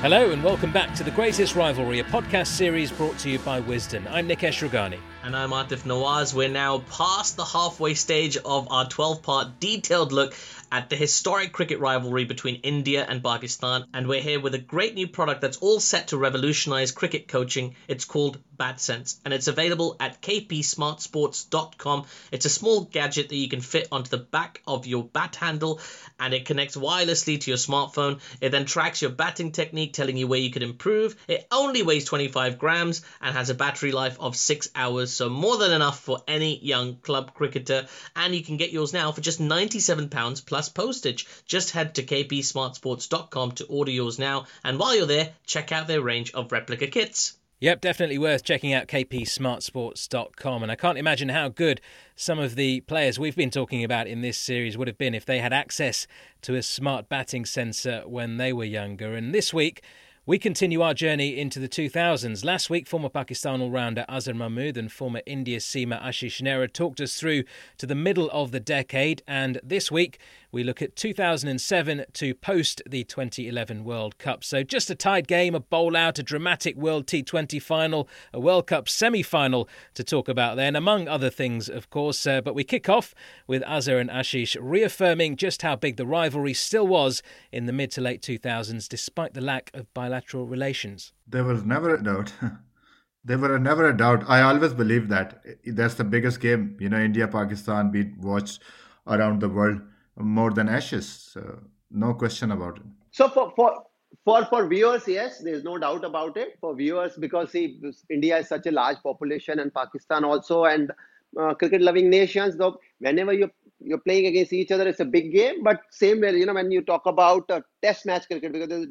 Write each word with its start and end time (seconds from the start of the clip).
Hello 0.00 0.30
and 0.30 0.44
welcome 0.44 0.72
back 0.72 0.94
to 0.94 1.02
The 1.02 1.10
Greatest 1.10 1.56
Rivalry, 1.56 1.98
a 1.98 2.04
podcast 2.04 2.46
series 2.46 2.92
brought 2.92 3.18
to 3.18 3.28
you 3.28 3.40
by 3.40 3.60
Wisden. 3.60 4.08
I'm 4.08 4.28
Nikesh 4.28 4.62
Rughani. 4.66 5.00
And 5.24 5.36
I'm 5.36 5.50
Atif 5.50 5.82
Nawaz. 5.82 6.32
We're 6.32 6.48
now 6.48 6.78
past 6.78 7.36
the 7.36 7.44
halfway 7.44 7.94
stage 7.94 8.36
of 8.36 8.70
our 8.70 8.88
12 8.88 9.20
part 9.22 9.58
detailed 9.58 10.12
look 10.12 10.32
at 10.70 10.90
the 10.90 10.96
historic 10.96 11.52
cricket 11.52 11.80
rivalry 11.80 12.24
between 12.24 12.56
India 12.56 13.04
and 13.08 13.22
Pakistan. 13.22 13.84
And 13.92 14.06
we're 14.06 14.20
here 14.20 14.40
with 14.40 14.54
a 14.54 14.58
great 14.58 14.94
new 14.94 15.08
product 15.08 15.40
that's 15.40 15.56
all 15.58 15.80
set 15.80 16.08
to 16.08 16.18
revolutionize 16.18 16.92
cricket 16.92 17.26
coaching. 17.28 17.74
It's 17.88 18.04
called 18.04 18.38
BatSense 18.58 19.18
and 19.24 19.32
it's 19.32 19.48
available 19.48 19.96
at 20.00 20.20
kpsmartsports.com. 20.20 22.06
It's 22.32 22.44
a 22.44 22.50
small 22.50 22.82
gadget 22.82 23.28
that 23.28 23.36
you 23.36 23.48
can 23.48 23.60
fit 23.60 23.88
onto 23.90 24.10
the 24.10 24.18
back 24.18 24.62
of 24.66 24.86
your 24.86 25.04
bat 25.04 25.36
handle 25.36 25.80
and 26.18 26.34
it 26.34 26.44
connects 26.44 26.76
wirelessly 26.76 27.40
to 27.40 27.50
your 27.50 27.58
smartphone. 27.58 28.20
It 28.40 28.50
then 28.50 28.64
tracks 28.64 29.00
your 29.00 29.12
batting 29.12 29.52
technique, 29.52 29.92
telling 29.92 30.16
you 30.16 30.26
where 30.26 30.40
you 30.40 30.50
could 30.50 30.62
improve. 30.62 31.16
It 31.28 31.46
only 31.50 31.82
weighs 31.82 32.04
25 32.04 32.58
grams 32.58 33.02
and 33.20 33.36
has 33.36 33.50
a 33.50 33.54
battery 33.54 33.92
life 33.92 34.18
of 34.20 34.36
six 34.36 34.68
hours, 34.74 35.07
so 35.12 35.28
more 35.28 35.56
than 35.56 35.72
enough 35.72 35.98
for 36.00 36.22
any 36.28 36.58
young 36.58 36.96
club 36.96 37.34
cricketer. 37.34 37.86
And 38.14 38.34
you 38.34 38.42
can 38.42 38.56
get 38.56 38.72
yours 38.72 38.92
now 38.92 39.12
for 39.12 39.20
just 39.20 39.40
£97 39.40 40.46
plus 40.46 40.68
postage. 40.68 41.26
Just 41.46 41.70
head 41.70 41.94
to 41.96 42.02
kpsmartsports.com 42.02 43.52
to 43.52 43.64
order 43.66 43.90
yours 43.90 44.18
now. 44.18 44.46
And 44.64 44.78
while 44.78 44.96
you're 44.96 45.06
there, 45.06 45.32
check 45.46 45.72
out 45.72 45.86
their 45.86 46.02
range 46.02 46.32
of 46.32 46.52
replica 46.52 46.86
kits. 46.86 47.36
Yep, 47.60 47.80
definitely 47.80 48.18
worth 48.18 48.44
checking 48.44 48.72
out 48.72 48.86
kpsmartsports.com. 48.86 50.62
And 50.62 50.70
I 50.70 50.76
can't 50.76 50.96
imagine 50.96 51.30
how 51.30 51.48
good 51.48 51.80
some 52.14 52.38
of 52.38 52.54
the 52.54 52.82
players 52.82 53.18
we've 53.18 53.34
been 53.34 53.50
talking 53.50 53.82
about 53.82 54.06
in 54.06 54.20
this 54.20 54.38
series 54.38 54.78
would 54.78 54.86
have 54.86 54.98
been 54.98 55.14
if 55.14 55.24
they 55.24 55.40
had 55.40 55.52
access 55.52 56.06
to 56.42 56.54
a 56.54 56.62
smart 56.62 57.08
batting 57.08 57.44
sensor 57.44 58.02
when 58.06 58.36
they 58.36 58.52
were 58.52 58.64
younger. 58.64 59.16
And 59.16 59.34
this 59.34 59.52
week, 59.52 59.82
we 60.28 60.38
continue 60.38 60.82
our 60.82 60.92
journey 60.92 61.38
into 61.38 61.58
the 61.58 61.70
2000s. 61.70 62.44
Last 62.44 62.68
week, 62.68 62.86
former 62.86 63.08
Pakistan 63.08 63.62
all 63.62 63.70
rounder 63.70 64.04
Azhar 64.10 64.34
Mahmood 64.34 64.76
and 64.76 64.92
former 64.92 65.22
India 65.24 65.56
seamer 65.56 65.98
Ashish 66.02 66.42
Nehra 66.42 66.70
talked 66.70 67.00
us 67.00 67.18
through 67.18 67.44
to 67.78 67.86
the 67.86 67.94
middle 67.94 68.28
of 68.30 68.50
the 68.50 68.60
decade. 68.60 69.22
And 69.26 69.58
this 69.64 69.90
week, 69.90 70.18
we 70.52 70.62
look 70.62 70.82
at 70.82 70.96
2007 70.96 72.04
to 72.12 72.34
post 72.34 72.82
the 72.86 73.04
2011 73.04 73.84
World 73.84 74.18
Cup. 74.18 74.44
So 74.44 74.62
just 74.62 74.90
a 74.90 74.94
tight 74.94 75.26
game, 75.26 75.54
a 75.54 75.60
bowl 75.60 75.96
out, 75.96 76.18
a 76.18 76.22
dramatic 76.22 76.76
World 76.76 77.06
T20 77.06 77.60
final, 77.62 78.06
a 78.34 78.38
World 78.38 78.66
Cup 78.66 78.86
semi 78.86 79.22
final 79.22 79.66
to 79.94 80.04
talk 80.04 80.28
about 80.28 80.56
then, 80.56 80.76
among 80.76 81.08
other 81.08 81.30
things, 81.30 81.70
of 81.70 81.88
course. 81.88 82.26
Uh, 82.26 82.42
but 82.42 82.54
we 82.54 82.64
kick 82.64 82.90
off 82.90 83.14
with 83.46 83.62
Azhar 83.62 83.98
and 83.98 84.10
Ashish 84.10 84.58
reaffirming 84.60 85.36
just 85.36 85.62
how 85.62 85.74
big 85.74 85.96
the 85.96 86.06
rivalry 86.06 86.52
still 86.52 86.86
was 86.86 87.22
in 87.50 87.64
the 87.64 87.72
mid 87.72 87.90
to 87.92 88.02
late 88.02 88.20
2000s, 88.20 88.86
despite 88.86 89.32
the 89.32 89.40
lack 89.40 89.70
of 89.72 89.92
bilateral 89.94 90.17
relations. 90.34 91.12
There 91.26 91.44
was 91.44 91.64
never 91.64 91.94
a 91.94 92.02
doubt. 92.02 92.32
there 93.24 93.38
were 93.38 93.58
never 93.58 93.88
a 93.88 93.96
doubt. 93.96 94.24
I 94.28 94.42
always 94.42 94.72
believe 94.72 95.08
that 95.08 95.44
that's 95.66 95.94
the 95.94 96.04
biggest 96.04 96.40
game. 96.40 96.76
You 96.80 96.88
know, 96.88 96.98
India, 96.98 97.28
Pakistan, 97.28 97.90
we 97.92 98.12
watched 98.18 98.62
around 99.06 99.40
the 99.40 99.48
world 99.48 99.80
more 100.16 100.50
than 100.50 100.68
Ashes. 100.68 101.08
So 101.08 101.60
no 101.90 102.14
question 102.14 102.52
about 102.52 102.78
it. 102.78 102.84
So 103.10 103.28
for 103.28 103.52
for 103.56 103.84
for 104.24 104.44
for 104.46 104.66
viewers, 104.68 105.06
yes, 105.06 105.40
there's 105.42 105.64
no 105.64 105.78
doubt 105.78 106.04
about 106.04 106.36
it. 106.36 106.58
For 106.60 106.74
viewers, 106.74 107.16
because 107.16 107.52
see, 107.52 107.80
India 108.10 108.38
is 108.38 108.48
such 108.48 108.66
a 108.66 108.70
large 108.70 108.98
population, 109.02 109.58
and 109.60 109.72
Pakistan 109.72 110.24
also, 110.24 110.64
and 110.64 110.92
uh, 111.40 111.54
cricket-loving 111.54 112.10
nations. 112.10 112.56
Though 112.56 112.78
whenever 112.98 113.32
you 113.32 113.50
you're 113.80 113.98
playing 113.98 114.26
against 114.26 114.52
each 114.52 114.72
other, 114.72 114.88
it's 114.88 115.00
a 115.00 115.04
big 115.04 115.32
game. 115.32 115.62
But 115.62 115.80
same 115.90 116.20
way, 116.20 116.36
you 116.36 116.46
know, 116.46 116.54
when 116.54 116.70
you 116.70 116.82
talk 116.82 117.06
about 117.06 117.50
uh, 117.50 117.60
Test 117.82 118.06
match 118.06 118.26
cricket, 118.26 118.52
because 118.52 118.86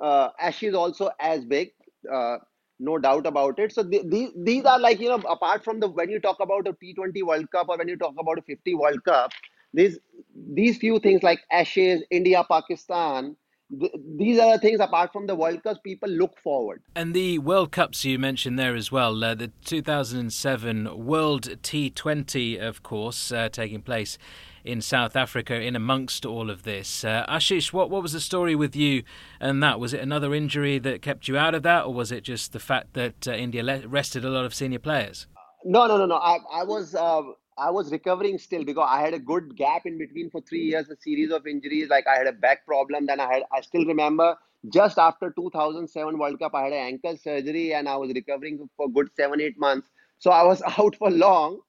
uh, 0.00 0.28
Ashes 0.40 0.74
also 0.74 1.10
as 1.20 1.44
big. 1.44 1.70
Uh, 2.10 2.36
no 2.80 2.98
doubt 2.98 3.26
about 3.26 3.58
it. 3.58 3.72
So 3.72 3.82
the, 3.82 4.02
these 4.04 4.30
these 4.36 4.64
are 4.64 4.78
like 4.78 5.00
you 5.00 5.08
know 5.08 5.22
apart 5.28 5.64
from 5.64 5.80
the 5.80 5.88
when 5.88 6.10
you 6.10 6.20
talk 6.20 6.40
about 6.40 6.66
a 6.66 6.72
T20 6.72 7.22
World 7.22 7.50
Cup 7.50 7.68
or 7.68 7.78
when 7.78 7.88
you 7.88 7.96
talk 7.96 8.14
about 8.18 8.38
a 8.38 8.42
50 8.42 8.74
World 8.74 9.04
Cup, 9.04 9.30
these 9.72 9.98
these 10.34 10.78
few 10.78 10.98
things 10.98 11.22
like 11.22 11.40
Ashes, 11.50 12.02
India, 12.10 12.44
Pakistan, 12.50 13.36
th- 13.78 13.92
these 14.16 14.38
are 14.38 14.52
the 14.54 14.58
things 14.58 14.80
apart 14.80 15.12
from 15.12 15.26
the 15.26 15.34
World 15.34 15.62
Cups 15.62 15.80
people 15.84 16.08
look 16.08 16.38
forward. 16.38 16.82
And 16.96 17.14
the 17.14 17.38
World 17.38 17.72
Cups 17.72 18.04
you 18.04 18.18
mentioned 18.18 18.58
there 18.58 18.74
as 18.74 18.90
well, 18.90 19.22
uh, 19.22 19.34
the 19.34 19.52
2007 19.64 21.04
World 21.06 21.62
T20, 21.62 22.60
of 22.60 22.82
course, 22.82 23.32
uh, 23.32 23.48
taking 23.48 23.82
place 23.82 24.18
in 24.64 24.80
South 24.80 25.14
Africa 25.14 25.60
in 25.60 25.76
amongst 25.76 26.24
all 26.24 26.50
of 26.50 26.62
this. 26.62 27.04
Uh, 27.04 27.24
Ashish, 27.28 27.72
what, 27.72 27.90
what 27.90 28.02
was 28.02 28.12
the 28.12 28.20
story 28.20 28.54
with 28.54 28.74
you 28.74 29.02
and 29.40 29.62
that? 29.62 29.78
Was 29.78 29.92
it 29.92 30.00
another 30.00 30.34
injury 30.34 30.78
that 30.78 31.02
kept 31.02 31.28
you 31.28 31.36
out 31.36 31.54
of 31.54 31.62
that, 31.62 31.84
or 31.84 31.92
was 31.92 32.10
it 32.10 32.22
just 32.24 32.52
the 32.52 32.60
fact 32.60 32.94
that 32.94 33.28
uh, 33.28 33.32
India 33.32 33.62
le- 33.62 33.86
rested 33.86 34.24
a 34.24 34.30
lot 34.30 34.44
of 34.44 34.54
senior 34.54 34.78
players? 34.78 35.26
No, 35.64 35.86
no, 35.86 35.98
no, 35.98 36.06
no. 36.06 36.16
I, 36.16 36.38
I 36.52 36.64
was 36.64 36.94
uh, 36.94 37.22
I 37.56 37.70
was 37.70 37.92
recovering 37.92 38.38
still 38.38 38.64
because 38.64 38.88
I 38.90 39.00
had 39.00 39.14
a 39.14 39.18
good 39.18 39.56
gap 39.56 39.86
in 39.86 39.98
between 39.98 40.30
for 40.30 40.40
three 40.40 40.64
years, 40.64 40.88
a 40.88 40.96
series 40.96 41.30
of 41.30 41.46
injuries. 41.46 41.88
Like 41.88 42.06
I 42.06 42.16
had 42.16 42.26
a 42.26 42.32
back 42.32 42.66
problem, 42.66 43.06
then 43.06 43.20
I 43.20 43.32
had 43.32 43.42
I 43.52 43.60
still 43.60 43.84
remember 43.84 44.36
just 44.72 44.98
after 44.98 45.30
2007 45.30 46.18
World 46.18 46.38
Cup, 46.38 46.54
I 46.54 46.64
had 46.64 46.72
an 46.72 46.78
ankle 46.78 47.16
surgery 47.16 47.74
and 47.74 47.88
I 47.88 47.96
was 47.96 48.10
recovering 48.14 48.68
for 48.76 48.88
good 48.90 49.08
seven 49.16 49.40
eight 49.40 49.58
months. 49.58 49.88
So 50.18 50.30
I 50.30 50.42
was 50.42 50.62
out 50.78 50.96
for 50.96 51.10
long. 51.10 51.60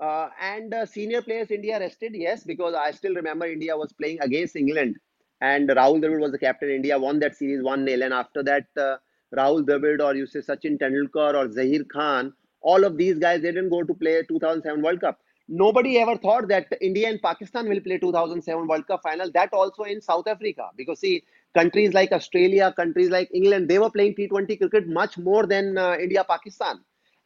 Uh, 0.00 0.30
and 0.40 0.72
uh, 0.72 0.86
senior 0.86 1.20
players 1.20 1.50
India 1.50 1.78
rested, 1.78 2.14
yes, 2.14 2.42
because 2.44 2.74
I 2.74 2.90
still 2.90 3.14
remember 3.14 3.46
India 3.46 3.76
was 3.76 3.92
playing 3.92 4.18
against 4.22 4.56
England, 4.56 4.96
and 5.42 5.68
Rahul 5.68 6.00
Dravid 6.02 6.20
was 6.20 6.32
the 6.32 6.38
captain. 6.38 6.70
India 6.70 6.98
won 6.98 7.18
that 7.20 7.36
series 7.36 7.62
one 7.62 7.86
0 7.86 8.02
and 8.02 8.14
after 8.14 8.42
that, 8.44 8.64
uh, 8.78 8.96
Rahul 9.36 9.62
Dravid 9.64 10.00
or 10.02 10.14
you 10.14 10.26
say 10.26 10.40
Sachin 10.40 10.78
Tendulkar 10.78 11.34
or 11.34 11.48
Zaheer 11.48 11.86
Khan, 11.88 12.32
all 12.62 12.84
of 12.84 12.96
these 12.96 13.18
guys 13.18 13.42
they 13.42 13.52
didn't 13.52 13.68
go 13.70 13.82
to 13.82 13.94
play 13.94 14.22
2007 14.26 14.82
World 14.82 15.00
Cup. 15.02 15.18
Nobody 15.48 15.98
ever 15.98 16.16
thought 16.16 16.48
that 16.48 16.68
India 16.80 17.08
and 17.08 17.20
Pakistan 17.20 17.68
will 17.68 17.80
play 17.80 17.98
2007 17.98 18.66
World 18.68 18.86
Cup 18.86 19.02
final. 19.02 19.30
That 19.32 19.52
also 19.52 19.82
in 19.82 20.00
South 20.00 20.28
Africa, 20.28 20.70
because 20.76 21.00
see, 21.00 21.24
countries 21.54 21.92
like 21.92 22.12
Australia, 22.12 22.72
countries 22.74 23.10
like 23.10 23.28
England, 23.34 23.68
they 23.68 23.78
were 23.78 23.90
playing 23.90 24.14
T20 24.14 24.58
cricket 24.58 24.88
much 24.88 25.18
more 25.18 25.46
than 25.46 25.76
uh, 25.76 25.96
India, 26.00 26.24
Pakistan. 26.24 26.80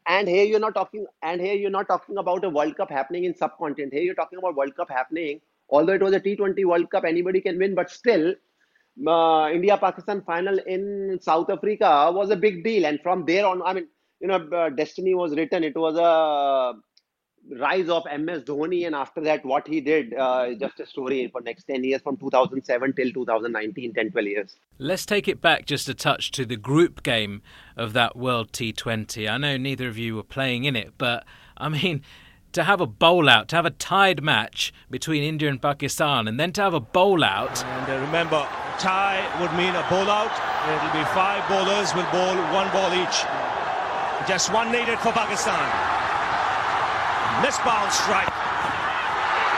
And 0.07 0.29
here 0.29 0.45
you're 0.45 0.61
not 0.61 0.75
talking, 0.75 1.07
and 1.23 1.41
here 1.41 1.55
you're 1.55 1.71
not 1.71 1.89
talking 1.89 2.19
about 2.19 2.45
a 2.45 2.51
World 2.51 2.77
Cup 2.77 2.91
happening 2.91 3.25
in 3.25 3.35
subcontinent. 3.35 3.93
Here 3.93 4.03
you're 4.03 4.15
talking 4.15 4.39
about 4.39 4.55
World 4.55 4.77
Cup 4.77 4.91
happening. 4.91 5.41
Although 5.71 5.95
it 5.95 6.03
was 6.03 6.13
a 6.13 6.21
T20 6.21 6.65
World 6.67 6.91
Cup, 6.91 7.05
anybody 7.05 7.41
can 7.41 7.59
win, 7.59 7.75
but 7.75 7.91
still, 7.91 8.35
uh, 9.07 9.51
India 9.51 9.79
Pakistan 9.79 10.23
final 10.23 10.59
in 10.67 11.19
South 11.23 11.49
Africa 11.49 12.11
was 12.13 12.31
a 12.31 12.37
big 12.37 12.63
deal. 12.65 12.85
And 12.85 13.01
from 13.03 13.25
there 13.25 13.47
on, 13.47 13.63
I 13.63 13.73
mean, 13.73 13.89
you 14.21 14.29
know, 14.29 14.37
uh, 14.37 14.69
destiny 14.69 15.15
was 15.15 15.35
written. 15.35 15.65
It 15.65 15.77
was 15.77 15.97
a 15.97 16.75
rise 17.51 17.89
of 17.89 18.05
MS 18.05 18.45
Dhoni, 18.45 18.87
and 18.87 18.95
after 18.95 19.21
that, 19.23 19.45
what 19.45 19.67
he 19.67 19.81
did 19.81 20.15
uh, 20.15 20.47
is 20.49 20.59
just 20.59 20.81
a 20.81 20.87
story 20.87 21.29
for 21.31 21.41
next 21.41 21.65
10 21.65 21.85
years 21.85 22.01
from 22.03 22.17
2007 22.17 22.93
till 22.95 23.13
2019, 23.13 23.95
10, 23.95 24.11
12 24.11 24.27
years. 24.27 24.57
Let's 24.79 25.07
take 25.07 25.29
it 25.29 25.41
back 25.41 25.67
just 25.67 25.89
a 25.89 25.95
touch 25.95 26.31
to 26.33 26.45
the 26.45 26.57
group 26.57 27.03
game 27.03 27.43
of 27.77 27.93
that 27.93 28.17
World 28.17 28.53
T20. 28.53 29.31
I 29.31 29.39
know 29.39 29.57
neither 29.57 29.89
of 29.89 29.99
you 29.99 30.17
were 30.17 30.23
playing 30.23 30.65
in 30.65 30.77
it, 30.77 30.95
but 30.99 31.25
I 31.57 31.69
mean, 31.69 32.03
to 32.53 32.65
have 32.65 32.81
a 32.81 32.87
bowl 32.87 33.29
out, 33.29 33.49
to 33.49 33.57
have 33.57 33.67
a 33.67 33.71
tied 33.71 34.23
match 34.23 34.73
between 34.91 35.23
India 35.23 35.49
and 35.49 35.61
Pakistan, 35.61 36.29
and 36.29 36.39
then 36.39 36.53
to 36.53 36.63
have 36.63 36.75
a 36.75 36.81
bowl 36.81 37.23
out. 37.23 37.65
And 37.65 37.91
uh, 37.91 38.07
remember, 38.07 38.47
tie 38.79 39.23
would 39.41 39.53
mean 39.55 39.75
a 39.75 39.87
bowl 39.91 40.09
out. 40.09 40.33
It'll 40.69 40.99
be 40.99 41.05
five 41.13 41.47
bowlers 41.49 41.95
will 41.95 42.11
bowl 42.11 42.37
one 42.55 42.71
ball 42.73 42.93
each. 42.95 43.25
Just 44.27 44.53
one 44.53 44.73
needed 44.73 44.99
for 45.01 45.13
Pakistan. 45.13 46.04
This 47.43 47.59
ball 47.65 47.91
strike. 47.91 48.31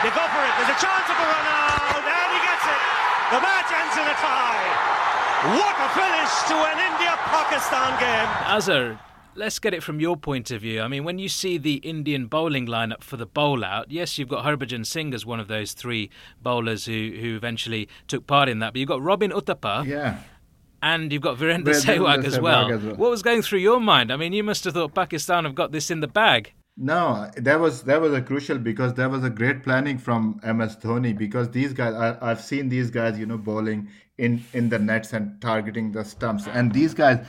They 0.04 0.12
go 0.14 0.24
for 0.30 0.42
it. 0.44 0.52
There's 0.60 0.72
a 0.72 0.80
chance 0.80 1.06
of 1.10 1.16
a 1.18 1.26
run 1.26 1.46
out, 1.50 1.98
and 1.98 2.30
he 2.32 2.40
gets 2.40 2.64
it. 2.64 2.80
The 3.32 3.40
match 3.42 3.70
ends 3.74 3.96
in 3.96 4.06
a 4.06 4.16
tie. 4.22 4.96
What 5.56 5.76
a 5.76 5.88
finish 5.92 6.32
to 6.48 6.54
an 6.54 6.78
India-Pakistan 6.92 8.00
game. 8.00 8.28
Azhar, 8.46 9.00
let's 9.34 9.58
get 9.58 9.74
it 9.74 9.82
from 9.82 10.00
your 10.00 10.16
point 10.16 10.50
of 10.50 10.62
view. 10.62 10.80
I 10.80 10.88
mean, 10.88 11.04
when 11.04 11.18
you 11.18 11.28
see 11.28 11.58
the 11.58 11.74
Indian 11.76 12.26
bowling 12.26 12.66
lineup 12.66 13.02
for 13.02 13.16
the 13.16 13.26
bowl 13.26 13.64
out, 13.64 13.90
yes, 13.90 14.18
you've 14.18 14.28
got 14.28 14.44
Harbhajan 14.44 14.86
Singh 14.86 15.14
as 15.14 15.26
one 15.26 15.40
of 15.40 15.48
those 15.48 15.72
three 15.72 16.10
bowlers 16.42 16.86
who, 16.86 17.12
who 17.20 17.36
eventually 17.36 17.88
took 18.08 18.26
part 18.26 18.48
in 18.48 18.58
that, 18.60 18.72
but 18.72 18.80
you've 18.80 18.88
got 18.88 19.02
Robin 19.02 19.30
Uthappa. 19.30 19.86
Yeah. 19.86 20.20
And 20.82 21.12
you've 21.12 21.22
got 21.22 21.38
Virender 21.38 21.74
Sehwag 21.74 22.24
as, 22.24 22.38
well. 22.38 22.70
as 22.70 22.82
well. 22.82 22.96
What 22.96 23.10
was 23.10 23.22
going 23.22 23.42
through 23.42 23.60
your 23.60 23.80
mind? 23.80 24.12
I 24.12 24.16
mean, 24.16 24.32
you 24.32 24.44
must 24.44 24.64
have 24.64 24.74
thought 24.74 24.94
Pakistan 24.94 25.44
have 25.44 25.54
got 25.54 25.72
this 25.72 25.90
in 25.90 26.00
the 26.00 26.08
bag. 26.08 26.52
No, 26.78 27.30
that 27.36 27.58
was 27.58 27.84
that 27.84 28.02
was 28.02 28.12
a 28.12 28.20
crucial 28.20 28.58
because 28.58 28.92
there 28.94 29.08
was 29.08 29.24
a 29.24 29.30
great 29.30 29.62
planning 29.62 29.96
from 29.96 30.38
MS 30.44 30.76
Dhoni 30.76 31.16
because 31.16 31.50
these 31.50 31.72
guys 31.72 31.94
I, 31.94 32.18
I've 32.20 32.40
seen 32.42 32.68
these 32.68 32.90
guys 32.90 33.18
you 33.18 33.24
know 33.24 33.38
bowling 33.38 33.88
in 34.18 34.44
in 34.52 34.68
the 34.68 34.78
nets 34.78 35.14
and 35.14 35.40
targeting 35.40 35.92
the 35.92 36.04
stumps 36.04 36.46
and 36.46 36.72
these 36.72 36.92
guys 36.92 37.24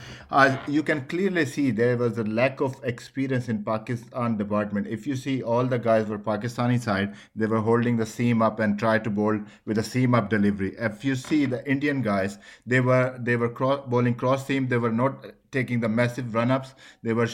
you 0.66 0.82
can 0.82 1.06
clearly 1.06 1.46
see 1.46 1.70
there 1.70 1.96
was 1.96 2.18
a 2.18 2.24
lack 2.24 2.60
of 2.60 2.76
experience 2.84 3.48
in 3.48 3.64
Pakistan 3.64 4.36
department. 4.36 4.86
If 4.86 5.06
you 5.06 5.16
see 5.16 5.42
all 5.42 5.64
the 5.64 5.78
guys 5.78 6.08
were 6.08 6.18
Pakistani 6.18 6.78
side, 6.78 7.14
they 7.34 7.46
were 7.46 7.60
holding 7.60 7.96
the 7.96 8.06
seam 8.06 8.42
up 8.42 8.60
and 8.60 8.78
try 8.78 8.98
to 8.98 9.08
bowl 9.08 9.40
with 9.64 9.78
a 9.78 9.82
seam 9.82 10.14
up 10.14 10.28
delivery. 10.28 10.74
If 10.78 11.06
you 11.06 11.14
see 11.16 11.46
the 11.46 11.66
Indian 11.66 12.02
guys, 12.02 12.38
they 12.66 12.80
were 12.80 13.16
they 13.18 13.36
were 13.36 13.48
cross, 13.48 13.80
bowling 13.86 14.14
cross 14.14 14.46
seam. 14.46 14.68
They 14.68 14.76
were 14.76 14.92
not 14.92 15.24
taking 15.50 15.80
the 15.80 15.88
massive 15.88 16.34
run 16.34 16.50
ups. 16.50 16.74
They 17.02 17.14
were 17.14 17.28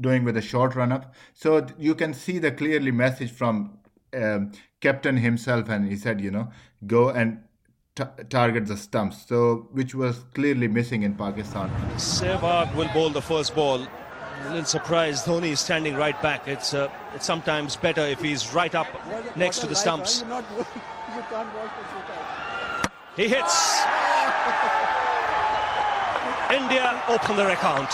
doing 0.00 0.24
with 0.24 0.36
a 0.36 0.42
short 0.42 0.74
run 0.74 0.92
up. 0.92 1.14
So 1.34 1.66
you 1.78 1.94
can 1.94 2.14
see 2.14 2.38
the 2.38 2.50
clearly 2.50 2.90
message 2.90 3.30
from 3.30 3.78
um, 4.14 4.52
captain 4.80 5.16
himself, 5.16 5.68
and 5.68 5.88
he 5.88 5.96
said, 5.96 6.20
you 6.20 6.30
know, 6.30 6.50
go 6.86 7.10
and 7.10 7.42
t- 7.94 8.04
target 8.30 8.66
the 8.66 8.76
stumps. 8.76 9.26
So 9.26 9.68
which 9.72 9.94
was 9.94 10.24
clearly 10.34 10.68
missing 10.68 11.02
in 11.02 11.14
Pakistan. 11.14 11.70
Sehwag 11.96 12.74
will 12.74 12.88
bowl 12.88 13.10
the 13.10 13.22
first 13.22 13.54
ball. 13.54 13.86
A 14.44 14.50
little 14.50 14.64
surprised. 14.64 15.26
Dhoni 15.26 15.50
is 15.50 15.60
standing 15.60 15.96
right 15.96 16.20
back. 16.22 16.46
It's 16.46 16.72
uh, 16.72 16.88
it's 17.14 17.26
sometimes 17.26 17.76
better 17.76 18.02
if 18.02 18.20
he's 18.20 18.54
right 18.54 18.74
up 18.74 18.86
next 19.36 19.58
to 19.60 19.66
the 19.66 19.74
stumps. 19.74 20.24
He 23.16 23.26
hits. 23.26 23.82
India 26.50 27.02
open 27.08 27.36
their 27.36 27.50
account. 27.50 27.90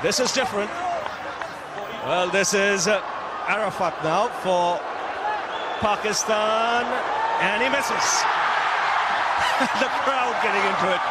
This 0.00 0.20
is 0.20 0.30
different. 0.30 0.70
Well, 2.06 2.30
this 2.30 2.54
is 2.54 2.86
uh, 2.86 3.02
Arafat 3.48 3.98
now 4.04 4.28
for 4.46 4.78
Pakistan, 5.82 6.86
and 7.42 7.58
he 7.60 7.68
misses. 7.68 8.06
the 9.82 9.90
crowd 10.06 10.38
getting 10.38 10.62
into 10.62 10.86
it. 10.94 11.02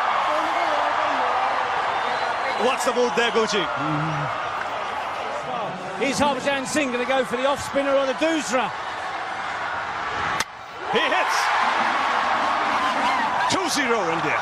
What's 2.63 2.85
the 2.85 2.93
move 2.95 3.11
there, 3.17 3.31
Gucci? 3.31 3.59
He's 5.99 6.17
Harbhajan 6.17 6.65
Singh 6.65 6.93
going 6.93 7.03
to 7.03 7.11
go 7.11 7.25
for 7.25 7.35
the 7.35 7.45
off 7.45 7.59
spinner 7.59 7.91
or 7.91 8.05
the 8.05 8.13
Doosra. 8.13 8.71
He 10.95 11.03
hits. 11.03 11.37
2-0 13.51 13.83
India. 14.15 14.39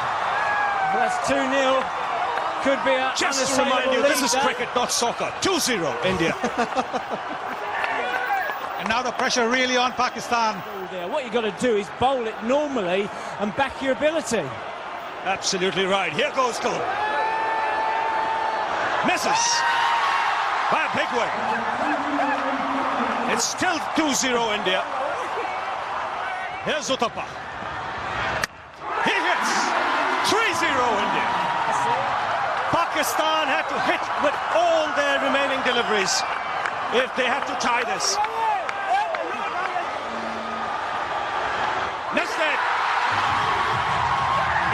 That's 0.93 1.17
2-0 1.27 2.04
could 2.65 2.81
be 2.83 2.97
a 2.97 3.13
Just 3.15 3.55
to 3.55 3.61
remind 3.61 3.93
you, 3.93 4.01
this 4.01 4.23
is 4.23 4.33
cricket, 4.41 4.67
not 4.73 4.91
soccer. 4.91 5.31
2-0, 5.41 6.03
India. 6.03 6.33
and 8.79 8.89
now 8.89 9.03
the 9.03 9.11
pressure 9.11 9.47
really 9.47 9.77
on 9.77 9.93
Pakistan. 9.93 10.63
Oh 10.65 11.07
what 11.07 11.23
you've 11.23 11.33
got 11.33 11.41
to 11.41 11.53
do 11.61 11.75
is 11.77 11.87
bowl 11.99 12.25
it 12.25 12.33
normally 12.43 13.07
and 13.39 13.55
back 13.55 13.79
your 13.83 13.91
ability. 13.91 14.41
Absolutely 15.25 15.85
right. 15.85 16.11
Here 16.11 16.31
goes 16.35 16.57
Gul. 16.57 16.73
Misses 19.05 19.61
by 20.73 20.89
a 20.89 20.91
big 20.97 21.05
way. 21.13 21.29
It's 23.31 23.45
still 23.45 23.77
2-0 23.93 24.57
India. 24.57 24.81
Here's 26.65 26.89
Uthappa. 26.89 27.29
He 29.05 29.13
hits 29.13 29.69
3-0 30.33 30.65
India. 31.05 31.34
Pakistan 32.95 33.47
had 33.47 33.67
to 33.67 33.77
hit 33.91 33.99
with 34.23 34.33
all 34.55 34.87
their 34.95 35.19
remaining 35.19 35.59
deliveries 35.67 36.23
if 36.95 37.13
they 37.17 37.25
have 37.25 37.45
to 37.45 37.51
tie 37.59 37.83
this. 37.83 38.15
Missed 42.15 42.39
it. 42.39 42.59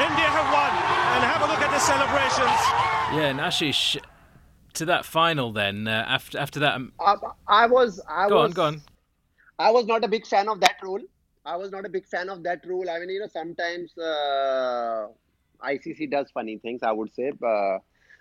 India 0.05 0.29
have 0.29 0.53
won. 0.53 0.69
And 1.15 1.23
have 1.25 1.41
a 1.41 1.47
look 1.49 1.61
at 1.65 1.71
the 1.71 1.79
celebrations. 1.79 2.61
Yeah, 3.17 3.31
and 3.31 3.39
Ashish, 3.39 3.97
to 4.75 4.85
that 4.85 5.03
final 5.03 5.51
then, 5.51 5.87
uh, 5.87 6.05
after 6.07 6.37
after 6.37 6.59
that. 6.59 6.75
Um... 6.75 6.93
I, 6.99 7.15
I, 7.47 7.65
was. 7.65 7.99
I 8.07 8.29
go 8.29 8.35
was, 8.35 8.45
on, 8.45 8.51
go 8.51 8.63
on. 8.65 8.81
I 9.57 9.71
was 9.71 9.87
not 9.87 10.03
a 10.03 10.07
big 10.07 10.27
fan 10.27 10.47
of 10.47 10.59
that 10.59 10.75
rule. 10.83 11.01
I 11.43 11.57
was 11.57 11.71
not 11.71 11.87
a 11.87 11.89
big 11.89 12.05
fan 12.05 12.29
of 12.29 12.43
that 12.43 12.63
rule. 12.67 12.87
I 12.87 12.99
mean, 12.99 13.09
you 13.09 13.19
know, 13.21 13.27
sometimes 13.33 13.97
uh, 13.97 15.07
ICC 15.65 16.11
does 16.11 16.29
funny 16.29 16.59
things, 16.59 16.83
I 16.83 16.91
would 16.91 17.11
say. 17.15 17.31
Uh, 17.43 17.79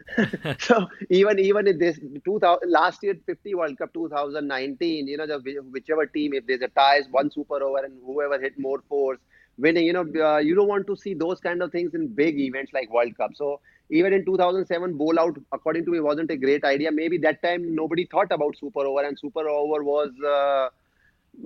so 0.58 0.86
even 1.10 1.38
even 1.38 1.66
in 1.68 1.78
this 1.78 1.98
2000 2.24 2.70
last 2.70 3.02
year 3.02 3.14
50 3.26 3.54
World 3.54 3.76
Cup 3.78 3.92
2019, 3.92 5.06
you 5.08 5.16
know, 5.16 5.26
the 5.26 5.38
whichever 5.70 6.06
team 6.06 6.32
if 6.34 6.46
there's 6.46 6.62
a 6.62 6.68
ties, 6.68 7.04
one 7.10 7.30
super 7.30 7.62
over, 7.62 7.84
and 7.84 7.94
whoever 8.04 8.40
hit 8.40 8.58
more 8.58 8.82
fours 8.88 9.18
winning, 9.58 9.84
you 9.84 9.92
know, 9.92 10.06
uh, 10.24 10.38
you 10.38 10.54
don't 10.54 10.68
want 10.68 10.86
to 10.86 10.96
see 10.96 11.14
those 11.14 11.40
kind 11.40 11.62
of 11.62 11.70
things 11.70 11.94
in 11.94 12.08
big 12.08 12.38
events 12.38 12.72
like 12.72 12.90
World 12.90 13.16
Cup. 13.16 13.30
So 13.34 13.60
even 13.90 14.12
in 14.12 14.24
2007, 14.24 14.96
bowl 14.96 15.18
out 15.18 15.36
according 15.52 15.84
to 15.86 15.90
me 15.90 16.00
wasn't 16.00 16.30
a 16.30 16.36
great 16.36 16.64
idea. 16.64 16.90
Maybe 16.90 17.18
that 17.18 17.42
time 17.42 17.74
nobody 17.74 18.06
thought 18.06 18.32
about 18.32 18.56
super 18.58 18.80
over, 18.86 19.04
and 19.04 19.18
super 19.18 19.48
over 19.48 19.82
was. 19.84 20.10
Uh, 20.24 20.68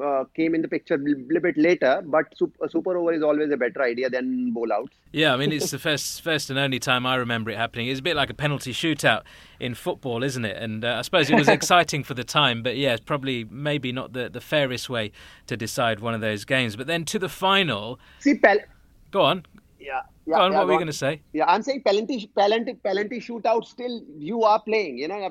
uh, 0.03 0.25
came 0.35 0.55
in 0.55 0.63
the 0.63 0.69
picture 0.69 0.95
a 0.95 0.99
little 0.99 1.41
bit 1.41 1.57
later, 1.57 2.03
but 2.05 2.27
super, 2.37 2.69
super, 2.69 2.97
over 2.97 3.13
is 3.13 3.23
always 3.23 3.51
a 3.51 3.57
better 3.57 3.83
idea 3.83 4.11
than 4.11 4.53
bowl 4.53 4.73
outs. 4.73 4.97
Yeah, 5.13 5.33
I 5.35 5.37
mean 5.37 5.53
it's 5.59 5.71
the 5.71 5.79
first 5.79 6.23
first 6.23 6.51
and 6.51 6.59
only 6.59 6.79
time 6.79 7.07
I 7.07 7.17
remember 7.17 7.51
it 7.51 7.57
happening. 7.57 7.89
It's 7.89 8.01
a 8.01 8.03
bit 8.03 8.17
like 8.17 8.31
a 8.31 8.35
penalty 8.35 8.73
shootout 8.73 9.23
in 9.61 9.75
football, 9.75 10.23
isn't 10.23 10.45
it? 10.45 10.57
And 10.57 10.85
uh, 10.85 10.97
I 10.99 11.03
suppose 11.03 11.31
it 11.31 11.37
was 11.37 11.49
exciting 11.61 12.05
for 12.05 12.15
the 12.15 12.25
time, 12.25 12.63
but 12.63 12.77
yeah, 12.77 12.95
it's 12.95 13.05
probably 13.05 13.45
maybe 13.45 13.93
not 13.93 14.13
the, 14.13 14.29
the 14.29 14.41
fairest 14.41 14.91
way 14.91 15.13
to 15.47 15.57
decide 15.57 16.01
one 16.01 16.15
of 16.15 16.21
those 16.21 16.45
games. 16.45 16.77
But 16.77 16.87
then 16.87 17.05
to 17.07 17.19
the 17.19 17.29
final. 17.29 17.99
See, 18.21 18.35
Pel- 18.35 18.59
go 19.11 19.23
on. 19.23 19.47
Yeah. 19.79 20.03
Yeah, 20.27 20.37
go 20.37 20.41
on, 20.43 20.53
yeah, 20.53 20.59
what 20.59 20.67
were 20.67 20.73
you 20.73 20.79
going 20.79 20.87
to 20.87 20.93
say? 20.93 21.21
Yeah, 21.35 21.45
I'm 21.47 21.63
saying 21.63 21.83
penalty, 21.83 22.31
penalty, 22.35 22.75
penalty 22.75 23.21
shootout. 23.21 23.67
Still, 23.67 24.03
you 24.17 24.43
are 24.43 24.61
playing. 24.61 24.97
You 24.97 25.09
know, 25.09 25.31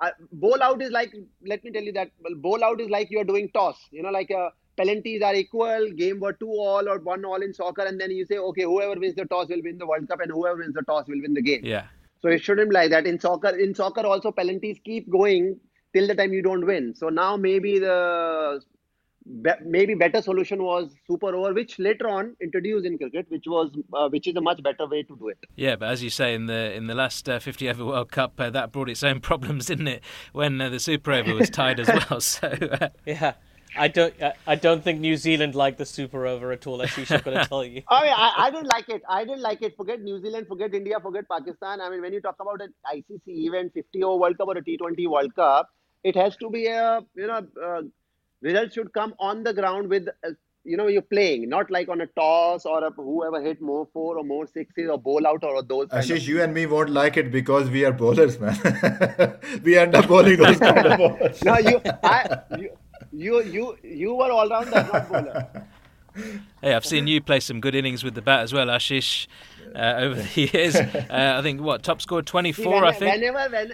uh, 0.00 0.10
bowl 0.32 0.62
out 0.62 0.82
is 0.82 0.90
like 0.90 1.14
let 1.46 1.64
me 1.64 1.70
tell 1.70 1.82
you 1.82 1.92
that 1.92 2.10
well, 2.22 2.34
bowl 2.34 2.62
out 2.62 2.80
is 2.80 2.90
like 2.90 3.10
you're 3.10 3.24
doing 3.24 3.48
toss. 3.52 3.78
You 3.90 4.02
know 4.02 4.10
like 4.10 4.30
uh, 4.30 4.50
penalties 4.76 5.22
are 5.22 5.34
equal 5.34 5.90
game 5.96 6.20
were 6.20 6.32
two 6.32 6.50
all 6.50 6.88
or 6.88 6.98
one 6.98 7.24
all 7.24 7.42
in 7.42 7.54
soccer 7.54 7.82
and 7.82 8.00
then 8.00 8.10
you 8.10 8.26
say 8.26 8.38
okay 8.38 8.62
whoever 8.62 8.98
wins 9.00 9.14
the 9.14 9.24
toss 9.24 9.48
will 9.48 9.62
win 9.62 9.78
the 9.78 9.86
world 9.86 10.06
cup 10.08 10.20
and 10.20 10.30
whoever 10.30 10.58
wins 10.58 10.74
the 10.74 10.82
toss 10.82 11.06
will 11.08 11.20
win 11.20 11.34
the 11.34 11.42
game. 11.42 11.60
Yeah. 11.64 11.84
So 12.20 12.28
it 12.28 12.42
shouldn't 12.42 12.70
be 12.70 12.74
like 12.74 12.90
that. 12.90 13.06
In 13.06 13.18
soccer 13.18 13.56
in 13.56 13.74
soccer 13.74 14.06
also 14.06 14.32
penalties 14.32 14.78
keep 14.84 15.10
going 15.10 15.58
till 15.94 16.06
the 16.06 16.14
time 16.14 16.32
you 16.32 16.42
don't 16.42 16.66
win. 16.66 16.94
So 16.94 17.08
now 17.08 17.36
maybe 17.36 17.78
the 17.78 18.60
be- 19.42 19.50
maybe 19.64 19.94
better 19.94 20.22
solution 20.22 20.62
was 20.62 20.94
super 21.06 21.34
over, 21.34 21.52
which 21.52 21.78
later 21.78 22.08
on 22.08 22.36
introduced 22.40 22.86
in 22.86 22.98
cricket, 22.98 23.26
which 23.28 23.44
was 23.46 23.70
uh, 23.92 24.08
which 24.08 24.26
is 24.26 24.36
a 24.36 24.40
much 24.40 24.62
better 24.62 24.86
way 24.86 25.02
to 25.02 25.16
do 25.16 25.28
it. 25.28 25.38
Yeah, 25.56 25.76
but 25.76 25.90
as 25.90 26.02
you 26.02 26.10
say, 26.10 26.34
in 26.34 26.46
the 26.46 26.72
in 26.74 26.86
the 26.86 26.94
last 26.94 27.28
uh, 27.28 27.38
50 27.38 27.68
over 27.70 27.84
World 27.84 28.12
Cup, 28.12 28.40
uh, 28.40 28.50
that 28.50 28.72
brought 28.72 28.88
its 28.88 29.02
own 29.02 29.20
problems, 29.30 29.66
didn't 29.66 29.88
it? 29.88 30.02
When 30.32 30.60
uh, 30.60 30.68
the 30.68 30.80
Super 30.80 31.12
Over 31.12 31.34
was 31.34 31.50
tied 31.50 31.80
as 31.80 31.88
well. 31.88 32.20
So 32.26 32.48
uh, 32.48 32.88
yeah. 33.04 33.34
I 33.78 33.88
don't. 33.88 34.14
I 34.46 34.54
don't 34.54 34.82
think 34.82 35.00
New 35.00 35.16
Zealand 35.16 35.54
liked 35.54 35.76
the 35.76 35.84
Super 35.84 36.26
Over 36.26 36.50
at 36.52 36.66
all. 36.66 36.78
Ashish, 36.78 37.10
I'm 37.14 37.20
going 37.20 37.36
to 37.36 37.46
tell 37.46 37.62
you. 37.62 37.82
I, 37.88 38.02
mean, 38.02 38.12
I, 38.16 38.32
I 38.38 38.50
didn't 38.50 38.68
like 38.68 38.88
it. 38.88 39.02
I 39.08 39.24
didn't 39.24 39.42
like 39.42 39.60
it. 39.60 39.76
Forget 39.76 40.00
New 40.00 40.18
Zealand. 40.20 40.46
Forget 40.48 40.72
India. 40.74 40.98
Forget 41.00 41.28
Pakistan. 41.28 41.80
I 41.82 41.90
mean, 41.90 42.00
when 42.00 42.12
you 42.12 42.22
talk 42.22 42.36
about 42.40 42.62
an 42.62 42.72
ICC 42.90 43.20
event, 43.26 43.72
50 43.74 44.02
over 44.02 44.20
World 44.20 44.38
Cup 44.38 44.48
or 44.48 44.56
a 44.56 44.62
T20 44.62 45.08
World 45.08 45.34
Cup, 45.34 45.68
it 46.04 46.16
has 46.16 46.36
to 46.36 46.48
be 46.48 46.66
a 46.66 47.04
you 47.14 47.26
know 47.26 47.46
uh, 47.62 47.82
results 48.40 48.74
should 48.74 48.92
come 48.92 49.14
on 49.18 49.42
the 49.42 49.52
ground 49.52 49.88
with 49.88 50.08
uh, 50.24 50.30
you 50.64 50.76
know 50.76 50.88
you're 50.88 51.02
playing, 51.02 51.48
not 51.48 51.70
like 51.70 51.88
on 51.88 52.00
a 52.00 52.06
toss 52.06 52.66
or 52.66 52.84
a, 52.84 52.90
whoever 52.90 53.40
hit 53.40 53.60
more 53.60 53.86
four 53.92 54.18
or 54.18 54.24
more 54.24 54.46
sixes 54.46 54.90
or 54.90 54.98
bowl 54.98 55.26
out 55.26 55.44
or 55.44 55.62
those. 55.62 55.88
Ashish, 55.88 56.26
you 56.26 56.42
and 56.42 56.52
me 56.52 56.66
won't 56.66 56.90
like 56.90 57.16
it 57.16 57.30
because 57.30 57.70
we 57.70 57.84
are 57.84 57.92
bowlers, 57.92 58.38
man. 58.40 59.38
we 59.62 59.78
end 59.78 59.94
up 59.94 60.08
bowling 60.08 60.36
those 60.36 60.58
kind 60.58 60.86
of 60.86 60.98
balls. 60.98 61.42
no, 61.44 61.58
you, 61.58 61.80
I, 62.02 62.38
you, 62.58 62.70
you, 63.12 63.42
you, 63.44 63.78
you 63.82 64.14
were 64.14 64.30
all 64.30 64.48
rounder, 64.48 64.70
not 64.70 65.08
bowler. 65.08 65.48
Hey, 66.62 66.74
I've 66.74 66.86
seen 66.86 67.06
you 67.06 67.20
play 67.20 67.40
some 67.40 67.60
good 67.60 67.74
innings 67.74 68.02
with 68.02 68.14
the 68.14 68.22
bat 68.22 68.40
as 68.40 68.52
well, 68.52 68.66
Ashish, 68.68 69.26
uh, 69.74 69.94
over 69.98 70.22
the 70.22 70.40
years. 70.40 70.76
Uh, 71.06 71.38
I 71.38 71.42
think 71.42 71.60
what 71.60 71.82
top 71.82 72.02
score 72.02 72.22
twenty 72.22 72.52
four. 72.52 72.84
I 72.84 72.92
think. 72.92 73.14
Whenever, 73.14 73.48
when, 73.50 73.72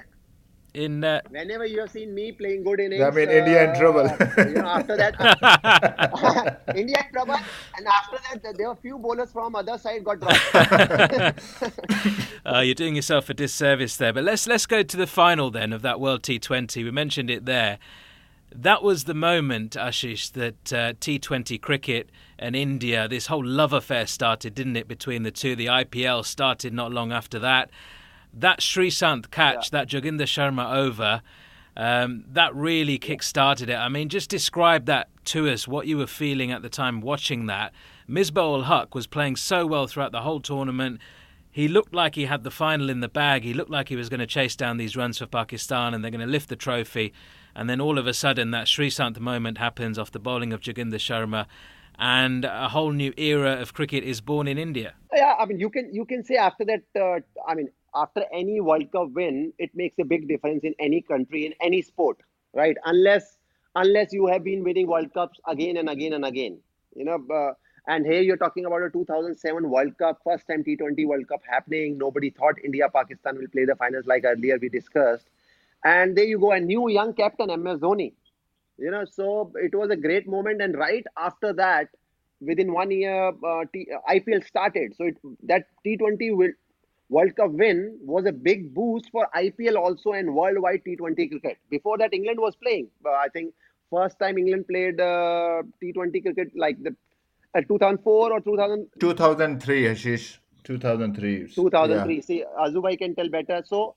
in 0.75 1.05
uh, 1.05 1.21
whenever 1.29 1.67
you 1.67 1.81
have 1.81 1.91
seen 1.91 2.15
me 2.15 2.33
playing 2.33 2.65
good 2.65 2.81
innings, 2.81 3.03
I 3.03 3.11
mean, 3.11 3.29
uh, 3.29 3.33
India 3.33 3.71
in 3.71 3.79
trouble. 3.79 4.05
you 4.39 4.55
know, 4.55 4.69
after 4.69 4.97
that, 4.97 6.61
India 6.77 6.97
in 7.07 7.13
trouble, 7.13 7.37
and 7.77 7.87
after 7.87 8.19
that, 8.41 8.57
there 8.57 8.69
were 8.69 8.77
few 8.77 8.99
bowlers 8.99 9.33
from 9.33 9.55
other 9.55 9.77
side 9.79 10.05
got 10.05 10.21
dropped. 10.21 10.55
uh, 12.47 12.61
you're 12.61 12.75
doing 12.75 12.97
yourself 12.97 13.29
a 13.29 13.35
disservice 13.35 13.97
there. 13.97 14.13
But 14.13 14.25
let's 14.25 14.47
let's 14.47 14.67
go 14.67 14.83
to 14.83 14.97
the 14.97 15.07
final 15.07 15.51
then 15.51 15.73
of 15.73 15.83
that 15.83 16.01
World 16.01 16.23
T20. 16.23 16.85
We 16.85 16.91
mentioned 16.91 17.31
it 17.31 17.45
there. 17.45 17.79
That 18.55 18.83
was 18.83 19.05
the 19.05 19.15
moment, 19.15 19.73
Ashish, 19.73 20.33
that 20.33 20.73
uh, 20.73 20.93
T20 20.95 21.59
cricket 21.61 22.11
and 22.39 22.55
India, 22.55 23.09
this 23.09 23.29
whole 23.29 23.45
love 23.45 23.73
affair 23.73 24.07
started, 24.07 24.55
didn't 24.55 24.77
it, 24.77 24.87
between 24.89 25.23
the 25.23 25.31
two? 25.31 25.57
The 25.57 25.67
IPL 25.67 26.23
started 26.27 26.75
not 26.75 26.93
long 26.93 27.13
after 27.13 27.39
that 27.39 27.71
that 28.35 28.61
Sreesanth 28.61 29.31
catch, 29.31 29.73
yeah. 29.73 29.79
that 29.79 29.89
Joginder 29.89 30.23
Sharma 30.23 30.75
over, 30.75 31.23
um, 31.77 32.25
that 32.29 32.55
really 32.55 32.99
kick-started 32.99 33.71
it. 33.71 33.77
I 33.77 33.89
mean, 33.89 34.09
just 34.09 34.29
describe 34.29 34.87
that 34.87 35.09
to 35.27 35.49
us, 35.49 35.67
what 35.67 35.87
you 35.87 35.99
were 35.99 36.07
feeling 36.07 36.51
at 36.51 36.63
the 36.63 36.69
time 36.69 37.01
watching 37.01 37.47
that. 37.47 37.73
Misbah 38.09 38.39
ul 38.39 38.63
Haq 38.65 38.95
was 38.95 39.07
playing 39.07 39.37
so 39.37 39.67
well 39.67 39.87
throughout 39.87 40.13
the 40.13 40.23
whole 40.23 40.41
tournament. 40.41 41.01
He 41.51 41.69
looked 41.69 41.95
like 41.95 42.15
he 42.15 42.25
had 42.25 42.45
the 42.45 42.51
final 42.51 42.91
in 42.91 43.01
the 43.01 43.09
bag. 43.09 43.43
He 43.43 43.55
looked 43.55 43.71
like 43.71 43.89
he 43.89 43.97
was 43.97 44.09
going 44.09 44.21
to 44.21 44.27
chase 44.27 44.57
down 44.57 44.77
these 44.77 44.97
runs 44.97 45.19
for 45.19 45.27
Pakistan 45.27 45.95
and 45.95 46.03
they're 46.03 46.11
going 46.11 46.21
to 46.21 46.27
lift 46.27 46.49
the 46.49 46.57
trophy. 46.57 47.13
And 47.55 47.69
then 47.69 47.81
all 47.81 47.99
of 47.99 48.07
a 48.07 48.15
sudden, 48.15 48.51
that 48.53 48.67
Sreesanth 48.67 49.19
moment 49.19 49.59
happens 49.59 49.99
off 49.99 50.11
the 50.11 50.19
bowling 50.19 50.55
of 50.55 50.61
Joginder 50.61 50.95
Sharma 50.95 51.47
and 51.99 52.45
a 52.45 52.69
whole 52.69 52.93
new 52.93 53.13
era 53.17 53.61
of 53.61 53.75
cricket 53.75 54.03
is 54.03 54.21
born 54.21 54.49
in 54.49 54.59
India. 54.59 54.95
Yeah, 55.15 55.35
I 55.39 55.45
mean, 55.47 55.61
you 55.61 55.71
can 55.71 55.93
you 55.93 56.05
can 56.05 56.25
say 56.25 56.37
after 56.37 56.65
that. 56.65 56.83
Uh, 56.99 57.21
I 57.47 57.55
mean, 57.55 57.69
after 57.95 58.25
any 58.33 58.61
World 58.61 58.91
Cup 58.93 59.11
win, 59.13 59.53
it 59.59 59.71
makes 59.75 59.99
a 59.99 60.05
big 60.05 60.29
difference 60.29 60.65
in 60.65 60.75
any 60.79 61.01
country, 61.03 61.47
in 61.47 61.55
any 61.61 61.83
sport, 61.83 62.19
right? 62.55 62.77
Unless 62.85 63.39
unless 63.75 64.13
you 64.13 64.27
have 64.27 64.45
been 64.45 64.63
winning 64.65 64.87
World 64.87 65.13
Cups 65.15 65.41
again 65.47 65.77
and 65.77 65.89
again 65.89 66.13
and 66.13 66.25
again, 66.25 66.59
you 66.95 67.05
know. 67.05 67.19
Uh, 67.33 67.53
and 67.87 68.07
here 68.07 68.21
you're 68.21 68.37
talking 68.37 68.65
about 68.67 68.83
a 68.83 68.91
2007 68.91 69.69
World 69.71 69.97
Cup, 69.99 70.21
first 70.25 70.47
time 70.47 70.63
T20 70.65 71.05
World 71.07 71.29
Cup 71.29 71.41
happening. 71.49 71.99
Nobody 71.99 72.31
thought 72.31 72.57
India 72.65 72.89
Pakistan 72.89 73.37
will 73.39 73.49
play 73.49 73.65
the 73.65 73.77
finals 73.77 74.07
like 74.07 74.25
earlier 74.25 74.59
we 74.61 74.69
discussed. 74.69 75.31
And 75.85 76.17
there 76.17 76.25
you 76.25 76.39
go, 76.39 76.53
a 76.53 76.61
new 76.61 76.89
young 76.89 77.13
captain, 77.15 77.51
MS 77.51 77.79
Dhoni. 77.81 78.13
You 78.79 78.91
know, 78.91 79.05
so 79.05 79.53
it 79.57 79.75
was 79.75 79.91
a 79.91 79.97
great 79.97 80.29
moment. 80.29 80.61
And 80.63 80.77
right 80.77 81.05
after 81.17 81.53
that, 81.55 81.89
within 82.41 82.73
one 82.73 82.91
year, 82.91 83.29
uh, 83.45 83.65
T- 83.73 83.89
IPL 84.09 84.43
started. 84.43 84.95
So 84.97 85.05
it, 85.07 85.17
that 85.45 85.67
T20 85.85 86.31
will, 86.33 86.53
World 87.09 87.37
Cup 87.37 87.51
win 87.51 87.99
was 88.03 88.25
a 88.27 88.33
big 88.33 88.75
boost 88.75 89.11
for 89.11 89.29
IPL 89.37 89.77
also 89.77 90.13
and 90.13 90.35
worldwide 90.35 90.83
T20 90.87 91.31
cricket. 91.31 91.59
Before 91.71 91.99
that, 91.99 92.15
England 92.15 92.41
was 92.41 92.57
playing. 92.57 92.89
I 93.05 93.29
think 93.33 93.53
first 93.91 94.19
time 94.19 94.39
England 94.39 94.67
played 94.69 95.01
uh, 95.01 95.63
T20 95.83 96.23
cricket 96.23 96.53
like 96.57 96.83
the 96.83 96.95
uh, 97.55 97.61
2004 97.61 98.33
or 98.33 98.41
2000. 98.41 98.87
2003, 98.99 99.85
Ashish. 99.85 100.39
2003. 100.65 101.49
2003. 101.55 102.15
Yeah. 102.15 102.21
See, 102.23 102.45
Azubai 102.59 102.97
can 102.99 103.15
tell 103.15 103.29
better. 103.29 103.63
So, 103.67 103.95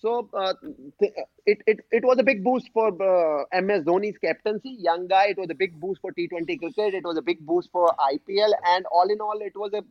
so 0.00 0.28
uh, 0.34 0.52
th- 1.00 1.12
it, 1.46 1.58
it 1.66 1.80
it 1.90 2.04
was 2.04 2.18
a 2.18 2.22
big 2.22 2.44
boost 2.44 2.68
for 2.72 2.88
uh, 2.88 3.44
MS 3.60 3.84
Dhoni's 3.84 4.18
captaincy. 4.18 4.76
Young 4.78 5.06
guy. 5.08 5.26
It 5.28 5.38
was 5.38 5.48
a 5.50 5.54
big 5.54 5.80
boost 5.80 6.00
for 6.00 6.12
T20 6.12 6.58
cricket. 6.58 6.94
It 6.94 7.04
was 7.04 7.16
a 7.16 7.22
big 7.22 7.44
boost 7.46 7.70
for 7.72 7.88
IPL. 8.12 8.52
And 8.66 8.84
all 8.86 9.08
in 9.10 9.20
all, 9.20 9.38
it 9.40 9.56
was 9.56 9.72
a 9.72 9.82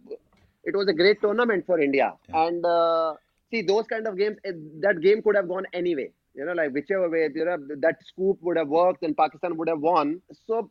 it 0.68 0.76
was 0.76 0.88
a 0.88 0.94
great 0.94 1.22
tournament 1.22 1.66
for 1.66 1.80
India. 1.80 2.14
Yeah. 2.30 2.44
And 2.46 2.66
uh, 2.66 3.14
see, 3.50 3.62
those 3.62 3.88
kind 3.88 4.06
of 4.06 4.18
games, 4.18 4.38
that 4.82 5.02
game 5.02 5.22
could 5.22 5.36
have 5.36 5.48
gone 5.48 5.66
anyway. 5.74 6.12
You 6.36 6.46
know, 6.46 6.54
like 6.54 6.72
whichever 6.72 7.10
way, 7.10 7.30
you 7.34 7.46
know, 7.46 7.58
that 7.86 7.96
scoop 8.06 8.38
would 8.42 8.58
have 8.58 8.68
worked 8.68 9.02
and 9.04 9.18
Pakistan 9.18 9.58
would 9.58 9.70
have 9.70 9.80
won. 9.80 10.22
So, 10.46 10.70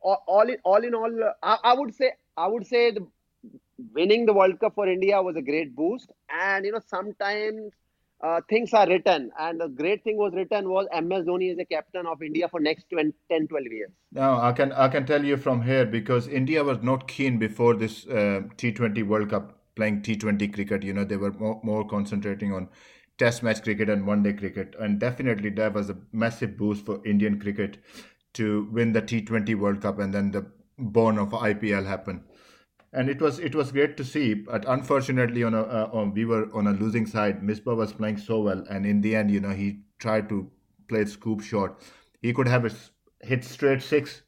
all 0.00 0.48
in 0.48 0.56
all, 0.64 0.82
in 0.84 0.94
all, 0.94 1.12
I, 1.42 1.58
I 1.64 1.74
would 1.74 1.94
say, 1.94 2.12
I 2.36 2.46
would 2.46 2.66
say, 2.66 2.92
the, 2.92 3.06
winning 3.94 4.24
the 4.26 4.32
World 4.32 4.58
Cup 4.60 4.74
for 4.74 4.88
India 4.88 5.20
was 5.20 5.36
a 5.36 5.42
great 5.42 5.74
boost. 5.76 6.10
And 6.30 6.64
you 6.64 6.72
know, 6.72 6.80
sometimes 6.86 7.72
uh, 8.22 8.40
things 8.48 8.72
are 8.72 8.86
written. 8.88 9.30
And 9.38 9.60
the 9.60 9.68
great 9.68 10.04
thing 10.04 10.16
was 10.16 10.32
written 10.34 10.68
was 10.68 10.86
ms 10.92 11.24
dhoni 11.26 11.50
is 11.50 11.56
the 11.56 11.64
captain 11.64 12.06
of 12.06 12.22
india 12.22 12.48
for 12.48 12.60
next 12.60 12.86
20, 12.90 13.12
10 13.30 13.48
12 13.48 13.66
years. 13.70 13.90
Now 14.12 14.40
i 14.40 14.52
can 14.52 14.72
i 14.72 14.88
can 14.88 15.06
tell 15.06 15.24
you 15.24 15.36
from 15.36 15.62
here 15.62 15.84
because 15.86 16.28
india 16.28 16.64
was 16.64 16.78
not 16.82 17.08
keen 17.08 17.38
before 17.38 17.74
this 17.74 18.06
uh, 18.06 18.42
t20 18.56 19.06
world 19.06 19.30
cup 19.30 19.58
playing 19.74 20.02
t20 20.02 20.52
cricket. 20.54 20.82
You 20.82 20.94
know 20.94 21.04
they 21.04 21.16
were 21.16 21.32
more, 21.32 21.60
more 21.62 21.86
concentrating 21.86 22.52
on 22.52 22.68
test 23.18 23.42
match 23.42 23.62
cricket 23.62 23.90
and 23.90 24.06
one 24.06 24.22
day 24.22 24.32
cricket. 24.32 24.74
And 24.78 24.98
definitely 24.98 25.50
that 25.50 25.74
was 25.74 25.90
a 25.90 25.96
massive 26.12 26.56
boost 26.56 26.86
for 26.86 27.00
indian 27.04 27.40
cricket 27.40 27.78
to 28.34 28.68
win 28.72 28.92
the 28.92 29.02
t20 29.02 29.54
world 29.54 29.82
cup 29.82 29.98
and 29.98 30.14
then 30.14 30.30
the 30.30 30.46
born 30.78 31.18
of 31.18 31.30
ipl 31.30 31.86
happened 31.86 32.22
and 32.92 33.08
it 33.08 33.20
was 33.20 33.38
it 33.38 33.54
was 33.54 33.72
great 33.72 33.96
to 33.96 34.04
see. 34.04 34.34
But 34.34 34.64
unfortunately, 34.68 35.42
on 35.42 35.54
a 35.54 35.62
uh, 35.62 35.90
on, 35.92 36.12
we 36.14 36.24
were 36.24 36.48
on 36.54 36.66
a 36.66 36.72
losing 36.72 37.06
side. 37.06 37.42
Misbah 37.42 37.76
was 37.76 37.92
playing 37.92 38.18
so 38.18 38.40
well, 38.40 38.64
and 38.68 38.84
in 38.86 39.00
the 39.00 39.16
end, 39.16 39.30
you 39.30 39.40
know, 39.40 39.50
he 39.50 39.80
tried 39.98 40.28
to 40.28 40.50
play 40.88 41.04
scoop 41.06 41.40
shot. 41.42 41.82
He 42.20 42.32
could 42.32 42.48
have 42.48 42.90
hit 43.22 43.44
straight 43.44 43.82
six 43.82 44.22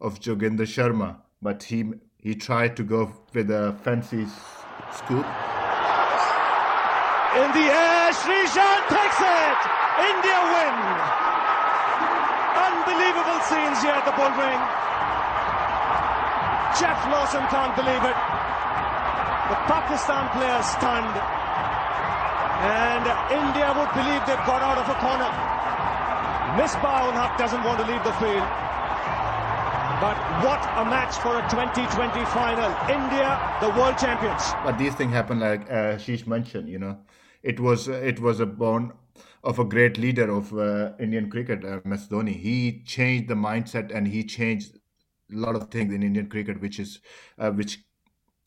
of 0.00 0.20
Joginder 0.20 0.66
Sharma, 0.74 1.16
but 1.42 1.62
he 1.62 1.92
he 2.18 2.34
tried 2.34 2.76
to 2.76 2.82
go 2.82 3.12
with 3.34 3.50
a 3.50 3.76
fancy 3.82 4.26
scoop. 4.92 5.26
In 7.38 7.52
the 7.52 7.66
air, 7.68 8.10
Sreesanth 8.10 8.88
takes 8.88 9.20
it. 9.20 9.60
India 10.10 10.38
win. 10.54 10.74
Unbelievable 12.66 13.40
scenes 13.44 13.82
here 13.82 13.92
at 13.92 14.04
the 14.06 14.12
Bullring. 14.16 15.07
Geoff 16.76 17.00
Lawson 17.08 17.44
can't 17.48 17.72
believe 17.72 18.04
it. 18.04 18.18
The 19.48 19.58
Pakistan 19.64 20.28
players 20.36 20.66
stunned. 20.76 21.16
And 22.58 23.04
India 23.32 23.72
would 23.72 23.92
believe 23.96 24.20
they've 24.28 24.44
got 24.44 24.60
out 24.60 24.76
of 24.76 24.86
a 24.90 24.96
corner. 25.00 25.30
Misbah 26.60 27.08
ul 27.08 27.38
doesn't 27.38 27.62
want 27.64 27.78
to 27.80 27.86
leave 27.86 28.02
the 28.04 28.12
field. 28.20 28.44
But 30.00 30.16
what 30.44 30.62
a 30.76 30.84
match 30.84 31.16
for 31.16 31.38
a 31.38 31.42
2020 31.50 32.24
final. 32.26 32.70
India, 32.88 33.38
the 33.60 33.70
world 33.70 33.98
champions. 33.98 34.42
But 34.64 34.78
these 34.78 34.94
things 34.94 35.12
happen 35.12 35.40
like 35.40 35.62
uh, 35.70 35.96
Sheesh 35.96 36.26
mentioned, 36.26 36.68
you 36.68 36.78
know. 36.78 36.98
It 37.42 37.58
was 37.58 37.88
uh, 37.88 37.92
it 37.92 38.20
was 38.20 38.40
a 38.40 38.46
born 38.46 38.92
of 39.42 39.58
a 39.58 39.64
great 39.64 39.98
leader 39.98 40.30
of 40.30 40.52
uh, 40.52 40.92
Indian 41.00 41.30
cricket, 41.30 41.64
uh. 41.64 41.80
He 42.26 42.82
changed 42.84 43.28
the 43.28 43.34
mindset 43.34 43.94
and 43.94 44.06
he 44.08 44.24
changed 44.24 44.77
lot 45.30 45.56
of 45.56 45.70
things 45.70 45.92
in 45.92 46.02
Indian 46.02 46.28
cricket, 46.28 46.60
which 46.60 46.78
is 46.78 47.00
uh, 47.38 47.50
which 47.50 47.80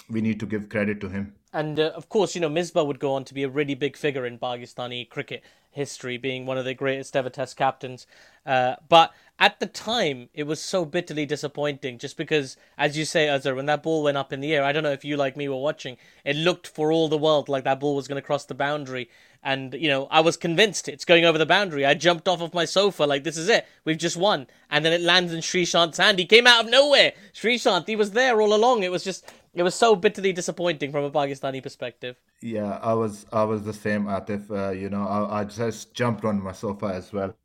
we 0.09 0.21
need 0.21 0.39
to 0.39 0.45
give 0.45 0.69
credit 0.69 0.99
to 1.01 1.09
him. 1.09 1.35
And 1.53 1.79
uh, 1.79 1.91
of 1.95 2.09
course, 2.09 2.35
you 2.35 2.41
know, 2.41 2.49
Misbah 2.49 2.85
would 2.85 2.99
go 2.99 3.13
on 3.13 3.25
to 3.25 3.33
be 3.33 3.43
a 3.43 3.49
really 3.49 3.75
big 3.75 3.97
figure 3.97 4.25
in 4.25 4.39
Pakistani 4.39 5.09
cricket. 5.09 5.43
history, 5.71 6.17
being 6.17 6.45
one 6.45 6.57
of 6.57 6.65
the 6.65 6.73
greatest 6.73 7.15
ever 7.15 7.29
Test 7.29 7.57
captains. 7.57 8.05
Uh, 8.45 8.75
but 8.89 9.13
at 9.39 9.59
the 9.59 9.65
time, 9.65 10.29
it 10.33 10.43
was 10.43 10.61
so 10.61 10.85
bitterly 10.85 11.25
disappointing, 11.25 11.97
just 11.97 12.17
because, 12.17 12.57
as 12.77 12.97
you 12.97 13.05
say, 13.05 13.27
Azhar, 13.27 13.55
when 13.55 13.65
that 13.65 13.81
ball 13.81 14.03
went 14.03 14.17
up 14.17 14.31
in 14.31 14.41
the 14.41 14.53
air, 14.53 14.63
I 14.63 14.71
don't 14.71 14.83
know 14.83 14.91
if 14.91 15.05
you 15.05 15.17
like 15.17 15.37
me 15.37 15.47
were 15.47 15.55
watching, 15.55 15.97
it 16.25 16.35
looked 16.35 16.67
for 16.67 16.91
all 16.91 17.07
the 17.07 17.17
world 17.17 17.49
like 17.49 17.63
that 17.63 17.79
ball 17.79 17.95
was 17.95 18.07
going 18.07 18.21
to 18.21 18.25
cross 18.25 18.45
the 18.45 18.53
boundary. 18.53 19.09
And, 19.43 19.73
you 19.73 19.87
know, 19.87 20.07
I 20.11 20.21
was 20.21 20.37
convinced 20.37 20.87
it's 20.87 21.05
going 21.05 21.25
over 21.25 21.37
the 21.37 21.45
boundary. 21.45 21.85
I 21.85 21.95
jumped 21.95 22.27
off 22.27 22.41
of 22.41 22.53
my 22.53 22.65
sofa 22.65 23.05
like, 23.05 23.23
this 23.23 23.37
is 23.37 23.49
it. 23.49 23.65
We've 23.85 23.97
just 23.97 24.17
won. 24.17 24.47
And 24.69 24.85
then 24.85 24.93
it 24.93 25.01
lands 25.01 25.33
in 25.33 25.39
Sreesanth's 25.39 25.97
hand. 25.97 26.19
He 26.19 26.25
came 26.25 26.45
out 26.45 26.65
of 26.65 26.71
nowhere. 26.71 27.13
Sreesanth, 27.33 27.87
he 27.87 27.95
was 27.95 28.11
there 28.11 28.39
all 28.39 28.53
along. 28.53 28.83
It 28.83 28.91
was 28.91 29.03
just, 29.03 29.31
it 29.53 29.63
was 29.63 29.75
so 29.75 29.95
bitterly 29.95 30.31
disappointing 30.31 30.91
from 30.91 31.03
a 31.03 31.11
Pakistani 31.11 31.61
perspective. 31.61 32.15
Yeah, 32.41 32.79
I 32.81 32.93
was 32.93 33.25
I 33.31 33.43
was 33.43 33.63
the 33.63 33.73
same, 33.73 34.05
Atif. 34.05 34.49
Uh, 34.49 34.71
you 34.71 34.89
know, 34.89 35.05
I, 35.07 35.41
I 35.41 35.43
just 35.43 35.93
jumped 35.93 36.23
on 36.23 36.41
my 36.41 36.53
sofa 36.53 36.87
as 36.87 37.11
well. 37.11 37.35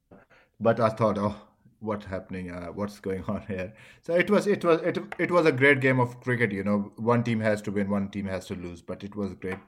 But 0.61 0.81
I 0.81 0.89
thought, 0.89 1.19
oh, 1.19 1.35
what's 1.81 2.07
happening? 2.07 2.51
Uh, 2.51 2.69
what's 2.69 3.01
going 3.01 3.25
on 3.25 3.43
here? 3.49 3.75
So 4.03 4.15
it 4.15 4.31
was 4.31 4.47
it 4.47 4.65
was 4.65 4.81
it 4.83 4.99
it 5.19 5.31
was 5.31 5.47
a 5.47 5.53
great 5.53 5.81
game 5.81 6.01
of 6.01 6.21
cricket. 6.21 6.53
You 6.53 6.65
know, 6.65 6.93
one 6.97 7.25
team 7.25 7.41
has 7.41 7.61
to 7.63 7.71
win, 7.73 7.91
one 7.91 8.09
team 8.09 8.27
has 8.27 8.47
to 8.47 8.55
lose. 8.55 8.81
But 8.83 9.03
it 9.05 9.17
was 9.17 9.35
great 9.35 9.59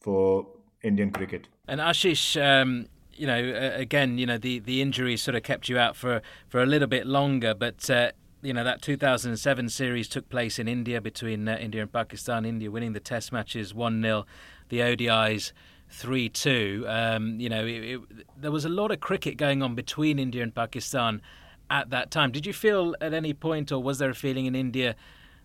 for 0.00 0.46
Indian 0.84 1.10
cricket. 1.10 1.48
And 1.66 1.80
Ashish, 1.80 2.40
um, 2.40 2.86
you 3.14 3.26
know, 3.26 3.72
again, 3.74 4.18
you 4.18 4.26
know, 4.26 4.38
the, 4.38 4.60
the 4.60 4.82
injury 4.82 5.16
sort 5.16 5.34
of 5.34 5.42
kept 5.42 5.68
you 5.68 5.78
out 5.78 5.96
for, 5.96 6.22
for 6.48 6.62
a 6.62 6.66
little 6.66 6.88
bit 6.88 7.06
longer, 7.06 7.54
but. 7.54 7.90
Uh, 7.90 8.12
you 8.42 8.52
know 8.52 8.62
that 8.62 8.82
2007 8.82 9.70
series 9.70 10.06
took 10.06 10.28
place 10.28 10.58
in 10.58 10.68
India 10.68 11.00
between 11.00 11.48
uh, 11.48 11.56
India 11.58 11.80
and 11.80 11.90
Pakistan. 11.90 12.44
India 12.44 12.70
winning 12.70 12.92
the 12.92 13.00
Test 13.00 13.32
matches 13.32 13.72
1 13.72 14.02
0, 14.02 14.26
the 14.68 14.80
ODIs 14.80 15.52
3 15.88 16.28
2. 16.28 16.84
Um, 16.86 17.40
you 17.40 17.48
know, 17.48 17.64
it, 17.64 17.70
it, 17.70 18.00
there 18.36 18.50
was 18.50 18.66
a 18.66 18.68
lot 18.68 18.90
of 18.90 19.00
cricket 19.00 19.38
going 19.38 19.62
on 19.62 19.74
between 19.74 20.18
India 20.18 20.42
and 20.42 20.54
Pakistan 20.54 21.22
at 21.70 21.88
that 21.88 22.10
time. 22.10 22.32
Did 22.32 22.44
you 22.44 22.52
feel 22.52 22.94
at 23.00 23.14
any 23.14 23.32
point, 23.32 23.72
or 23.72 23.82
was 23.82 23.98
there 23.98 24.10
a 24.10 24.14
feeling 24.14 24.44
in 24.44 24.54
India 24.54 24.94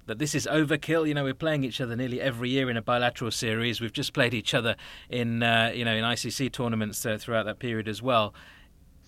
that 0.10 0.20
this 0.20 0.36
is 0.36 0.46
overkill. 0.51 1.08
You 1.08 1.13
know, 1.13 1.24
we're 1.24 1.34
playing 1.34 1.63
each 1.63 1.80
other 1.80 1.96
nearly 1.96 2.20
every 2.20 2.50
year 2.50 2.70
in 2.70 2.75
a 2.75 2.82
bilateral 2.82 3.32
series. 3.32 3.80
We've 3.80 3.94
just 3.94 4.13
played 4.13 4.34
each 4.34 4.54
other 4.54 4.75
in 5.10 5.42
uh, 5.42 5.72
you 5.74 5.86
know 5.86 5.96
in 5.96 6.04
ICC 6.04 6.51
tournaments 6.51 7.06
uh, 7.06 7.18
throughout 7.18 7.46
that 7.46 7.60
period 7.60 7.88
as 7.88 8.01
well. 8.01 8.34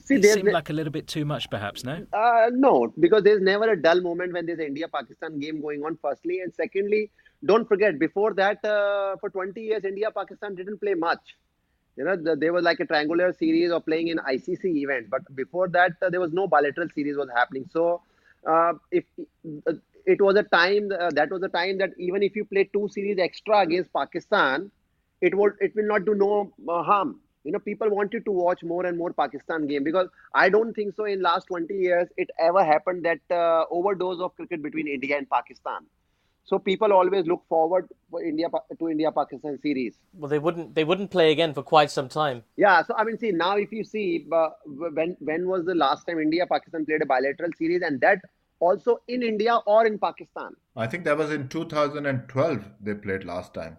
See, 0.06 0.16
it 0.16 0.26
seemed 0.26 0.52
like 0.52 0.70
a 0.70 0.74
little 0.74 0.92
bit 0.92 1.08
too 1.08 1.26
much, 1.26 1.50
perhaps. 1.50 1.84
No. 1.84 2.06
Uh, 2.12 2.50
no, 2.52 2.94
because 3.00 3.24
there's 3.24 3.42
never 3.42 3.72
a 3.72 3.82
dull 3.82 4.02
moment 4.02 4.34
when 4.34 4.46
there's 4.46 4.60
an 4.60 4.66
India-Pakistan 4.66 5.40
game 5.40 5.62
going 5.62 5.84
on. 5.84 5.98
Firstly, 6.02 6.40
and 6.40 6.54
secondly, 6.54 7.12
don't 7.46 7.68
forget 7.68 8.00
before 8.00 8.34
that, 8.34 8.66
uh, 8.66 9.16
for 9.18 9.30
20 9.30 9.62
years, 9.62 9.86
India-Pakistan 9.86 10.56
didn't 10.56 10.80
play 10.80 10.96
much. 10.96 11.22
You 11.98 12.06
know, 12.06 12.16
the, 12.16 12.36
there 12.36 12.52
was 12.52 12.64
like 12.64 12.80
a 12.80 12.86
triangular 12.86 13.32
series 13.32 13.72
of 13.72 13.86
playing 13.86 14.08
in 14.08 14.18
ICC 14.18 14.66
event, 14.66 15.10
but 15.10 15.22
before 15.36 15.68
that, 15.70 15.92
uh, 16.02 16.10
there 16.10 16.20
was 16.20 16.34
no 16.34 16.48
bilateral 16.48 16.90
series 16.96 17.16
was 17.16 17.30
happening. 17.36 17.70
So, 17.72 18.02
uh, 18.46 18.74
if 18.92 19.04
it 20.06 20.22
was 20.22 20.36
a 20.36 20.44
time 20.44 20.92
uh, 21.00 21.10
that 21.12 21.32
was 21.32 21.44
a 21.44 21.50
time 21.50 21.78
that 21.80 21.92
even 21.98 22.24
if 22.24 22.36
you 22.36 22.46
play 22.46 22.70
two 22.74 22.88
series 22.90 23.18
extra 23.20 23.60
against 23.60 23.92
Pakistan, 23.94 24.72
it 25.22 25.36
would 25.36 25.54
it 25.60 25.76
will 25.76 25.88
not 25.88 26.06
do 26.06 26.16
no 26.16 26.52
uh, 26.70 26.84
harm. 26.84 27.20
You 27.44 27.52
know, 27.52 27.60
people 27.60 27.90
wanted 27.90 28.24
to 28.26 28.32
watch 28.32 28.64
more 28.64 28.86
and 28.86 28.98
more 28.98 29.14
Pakistan 29.14 29.66
game 29.68 29.84
because 29.84 30.08
I 30.36 30.50
don't 30.50 30.74
think 30.74 30.96
so. 30.96 31.06
In 31.06 31.22
last 31.22 31.46
20 31.48 31.74
years, 31.74 32.08
it 32.18 32.30
ever 32.40 32.64
happened 32.64 33.04
that 33.06 33.36
uh, 33.36 33.66
overdose 33.72 34.20
of 34.20 34.36
cricket 34.36 34.62
between 34.62 34.88
India 34.88 35.18
and 35.18 35.30
Pakistan. 35.30 35.86
So 36.44 36.60
people 36.60 36.92
always 36.92 37.26
look 37.26 37.44
forward 37.48 37.88
for 38.10 38.22
India 38.22 38.48
to 38.80 38.90
India 38.90 39.12
Pakistan 39.12 39.58
series. 39.62 39.96
Well, 40.14 40.30
they 40.30 40.40
wouldn't 40.40 40.76
they 40.76 40.84
wouldn't 40.84 41.10
play 41.10 41.32
again 41.32 41.54
for 41.54 41.64
quite 41.64 41.92
some 41.92 42.10
time. 42.10 42.44
Yeah, 42.58 42.84
so 42.84 42.94
I 42.96 43.04
mean, 43.04 43.18
see 43.18 43.32
now 43.32 43.56
if 43.58 43.72
you 43.72 43.84
see 43.84 44.28
uh, 44.32 44.50
when 44.66 45.16
when 45.20 45.48
was 45.48 45.66
the 45.66 45.76
last 45.76 46.06
time 46.06 46.20
India 46.20 46.46
Pakistan 46.46 46.86
played 46.86 47.02
a 47.02 47.06
bilateral 47.06 47.52
series, 47.58 47.82
and 47.82 48.02
that 48.02 48.20
also 48.62 49.00
in 49.08 49.24
India 49.24 49.56
or 49.66 49.86
in 49.86 50.00
Pakistan. 50.00 50.56
I 50.76 50.88
think 50.88 51.04
that 51.06 51.18
was 51.18 51.32
in 51.32 51.50
2012 51.50 52.66
they 52.80 52.94
played 52.94 53.26
last 53.26 53.54
time. 53.54 53.78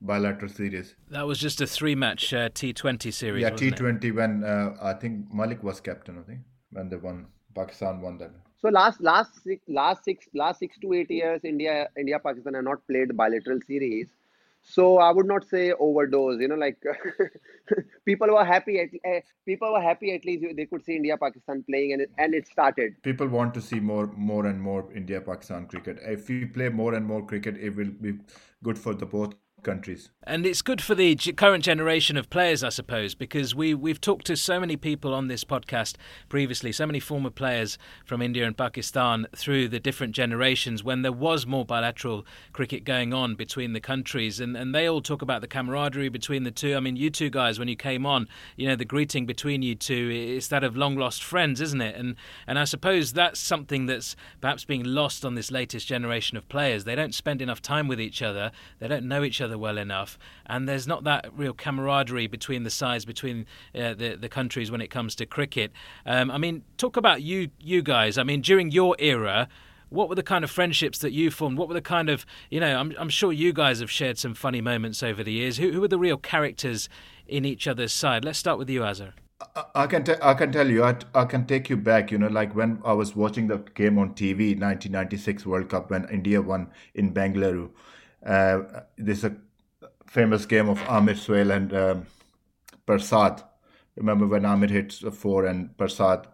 Bilateral 0.00 0.50
series. 0.50 0.94
That 1.10 1.26
was 1.26 1.40
just 1.40 1.60
a 1.60 1.66
three-match 1.66 2.32
uh, 2.32 2.50
T20 2.50 3.12
series. 3.12 3.42
Yeah, 3.42 3.50
T20 3.50 4.04
it? 4.04 4.12
when 4.12 4.44
uh, 4.44 4.76
I 4.80 4.92
think 4.92 5.32
Malik 5.32 5.64
was 5.64 5.80
captain. 5.80 6.18
I 6.18 6.22
think 6.22 6.40
when 6.70 6.88
they 6.88 6.96
won, 6.96 7.26
Pakistan 7.54 8.00
won 8.00 8.18
that. 8.18 8.30
So 8.60 8.68
last 8.68 9.00
last 9.00 9.42
six 9.42 9.62
last 9.68 10.04
six 10.04 10.26
last 10.34 10.60
six 10.60 10.78
to 10.82 10.92
eight 10.92 11.10
years, 11.10 11.40
India 11.44 11.88
India 11.96 12.18
Pakistan 12.18 12.54
have 12.54 12.64
not 12.64 12.86
played 12.86 13.16
bilateral 13.16 13.60
series. 13.66 14.08
So 14.70 14.98
I 14.98 15.10
would 15.10 15.26
not 15.26 15.48
say 15.48 15.72
overdose. 15.72 16.40
You 16.40 16.48
know, 16.48 16.54
like 16.54 16.76
people 18.04 18.28
were 18.28 18.44
happy. 18.44 18.80
At, 18.80 18.90
uh, 19.10 19.20
people 19.46 19.72
were 19.72 19.80
happy 19.80 20.14
at 20.14 20.26
least 20.26 20.44
they 20.56 20.66
could 20.66 20.84
see 20.84 20.96
India 20.96 21.16
Pakistan 21.16 21.64
playing, 21.68 21.94
and 21.94 22.02
it, 22.02 22.10
and 22.18 22.34
it 22.34 22.46
started. 22.46 23.02
People 23.02 23.28
want 23.28 23.54
to 23.54 23.62
see 23.62 23.80
more 23.80 24.06
more 24.30 24.44
and 24.46 24.60
more 24.60 24.86
India 24.94 25.22
Pakistan 25.22 25.66
cricket. 25.66 25.98
If 26.02 26.28
we 26.28 26.44
play 26.44 26.68
more 26.68 26.94
and 26.94 27.06
more 27.06 27.24
cricket, 27.24 27.56
it 27.56 27.74
will 27.74 27.92
be 28.08 28.18
good 28.62 28.78
for 28.78 28.94
the 28.94 29.06
both 29.06 29.34
countries. 29.62 30.10
And 30.22 30.44
it's 30.44 30.60
good 30.60 30.82
for 30.82 30.94
the 30.94 31.16
current 31.16 31.64
generation 31.64 32.18
of 32.18 32.28
players, 32.28 32.62
I 32.62 32.68
suppose, 32.68 33.14
because 33.14 33.54
we, 33.54 33.72
we've 33.72 34.00
talked 34.00 34.26
to 34.26 34.36
so 34.36 34.60
many 34.60 34.76
people 34.76 35.14
on 35.14 35.28
this 35.28 35.42
podcast 35.42 35.96
previously, 36.28 36.70
so 36.70 36.86
many 36.86 37.00
former 37.00 37.30
players 37.30 37.78
from 38.04 38.20
India 38.20 38.46
and 38.46 38.56
Pakistan 38.56 39.26
through 39.34 39.68
the 39.68 39.80
different 39.80 40.14
generations 40.14 40.84
when 40.84 41.00
there 41.00 41.12
was 41.12 41.46
more 41.46 41.64
bilateral 41.64 42.26
cricket 42.52 42.84
going 42.84 43.14
on 43.14 43.36
between 43.36 43.72
the 43.72 43.80
countries. 43.80 44.38
And, 44.38 44.54
and 44.54 44.74
they 44.74 44.86
all 44.86 45.00
talk 45.00 45.22
about 45.22 45.40
the 45.40 45.48
camaraderie 45.48 46.10
between 46.10 46.44
the 46.44 46.50
two. 46.50 46.76
I 46.76 46.80
mean, 46.80 46.96
you 46.96 47.08
two 47.08 47.30
guys, 47.30 47.58
when 47.58 47.68
you 47.68 47.76
came 47.76 48.04
on, 48.04 48.28
you 48.56 48.68
know, 48.68 48.76
the 48.76 48.84
greeting 48.84 49.24
between 49.24 49.62
you 49.62 49.74
two, 49.74 50.10
it's 50.12 50.48
that 50.48 50.62
of 50.62 50.76
long 50.76 50.96
lost 50.96 51.24
friends, 51.24 51.62
isn't 51.62 51.80
it? 51.80 51.96
And, 51.96 52.16
and 52.46 52.58
I 52.58 52.64
suppose 52.64 53.14
that's 53.14 53.40
something 53.40 53.86
that's 53.86 54.14
perhaps 54.42 54.66
being 54.66 54.84
lost 54.84 55.24
on 55.24 55.36
this 55.36 55.50
latest 55.50 55.86
generation 55.86 56.36
of 56.36 56.48
players. 56.50 56.84
They 56.84 56.94
don't 56.94 57.14
spend 57.14 57.40
enough 57.40 57.62
time 57.62 57.88
with 57.88 57.98
each 57.98 58.20
other, 58.20 58.52
they 58.78 58.88
don't 58.88 59.08
know 59.08 59.24
each 59.24 59.40
other 59.40 59.47
other 59.48 59.58
well 59.58 59.78
enough, 59.78 60.18
and 60.46 60.68
there's 60.68 60.86
not 60.86 61.04
that 61.04 61.26
real 61.36 61.52
camaraderie 61.52 62.26
between 62.26 62.62
the 62.62 62.70
sides 62.70 63.04
between 63.04 63.46
uh, 63.74 63.94
the 63.94 64.16
the 64.20 64.28
countries 64.28 64.70
when 64.70 64.80
it 64.80 64.88
comes 64.88 65.14
to 65.16 65.26
cricket. 65.26 65.72
Um, 66.06 66.30
I 66.30 66.38
mean, 66.38 66.62
talk 66.76 66.96
about 66.96 67.22
you 67.22 67.50
you 67.58 67.82
guys. 67.82 68.18
I 68.18 68.22
mean, 68.22 68.40
during 68.40 68.70
your 68.70 68.96
era. 68.98 69.48
What 69.90 70.10
were 70.10 70.16
the 70.16 70.22
kind 70.22 70.44
of 70.44 70.50
friendships 70.50 70.98
that 70.98 71.12
you 71.12 71.30
formed? 71.30 71.56
What 71.56 71.66
were 71.68 71.72
the 71.72 71.80
kind 71.80 72.10
of, 72.10 72.26
you 72.50 72.60
know, 72.60 72.78
I'm, 72.78 72.92
I'm 72.98 73.08
sure 73.08 73.32
you 73.32 73.54
guys 73.54 73.80
have 73.80 73.90
shared 73.90 74.18
some 74.18 74.34
funny 74.34 74.60
moments 74.60 75.02
over 75.02 75.24
the 75.24 75.32
years. 75.32 75.56
Who, 75.56 75.72
who 75.72 75.80
were 75.80 75.88
the 75.88 75.98
real 75.98 76.18
characters 76.18 76.90
in 77.26 77.46
each 77.46 77.66
other's 77.66 77.90
side? 77.90 78.22
Let's 78.22 78.38
start 78.38 78.58
with 78.58 78.68
you, 78.68 78.84
Azhar. 78.84 79.14
I 79.74 79.86
can 79.86 80.04
can 80.04 80.52
tell 80.52 80.68
you 80.68 80.84
I, 80.84 80.94
t- 80.94 81.06
I 81.14 81.24
can 81.24 81.46
take 81.46 81.70
you 81.70 81.76
back 81.76 82.10
you 82.10 82.18
know 82.18 82.26
like 82.26 82.56
when 82.56 82.80
I 82.84 82.92
was 82.92 83.14
watching 83.14 83.46
the 83.46 83.58
game 83.58 83.98
on 83.98 84.14
TV 84.14 84.58
1996 84.58 85.46
World 85.46 85.68
Cup 85.68 85.90
when 85.90 86.08
India 86.08 86.42
won 86.42 86.70
in 86.94 87.10
Bangalore 87.10 87.70
uh, 88.24 88.60
there's 88.96 89.24
a 89.24 89.36
famous 90.06 90.46
game 90.46 90.68
of 90.68 90.80
Amir 90.88 91.16
Sohail 91.16 91.50
and 91.50 91.72
um, 91.74 92.06
Prasad. 92.86 93.42
Remember 93.96 94.26
when 94.26 94.44
Amir 94.44 94.68
hit 94.68 94.92
four 94.92 95.46
and 95.46 95.76
Prasad 95.76 96.26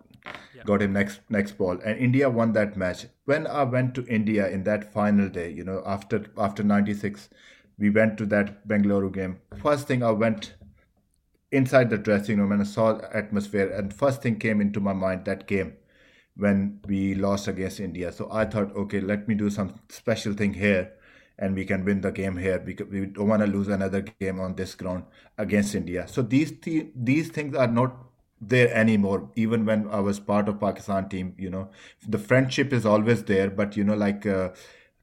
yeah. 0.55 0.63
got 0.65 0.83
him 0.83 0.93
next 0.93 1.21
next 1.29 1.53
ball, 1.53 1.79
and 1.85 1.99
India 1.99 2.29
won 2.31 2.53
that 2.53 2.77
match. 2.77 3.07
When 3.25 3.47
I 3.47 3.65
went 3.65 3.95
to 3.97 4.07
India 4.07 4.49
in 4.49 4.65
that 4.65 4.93
final 4.93 5.29
day, 5.29 5.51
you 5.51 5.65
know, 5.65 5.83
after 5.87 6.27
after 6.39 6.63
'96, 6.63 7.29
we 7.79 7.91
went 7.91 8.19
to 8.19 8.27
that 8.27 8.67
Bangalore 8.69 9.11
game. 9.11 9.41
First 9.63 9.89
thing 9.89 10.03
I 10.03 10.11
went 10.11 10.55
inside 11.51 11.89
the 11.91 11.99
dressing 11.99 12.39
room 12.39 12.53
and 12.53 12.63
I 12.63 12.65
saw 12.65 12.95
the 12.95 13.17
atmosphere, 13.17 13.71
and 13.71 13.95
first 13.95 14.23
thing 14.23 14.39
came 14.39 14.61
into 14.61 14.81
my 14.81 14.93
mind 14.93 15.25
that 15.25 15.47
game 15.47 15.75
when 16.37 16.81
we 16.87 17.15
lost 17.15 17.47
against 17.47 17.79
India. 17.81 18.11
So 18.13 18.29
I 18.31 18.45
thought, 18.45 18.75
okay, 18.75 19.01
let 19.01 19.29
me 19.29 19.35
do 19.37 19.51
some 19.51 19.81
special 19.89 20.33
thing 20.33 20.55
here 20.55 20.93
and 21.39 21.55
we 21.55 21.65
can 21.65 21.85
win 21.85 22.01
the 22.01 22.13
game 22.13 22.37
here 22.37 22.59
because 22.59 22.89
we 22.89 23.07
don't 23.07 23.29
want 23.29 23.43
to 23.43 23.49
lose 23.49 23.69
another 23.69 24.01
game 24.03 24.41
on 24.41 24.55
this 24.55 24.75
ground 24.75 25.05
against 25.39 25.75
India. 25.75 26.07
So 26.09 26.23
these 26.23 26.53
th- 26.61 26.87
these 26.95 27.29
things 27.29 27.57
are 27.57 27.67
not 27.67 27.97
there 28.41 28.73
anymore. 28.73 29.31
Even 29.35 29.65
when 29.65 29.89
I 29.89 30.01
was 30.01 30.21
part 30.21 30.49
of 30.49 30.61
Pakistan 30.61 31.09
team, 31.09 31.35
you 31.39 31.51
know, 31.51 31.71
the 32.07 32.19
friendship 32.19 32.73
is 32.73 32.87
always 32.87 33.25
there, 33.25 33.51
but 33.51 33.77
you 33.77 33.85
know, 33.85 33.95
like 33.95 34.27
uh, 34.27 34.51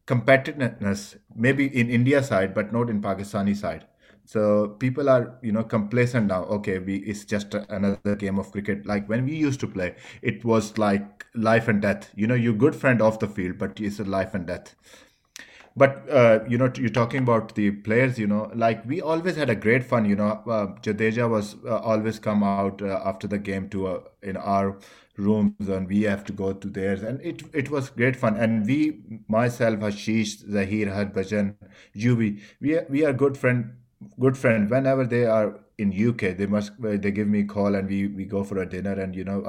competitiveness 0.08 1.17
maybe 1.36 1.65
in 1.67 1.89
India 1.89 2.24
side, 2.24 2.54
but 2.54 2.72
not 2.74 2.89
in 2.89 3.02
Pakistani 3.02 3.56
side. 3.56 3.86
So 4.26 4.70
people 4.80 5.10
are, 5.10 5.38
you 5.41 5.52
know, 5.52 5.63
complacent 5.63 6.28
now. 6.28 6.44
Okay, 6.46 6.80
we 6.80 6.98
it's 6.98 7.26
just 7.26 7.54
another 7.54 8.15
game 8.15 8.39
of 8.39 8.52
cricket. 8.52 8.86
Like 8.86 9.08
when 9.10 9.26
we 9.26 9.36
used 9.36 9.60
to 9.62 9.67
play, 9.67 9.96
it 10.22 10.46
was 10.46 10.78
like 10.78 11.26
life 11.36 11.67
and 11.67 11.82
death. 11.82 12.10
You 12.15 12.28
know, 12.28 12.36
you're 12.36 12.54
good 12.54 12.76
friend 12.76 13.02
off 13.02 13.20
the 13.20 13.28
field, 13.28 13.58
but 13.58 13.80
it's 13.80 14.00
a 14.00 14.04
life 14.06 14.34
and 14.34 14.48
death 14.48 14.76
but 15.76 16.10
uh, 16.10 16.40
you 16.48 16.58
know 16.58 16.72
you're 16.76 16.90
talking 16.90 17.24
about 17.24 17.56
the 17.56 17.72
players 17.72 18.20
you 18.20 18.28
know 18.28 18.52
like 18.56 18.86
we 18.86 19.02
always 19.02 19.36
had 19.36 19.50
a 19.50 19.56
great 19.56 19.84
fun 19.84 20.06
you 20.06 20.16
know 20.16 20.32
uh, 20.48 20.68
jadeja 20.82 21.30
was 21.30 21.56
uh, 21.66 21.78
always 21.80 22.20
come 22.20 22.44
out 22.44 22.82
uh, 22.82 23.00
after 23.06 23.28
the 23.28 23.38
game 23.38 23.70
to 23.70 23.88
uh, 23.88 24.00
in 24.22 24.36
our 24.38 24.78
rooms 25.18 25.68
and 25.70 25.88
we 25.88 26.04
have 26.04 26.24
to 26.26 26.34
go 26.34 26.54
to 26.54 26.68
theirs. 26.70 27.04
And 27.04 27.22
it 27.22 27.44
it 27.54 27.70
was 27.70 27.90
great 27.90 28.16
fun. 28.16 28.38
And 28.38 28.66
we 28.66 29.02
myself 29.28 29.80
ashish 29.80 30.34
zaheer 30.58 30.94
harbhajan 30.98 31.56
yuvi 31.96 32.40
we 32.60 32.80
we 32.90 33.06
are 33.06 33.14
good 33.14 33.38
friend 33.38 33.74
good 34.20 34.38
friend. 34.38 34.70
Whenever 34.70 35.06
they 35.06 35.26
are 35.26 35.60
in 35.82 36.10
UK, 36.10 36.38
they 36.38 36.46
must 36.46 36.72
they 36.80 37.12
give 37.12 37.28
me 37.28 37.41
a 37.41 37.46
call 37.46 37.76
and 37.76 37.88
we 37.88 38.08
we 38.08 38.26
go 38.26 38.44
for 38.44 38.60
a 38.62 38.65
dinner 38.70 38.94
and 38.94 39.15
you 39.15 39.24
know 39.24 39.39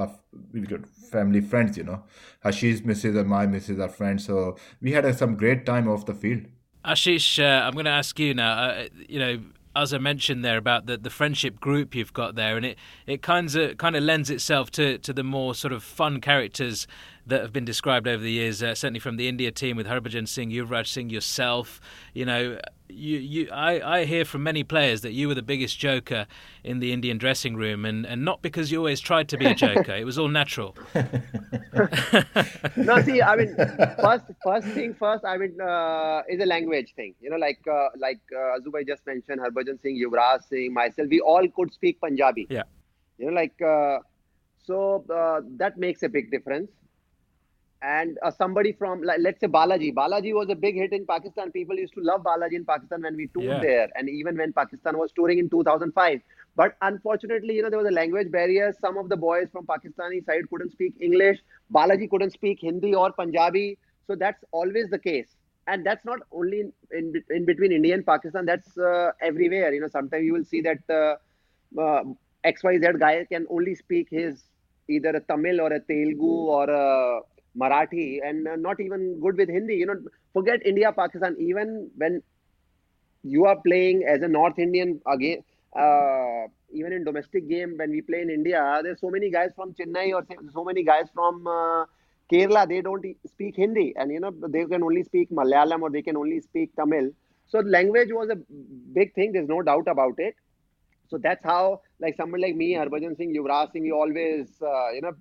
we 0.52 0.60
got 0.62 0.86
family 1.10 1.40
friends. 1.40 1.76
You 1.76 1.84
know, 1.84 2.02
Ashish 2.44 2.84
misses 2.84 3.14
and 3.16 3.28
my 3.28 3.46
misses 3.46 3.78
are 3.78 3.88
friends, 3.88 4.26
so 4.26 4.56
we 4.80 4.92
had 4.92 5.06
some 5.16 5.36
great 5.36 5.66
time 5.66 5.88
off 5.88 6.06
the 6.06 6.14
field. 6.14 6.44
Ashish, 6.84 7.42
uh, 7.42 7.66
I'm 7.66 7.74
going 7.74 7.84
to 7.84 7.90
ask 7.90 8.18
you 8.18 8.34
now. 8.34 8.52
Uh, 8.52 8.88
you 9.08 9.18
know, 9.18 9.40
as 9.76 9.94
I 9.94 9.98
mentioned 9.98 10.44
there 10.44 10.58
about 10.58 10.86
the, 10.86 10.96
the 10.96 11.10
friendship 11.10 11.60
group 11.60 11.94
you've 11.94 12.12
got 12.12 12.34
there, 12.34 12.56
and 12.56 12.66
it, 12.66 12.78
it 13.06 13.22
kind 13.22 13.54
of 13.54 13.76
kind 13.76 13.96
of 13.96 14.02
lends 14.02 14.30
itself 14.30 14.70
to, 14.72 14.98
to 14.98 15.12
the 15.12 15.22
more 15.22 15.54
sort 15.54 15.72
of 15.72 15.82
fun 15.82 16.20
characters 16.20 16.86
that 17.26 17.40
have 17.42 17.52
been 17.52 17.64
described 17.64 18.08
over 18.08 18.22
the 18.22 18.30
years. 18.30 18.62
Uh, 18.62 18.74
certainly 18.74 19.00
from 19.00 19.16
the 19.16 19.28
India 19.28 19.50
team 19.50 19.76
with 19.76 19.86
Harbhajan 19.86 20.28
Singh, 20.28 20.50
Yuvraj 20.50 20.86
Singh, 20.86 21.10
yourself. 21.10 21.80
You 22.14 22.26
know, 22.26 22.58
you, 22.88 23.18
you 23.18 23.50
I, 23.50 24.00
I 24.00 24.04
hear 24.04 24.24
from 24.24 24.42
many 24.42 24.64
players 24.64 25.02
that 25.02 25.12
you 25.12 25.28
were 25.28 25.34
the 25.34 25.42
biggest 25.42 25.78
joker 25.78 26.26
in 26.64 26.80
the 26.80 26.92
Indian 26.92 27.18
dressing 27.18 27.56
room, 27.56 27.84
and, 27.84 28.04
and 28.04 28.24
not 28.24 28.42
because 28.42 28.72
you 28.72 28.78
always 28.78 29.00
tried 29.00 29.28
to 29.30 29.36
be 29.38 29.46
a 29.46 29.54
joker. 29.54 29.92
it 29.92 30.04
was 30.04 30.18
all 30.18 30.28
natural. 30.28 30.76
no, 32.76 33.00
see, 33.02 33.22
I 33.22 33.36
mean, 33.36 33.54
first 34.00 34.24
first 34.44 34.66
thing 34.68 34.94
first, 34.94 35.24
I 35.24 35.36
mean, 35.36 35.60
uh, 35.60 36.22
is 36.28 36.40
a 36.40 36.46
language 36.46 36.92
thing. 36.96 37.14
You 37.20 37.30
know, 37.30 37.36
like 37.36 37.60
uh, 37.70 37.88
like 37.98 38.20
uh, 38.34 38.58
Azubai 38.58 38.86
just 38.86 39.06
mentioned, 39.06 39.40
Harbhajan 39.40 39.80
Singh, 39.80 40.02
Yuvraj 40.02 40.42
Singh, 40.48 40.72
myself, 40.72 41.08
we 41.08 41.20
all 41.20 41.46
could 41.48 41.72
speak 41.72 42.00
Punjabi. 42.00 42.46
Yeah. 42.50 42.64
You 43.18 43.26
know, 43.26 43.32
like 43.32 43.60
uh, 43.62 43.98
so 44.64 45.04
uh, 45.10 45.40
that 45.56 45.78
makes 45.78 46.02
a 46.02 46.08
big 46.08 46.30
difference 46.30 46.70
and 47.82 48.16
uh, 48.22 48.30
somebody 48.30 48.72
from 48.72 49.02
like, 49.02 49.18
let's 49.20 49.40
say 49.40 49.48
Balaji. 49.48 49.92
Balaji 49.92 50.32
was 50.34 50.48
a 50.50 50.54
big 50.54 50.76
hit 50.76 50.92
in 50.92 51.04
Pakistan. 51.04 51.50
People 51.50 51.76
used 51.76 51.94
to 51.94 52.00
love 52.00 52.22
Balaji 52.22 52.54
in 52.54 52.64
Pakistan 52.64 53.02
when 53.02 53.16
we 53.16 53.26
toured 53.28 53.46
yeah. 53.46 53.60
there, 53.60 53.88
and 53.96 54.08
even 54.08 54.36
when 54.36 54.52
Pakistan 54.52 54.96
was 54.96 55.10
touring 55.12 55.38
in 55.38 55.50
2005. 55.50 56.20
But 56.54 56.76
unfortunately, 56.82 57.54
you 57.54 57.62
know, 57.62 57.70
there 57.70 57.78
was 57.78 57.88
a 57.88 57.94
language 57.94 58.30
barrier. 58.30 58.72
Some 58.80 58.96
of 58.98 59.08
the 59.08 59.16
boys 59.16 59.48
from 59.50 59.66
Pakistani 59.66 60.24
side 60.24 60.48
couldn't 60.48 60.70
speak 60.70 60.94
English. 61.00 61.38
Balaji 61.74 62.08
couldn't 62.08 62.30
speak 62.30 62.60
Hindi 62.60 62.94
or 62.94 63.10
Punjabi. 63.10 63.78
So 64.06 64.14
that's 64.14 64.44
always 64.52 64.88
the 64.90 64.98
case. 64.98 65.28
And 65.66 65.86
that's 65.86 66.04
not 66.04 66.20
only 66.32 66.60
in, 66.60 66.72
in, 66.90 67.24
in 67.30 67.44
between 67.44 67.72
India 67.72 67.94
and 67.94 68.06
Pakistan. 68.06 68.46
That's 68.46 68.76
uh, 68.78 69.12
everywhere. 69.20 69.72
You 69.72 69.80
know, 69.80 69.88
sometimes 69.88 70.24
you 70.24 70.32
will 70.32 70.44
see 70.44 70.60
that 70.60 70.78
uh, 70.90 71.16
uh 71.80 72.02
XYZ 72.44 72.98
guy 72.98 73.24
can 73.24 73.46
only 73.48 73.74
speak 73.74 74.08
his 74.10 74.42
either 74.88 75.10
a 75.10 75.20
Tamil 75.20 75.60
or 75.60 75.72
a 75.72 75.80
Telugu 75.80 76.26
or 76.26 76.68
a 76.68 77.20
Marathi 77.58 78.20
and 78.24 78.46
uh, 78.48 78.56
not 78.56 78.80
even 78.80 79.20
good 79.20 79.36
with 79.36 79.48
Hindi. 79.48 79.74
You 79.74 79.86
know, 79.86 79.96
forget 80.32 80.64
India, 80.64 80.92
Pakistan. 80.92 81.36
Even 81.38 81.90
when 81.96 82.22
you 83.22 83.46
are 83.46 83.56
playing 83.60 84.04
as 84.04 84.22
a 84.22 84.28
North 84.28 84.58
Indian 84.58 85.00
again, 85.06 85.42
uh, 85.76 86.48
even 86.72 86.92
in 86.92 87.04
domestic 87.04 87.48
game 87.48 87.74
when 87.76 87.90
we 87.90 88.00
play 88.00 88.20
in 88.22 88.30
India, 88.30 88.80
there's 88.82 89.00
so 89.00 89.10
many 89.10 89.30
guys 89.30 89.50
from 89.54 89.74
Chennai 89.74 90.12
or 90.14 90.24
so 90.52 90.64
many 90.64 90.82
guys 90.82 91.06
from 91.14 91.46
uh, 91.46 91.84
Kerala. 92.32 92.68
They 92.68 92.80
don't 92.80 93.04
speak 93.26 93.56
Hindi, 93.56 93.94
and 93.96 94.10
you 94.10 94.20
know 94.20 94.32
they 94.48 94.64
can 94.64 94.82
only 94.82 95.02
speak 95.02 95.30
Malayalam 95.30 95.82
or 95.82 95.90
they 95.90 96.02
can 96.02 96.16
only 96.16 96.40
speak 96.40 96.74
Tamil. 96.76 97.10
So 97.48 97.58
language 97.60 98.08
was 98.10 98.30
a 98.30 98.36
big 98.94 99.14
thing. 99.14 99.32
There's 99.32 99.48
no 99.48 99.62
doubt 99.62 99.86
about 99.88 100.14
it. 100.18 100.34
So 101.08 101.18
that's 101.18 101.44
how, 101.44 101.82
like 102.00 102.16
someone 102.16 102.40
like 102.40 102.56
me, 102.56 102.72
Harbhajan 102.74 103.16
Singh, 103.18 103.34
Yuvraj 103.34 103.72
Singh, 103.72 103.84
you 103.84 103.94
always, 103.94 104.48
uh, 104.62 104.90
you 104.92 105.02
know, 105.02 105.12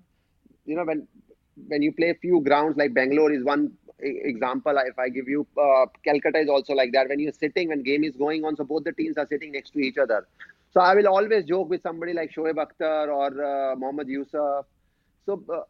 you 0.66 0.76
know 0.78 0.86
when 0.86 1.06
when 1.68 1.82
you 1.82 1.92
play 1.92 2.10
a 2.10 2.16
few 2.16 2.42
grounds 2.42 2.78
like 2.78 2.94
Bangalore 2.94 3.32
is 3.32 3.44
one 3.44 3.72
example. 4.00 4.76
If 4.86 4.98
I 4.98 5.10
give 5.10 5.28
you, 5.28 5.46
uh, 5.62 5.86
Calcutta 6.04 6.40
is 6.40 6.50
also 6.50 6.74
like 6.74 6.92
that. 6.94 7.10
When 7.10 7.20
you're 7.20 7.34
sitting, 7.34 7.70
when 7.70 7.84
game 7.84 8.04
is 8.04 8.16
going 8.16 8.44
on, 8.46 8.56
so 8.56 8.64
both 8.64 8.84
the 8.84 8.92
teams 8.94 9.18
are 9.18 9.28
sitting 9.28 9.52
next 9.52 9.72
to 9.72 9.80
each 9.80 9.98
other. 9.98 10.28
So 10.72 10.80
I 10.80 10.96
will 10.96 11.08
always 11.08 11.46
joke 11.46 11.70
with 11.70 11.82
somebody 11.82 12.14
like 12.14 12.32
Shoaib 12.34 12.56
Akhtar 12.56 13.10
or 13.10 13.44
uh, 13.44 13.76
Mohammad 13.76 14.08
Yusuf. 14.08 14.66
So, 15.26 15.44
uh, 15.54 15.62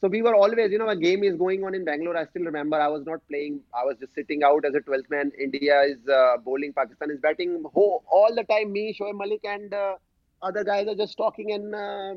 so 0.00 0.08
we 0.08 0.22
were 0.22 0.34
always, 0.34 0.70
you 0.70 0.78
know, 0.78 0.88
a 0.88 0.96
game 0.96 1.22
is 1.22 1.36
going 1.36 1.64
on 1.64 1.74
in 1.74 1.84
Bangalore. 1.84 2.16
I 2.16 2.24
still 2.26 2.44
remember 2.44 2.80
I 2.80 2.88
was 2.88 3.04
not 3.04 3.20
playing. 3.28 3.60
I 3.74 3.84
was 3.84 3.96
just 4.00 4.14
sitting 4.14 4.42
out 4.42 4.64
as 4.64 4.74
a 4.74 4.80
12th 4.80 5.10
man. 5.10 5.32
India 5.38 5.82
is 5.82 5.98
uh, 6.08 6.38
bowling. 6.38 6.72
Pakistan 6.72 7.10
is 7.10 7.18
batting. 7.20 7.62
all 7.74 8.32
the 8.34 8.44
time, 8.44 8.72
me, 8.72 8.96
Shoaib 8.98 9.18
Malik, 9.18 9.40
and 9.44 9.74
uh, 9.74 9.96
other 10.42 10.64
guys 10.64 10.86
are 10.88 10.94
just 10.94 11.16
talking 11.16 11.52
and 11.52 11.74
uh, 11.74 12.14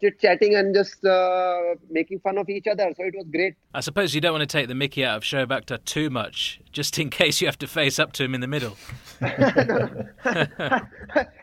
chit 0.00 0.20
chatting 0.20 0.54
and 0.54 0.74
just 0.74 1.04
uh, 1.04 1.74
making 1.90 2.20
fun 2.20 2.38
of 2.38 2.48
each 2.48 2.66
other. 2.66 2.92
So 2.96 3.04
it 3.04 3.14
was 3.16 3.26
great. 3.30 3.54
I 3.74 3.80
suppose 3.80 4.14
you 4.14 4.20
don't 4.20 4.32
want 4.32 4.42
to 4.42 4.46
take 4.46 4.68
the 4.68 4.74
mickey 4.74 5.04
out 5.04 5.18
of 5.18 5.22
Shoaib 5.22 5.48
Akhtar 5.48 5.84
too 5.84 6.10
much, 6.10 6.60
just 6.72 6.98
in 6.98 7.10
case 7.20 7.40
you 7.40 7.46
have 7.46 7.58
to 7.58 7.66
face 7.66 7.98
up 7.98 8.12
to 8.14 8.24
him 8.24 8.34
in 8.34 8.40
the 8.40 8.46
middle. 8.46 8.76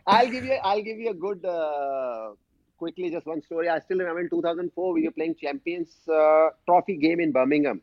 I'll 0.07 0.29
give 0.29 0.45
you. 0.45 0.57
I'll 0.63 0.81
give 0.81 0.97
you 0.97 1.11
a 1.11 1.15
good. 1.15 1.45
Uh, 1.45 2.31
quickly, 2.77 3.09
just 3.09 3.25
one 3.25 3.41
story. 3.41 3.69
I 3.69 3.79
still 3.79 3.97
remember 3.99 4.19
in 4.19 4.29
2004 4.29 4.93
we 4.93 5.05
were 5.05 5.11
playing 5.11 5.35
Champions 5.39 5.95
uh, 6.09 6.49
Trophy 6.65 6.97
game 6.97 7.21
in 7.21 7.31
Birmingham. 7.31 7.81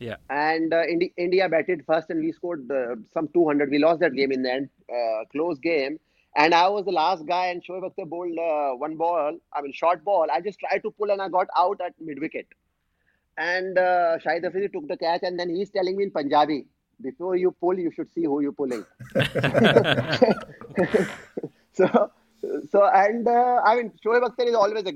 Yeah. 0.00 0.16
And 0.28 0.74
uh, 0.74 0.82
Indi- 0.82 1.14
India 1.16 1.48
batted 1.48 1.86
first, 1.86 2.10
and 2.10 2.20
we 2.20 2.32
scored 2.32 2.70
uh, 2.70 2.96
some 3.14 3.28
200. 3.32 3.70
We 3.70 3.78
lost 3.78 4.00
that 4.00 4.12
game 4.12 4.32
in 4.32 4.42
the 4.42 4.52
end, 4.52 4.68
close 5.32 5.58
game 5.60 5.98
and 6.36 6.54
I 6.54 6.68
was 6.68 6.84
the 6.84 6.92
last 6.92 7.26
guy, 7.26 7.46
and 7.46 7.62
Shoaib 7.64 7.82
Akhtar 7.82 8.08
bowled 8.08 8.38
uh, 8.38 8.76
one 8.76 8.96
ball, 8.96 9.38
I 9.52 9.62
mean, 9.62 9.72
short 9.72 10.04
ball. 10.04 10.26
I 10.32 10.40
just 10.40 10.58
tried 10.58 10.82
to 10.82 10.90
pull, 10.90 11.10
and 11.10 11.22
I 11.22 11.28
got 11.28 11.46
out 11.56 11.80
at 11.80 11.94
mid 12.00 12.20
wicket. 12.20 12.46
And 13.36 13.78
uh, 13.78 14.18
Shahid 14.24 14.44
Afridi 14.44 14.68
took 14.68 14.88
the 14.88 14.96
catch, 14.96 15.22
and 15.22 15.38
then 15.38 15.48
he's 15.50 15.70
telling 15.70 15.96
me 15.96 16.04
in 16.04 16.10
Punjabi, 16.10 16.66
before 17.00 17.36
you 17.36 17.52
pull, 17.60 17.78
you 17.78 17.90
should 17.92 18.10
see 18.12 18.24
who 18.24 18.40
you're 18.40 18.52
pulling. 18.52 18.84
so, 21.72 22.10
so 22.70 22.84
and 22.84 23.26
uh, 23.28 23.60
I 23.64 23.76
mean, 23.76 23.92
Shoaib 24.04 24.22
Akhtar 24.28 24.48
is 24.48 24.54
always 24.54 24.84
a 24.86 24.94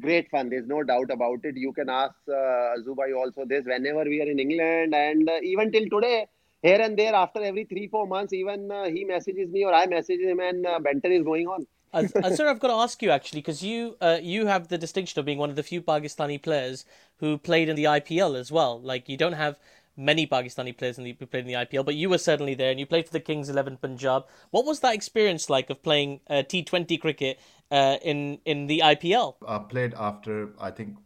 great 0.00 0.30
fun. 0.30 0.48
There's 0.48 0.66
no 0.66 0.82
doubt 0.82 1.10
about 1.10 1.40
it. 1.44 1.56
You 1.56 1.72
can 1.72 1.88
ask 1.90 2.14
uh, 2.28 2.76
Zubai 2.86 3.16
also 3.16 3.44
this 3.44 3.64
whenever 3.66 4.04
we 4.04 4.22
are 4.22 4.30
in 4.30 4.38
England, 4.38 4.94
and 4.94 5.28
uh, 5.28 5.40
even 5.42 5.72
till 5.72 5.88
today, 5.88 6.26
here 6.64 6.80
and 6.80 6.98
there 6.98 7.14
after 7.14 7.42
every 7.50 7.64
three 7.64 7.86
four 7.94 8.06
months 8.06 8.32
even 8.32 8.70
uh, 8.70 8.84
he 8.96 9.04
messages 9.04 9.48
me 9.50 9.64
or 9.64 9.74
i 9.74 9.86
message 9.86 10.20
him 10.20 10.40
and 10.40 10.66
uh, 10.66 10.78
banter 10.88 11.12
is 11.20 11.24
going 11.32 11.46
on 11.46 11.66
uh, 11.94 12.08
sir, 12.34 12.48
I've 12.48 12.58
got 12.58 12.68
to 12.68 12.74
ask 12.74 13.00
you 13.02 13.10
actually 13.10 13.40
because 13.40 13.62
you 13.62 13.96
uh, 14.00 14.18
you 14.20 14.46
have 14.46 14.66
the 14.66 14.76
distinction 14.76 15.20
of 15.20 15.26
being 15.26 15.38
one 15.38 15.48
of 15.48 15.54
the 15.54 15.62
few 15.62 15.80
Pakistani 15.80 16.42
players 16.42 16.84
who 17.18 17.38
played 17.38 17.68
in 17.68 17.76
the 17.76 17.84
IPL 17.84 18.36
as 18.36 18.50
well. 18.50 18.80
Like 18.80 19.08
you 19.08 19.16
don't 19.16 19.34
have 19.34 19.60
many 19.96 20.26
Pakistani 20.26 20.76
players 20.76 20.98
in 20.98 21.04
the, 21.04 21.16
who 21.16 21.26
played 21.26 21.46
in 21.46 21.52
the 21.52 21.60
IPL, 21.64 21.84
but 21.84 21.94
you 21.94 22.10
were 22.10 22.18
certainly 22.18 22.54
there 22.54 22.72
and 22.72 22.80
you 22.80 22.86
played 22.86 23.06
for 23.06 23.12
the 23.12 23.20
Kings 23.20 23.48
Eleven 23.48 23.76
Punjab. 23.76 24.24
What 24.50 24.66
was 24.66 24.80
that 24.80 24.92
experience 24.92 25.48
like 25.48 25.70
of 25.70 25.84
playing 25.84 26.18
uh, 26.28 26.42
T 26.42 26.64
Twenty 26.64 26.98
cricket 26.98 27.38
uh, 27.70 27.98
in 28.02 28.40
in 28.44 28.66
the 28.66 28.80
IPL? 28.80 29.36
I 29.46 29.58
played 29.58 29.94
after 29.94 30.52
I 30.60 30.72
think 30.72 30.96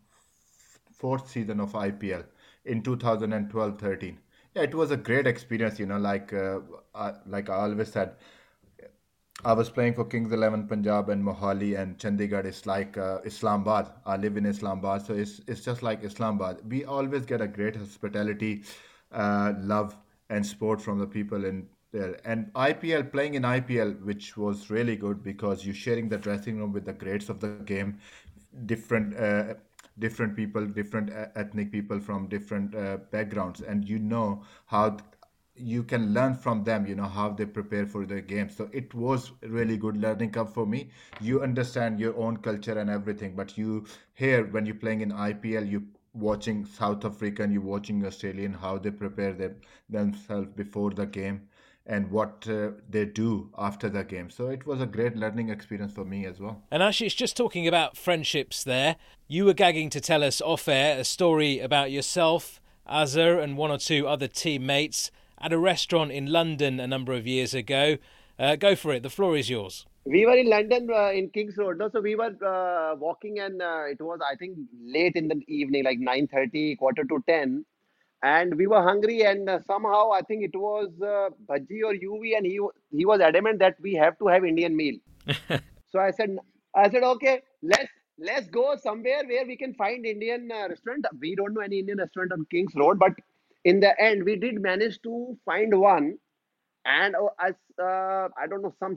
fourth 0.94 1.28
season 1.28 1.60
of 1.60 1.72
IPL 1.72 2.24
in 2.64 2.82
2012-13 2.82 4.16
yeah, 4.58 4.64
it 4.64 4.74
was 4.74 4.90
a 4.90 4.96
great 4.96 5.26
experience. 5.26 5.78
You 5.78 5.86
know, 5.86 5.98
like 5.98 6.32
uh, 6.32 6.60
I, 6.94 7.12
like 7.26 7.48
I 7.48 7.54
always 7.54 7.92
said, 7.92 8.16
I 9.44 9.52
was 9.52 9.70
playing 9.70 9.94
for 9.94 10.04
Kings 10.04 10.32
Eleven 10.32 10.66
Punjab 10.66 11.08
and 11.10 11.24
Mohali 11.24 11.78
and 11.78 11.96
Chandigarh. 11.98 12.44
It's 12.44 12.66
like 12.66 12.98
uh, 12.98 13.18
Islamabad. 13.24 13.90
I 14.04 14.16
live 14.16 14.36
in 14.36 14.46
Islamabad, 14.46 15.06
so 15.06 15.14
it's 15.14 15.40
it's 15.46 15.64
just 15.64 15.82
like 15.82 16.02
Islamabad. 16.02 16.62
We 16.68 16.84
always 16.84 17.24
get 17.24 17.40
a 17.40 17.48
great 17.48 17.76
hospitality, 17.76 18.64
uh, 19.12 19.52
love, 19.58 19.96
and 20.28 20.44
support 20.44 20.82
from 20.82 20.98
the 20.98 21.06
people 21.06 21.44
in 21.44 21.68
there. 21.92 22.18
And 22.24 22.52
IPL 22.54 23.12
playing 23.12 23.34
in 23.34 23.44
IPL, 23.44 24.02
which 24.04 24.36
was 24.36 24.70
really 24.70 24.96
good 24.96 25.22
because 25.22 25.64
you're 25.64 25.82
sharing 25.86 26.08
the 26.08 26.18
dressing 26.18 26.58
room 26.58 26.72
with 26.72 26.84
the 26.84 26.92
greats 27.04 27.28
of 27.28 27.40
the 27.40 27.48
game, 27.74 27.98
different 28.66 29.16
uh, 29.16 29.54
different 29.98 30.36
people, 30.36 30.66
different 30.66 31.10
ethnic 31.34 31.72
people 31.72 32.00
from 32.00 32.28
different 32.28 32.74
uh, 32.74 32.98
backgrounds, 33.10 33.60
and 33.60 33.88
you 33.88 33.98
know 33.98 34.42
how 34.66 34.96
you 35.54 35.82
can 35.82 36.14
learn 36.14 36.34
from 36.34 36.62
them 36.64 36.86
you 36.86 36.94
know 36.94 37.08
how 37.08 37.28
they 37.30 37.44
prepare 37.44 37.86
for 37.86 38.06
the 38.06 38.20
game. 38.20 38.48
So 38.48 38.68
it 38.72 38.94
was 38.94 39.32
really 39.42 39.76
good 39.76 39.96
learning 39.96 40.30
curve 40.30 40.52
for 40.52 40.66
me. 40.66 40.90
You 41.20 41.42
understand 41.42 41.98
your 42.00 42.16
own 42.16 42.36
culture 42.38 42.78
and 42.78 42.88
everything 42.90 43.34
but 43.34 43.58
you 43.58 43.84
here 44.14 44.44
when 44.46 44.66
you're 44.66 44.74
playing 44.84 45.00
in 45.00 45.10
ipl 45.10 45.68
you 45.68 45.82
watching 46.14 46.64
south 46.64 47.04
african 47.04 47.50
you're 47.52 47.60
watching 47.62 48.04
australian 48.06 48.52
how 48.52 48.78
they 48.78 48.90
prepare 48.90 49.32
them 49.32 49.56
themselves 49.88 50.48
before 50.56 50.90
the 50.90 51.06
game 51.06 51.47
and 51.88 52.10
what 52.10 52.46
uh, 52.48 52.70
they 52.88 53.06
do 53.06 53.50
after 53.56 53.88
the 53.88 54.04
game. 54.04 54.28
So 54.28 54.48
it 54.48 54.66
was 54.66 54.80
a 54.80 54.86
great 54.86 55.16
learning 55.16 55.48
experience 55.48 55.94
for 55.94 56.04
me 56.04 56.26
as 56.26 56.38
well. 56.38 56.62
And 56.70 56.82
Ashish, 56.82 57.16
just 57.16 57.36
talking 57.36 57.66
about 57.66 57.96
friendships 57.96 58.62
there, 58.62 58.96
you 59.26 59.46
were 59.46 59.54
gagging 59.54 59.88
to 59.90 60.00
tell 60.00 60.22
us 60.22 60.42
off 60.42 60.68
air 60.68 61.00
a 61.00 61.04
story 61.04 61.58
about 61.58 61.90
yourself, 61.90 62.60
Azhar, 62.86 63.38
and 63.38 63.56
one 63.56 63.70
or 63.70 63.78
two 63.78 64.06
other 64.06 64.28
teammates 64.28 65.10
at 65.40 65.52
a 65.52 65.58
restaurant 65.58 66.12
in 66.12 66.26
London 66.26 66.78
a 66.78 66.86
number 66.86 67.14
of 67.14 67.26
years 67.26 67.54
ago. 67.54 67.96
Uh, 68.38 68.54
go 68.54 68.76
for 68.76 68.92
it, 68.92 69.02
the 69.02 69.10
floor 69.10 69.36
is 69.36 69.48
yours. 69.48 69.86
We 70.04 70.26
were 70.26 70.36
in 70.36 70.48
London 70.48 70.88
uh, 70.92 71.10
in 71.10 71.30
Kings 71.30 71.56
Road. 71.56 71.78
No? 71.78 71.88
So 71.90 72.00
we 72.00 72.14
were 72.14 72.34
uh, 72.44 72.96
walking, 72.96 73.40
and 73.40 73.60
uh, 73.60 73.84
it 73.90 74.00
was, 74.00 74.20
I 74.22 74.36
think, 74.36 74.58
late 74.82 75.16
in 75.16 75.28
the 75.28 75.42
evening, 75.48 75.84
like 75.84 75.98
9.30, 75.98 76.78
quarter 76.78 77.04
to 77.04 77.22
10 77.26 77.64
and 78.22 78.54
we 78.56 78.66
were 78.66 78.82
hungry 78.82 79.22
and 79.22 79.48
uh, 79.48 79.60
somehow 79.66 80.10
i 80.12 80.22
think 80.22 80.42
it 80.42 80.56
was 80.56 80.88
uh, 81.02 81.28
bhajji 81.50 81.80
or 81.90 81.94
yuvi 81.94 82.36
and 82.36 82.46
he 82.46 82.58
he 82.90 83.04
was 83.06 83.20
adamant 83.20 83.58
that 83.58 83.76
we 83.80 83.94
have 83.94 84.18
to 84.18 84.26
have 84.26 84.44
indian 84.44 84.76
meal 84.76 84.96
so 85.90 85.98
I 85.98 86.10
said, 86.10 86.36
I 86.74 86.90
said, 86.90 87.02
okay, 87.02 87.42
let's 87.62 87.90
let's 88.18 88.48
go 88.48 88.76
somewhere 88.76 89.22
where 89.26 89.46
we 89.46 89.56
can 89.56 89.74
find 89.74 90.04
Indian 90.06 90.50
uh, 90.52 90.68
restaurant. 90.68 91.06
We 91.20 91.34
don't 91.36 91.54
know 91.54 91.60
any 91.60 91.80
Indian 91.80 91.98
restaurant 91.98 92.32
on 92.32 92.46
King's 92.50 92.74
Road, 92.74 92.98
but 92.98 93.12
in 93.64 93.80
the 93.80 94.00
end, 94.00 94.24
we 94.24 94.36
did 94.36 94.60
manage 94.60 95.00
to 95.02 95.36
find 95.44 95.78
one. 95.78 96.18
And 96.84 97.14
uh, 97.16 97.28
as 97.40 97.54
uh, 97.80 98.28
I 98.40 98.46
don't 98.48 98.62
know, 98.62 98.74
some 98.78 98.96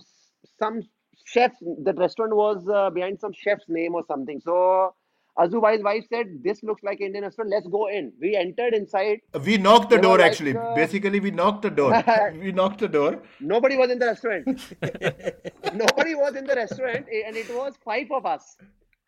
some 0.59 0.81
chef, 1.25 1.53
the 1.61 1.93
restaurant 1.93 2.35
was 2.35 2.67
uh, 2.69 2.89
behind 2.89 3.19
some 3.19 3.33
chef's 3.33 3.65
name 3.67 3.95
or 3.95 4.03
something. 4.07 4.39
So 4.41 4.95
Azubai's 5.37 5.81
wife 5.83 6.05
said, 6.09 6.27
"This 6.43 6.61
looks 6.63 6.83
like 6.83 6.99
Indian 7.01 7.23
restaurant. 7.23 7.49
Let's 7.49 7.67
go 7.67 7.87
in." 7.87 8.11
We 8.19 8.35
entered 8.35 8.73
inside. 8.73 9.19
We 9.45 9.57
knocked 9.57 9.89
the 9.89 9.97
door 9.97 10.17
like, 10.17 10.31
actually. 10.31 10.55
uh, 10.57 10.73
Basically, 10.75 11.19
we 11.19 11.31
knocked 11.31 11.61
the 11.61 11.69
door. 11.69 12.03
we 12.41 12.51
knocked 12.51 12.79
the 12.79 12.87
door. 12.89 13.21
Nobody 13.39 13.77
was 13.77 13.89
in 13.91 13.99
the 13.99 14.07
restaurant. 14.07 14.47
Nobody 15.73 16.15
was 16.15 16.35
in 16.35 16.45
the 16.45 16.55
restaurant, 16.55 17.05
eh, 17.11 17.23
and 17.25 17.35
it 17.35 17.49
was 17.49 17.73
five 17.83 18.11
of 18.11 18.25
us. 18.25 18.57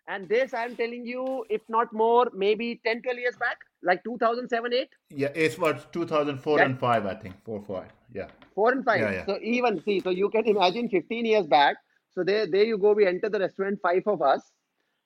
And 0.08 0.28
this, 0.28 0.54
I'm 0.54 0.76
telling 0.76 1.06
you, 1.06 1.46
if 1.50 1.62
not 1.70 1.94
more, 1.94 2.30
maybe 2.36 2.82
10, 2.86 3.02
12 3.04 3.20
years 3.20 3.36
back, 3.38 3.58
like 3.84 4.04
2007, 4.04 4.74
8, 4.74 4.90
Yeah, 5.10 5.30
it 5.34 5.58
was 5.58 5.86
2004 5.94 6.58
That- 6.58 6.66
and 6.68 6.78
5, 6.80 7.06
I 7.06 7.16
think. 7.16 7.36
4, 7.46 7.62
5. 7.62 7.86
Yeah. 8.14 8.28
4 8.54 8.72
and 8.74 8.84
5. 8.84 9.00
Yeah, 9.00 9.12
yeah. 9.12 9.26
So 9.26 9.40
even, 9.42 9.82
see, 9.84 10.02
so 10.02 10.10
you 10.10 10.30
can 10.30 10.46
imagine 10.46 10.90
15 10.90 11.26
years 11.26 11.48
back. 11.48 11.78
So 12.12 12.24
there, 12.24 12.46
there 12.48 12.64
you 12.66 12.78
go. 12.78 12.92
We 12.94 13.08
enter 13.08 13.30
the 13.30 13.40
restaurant, 13.40 13.80
five 13.82 14.04
of 14.06 14.22
us, 14.22 14.52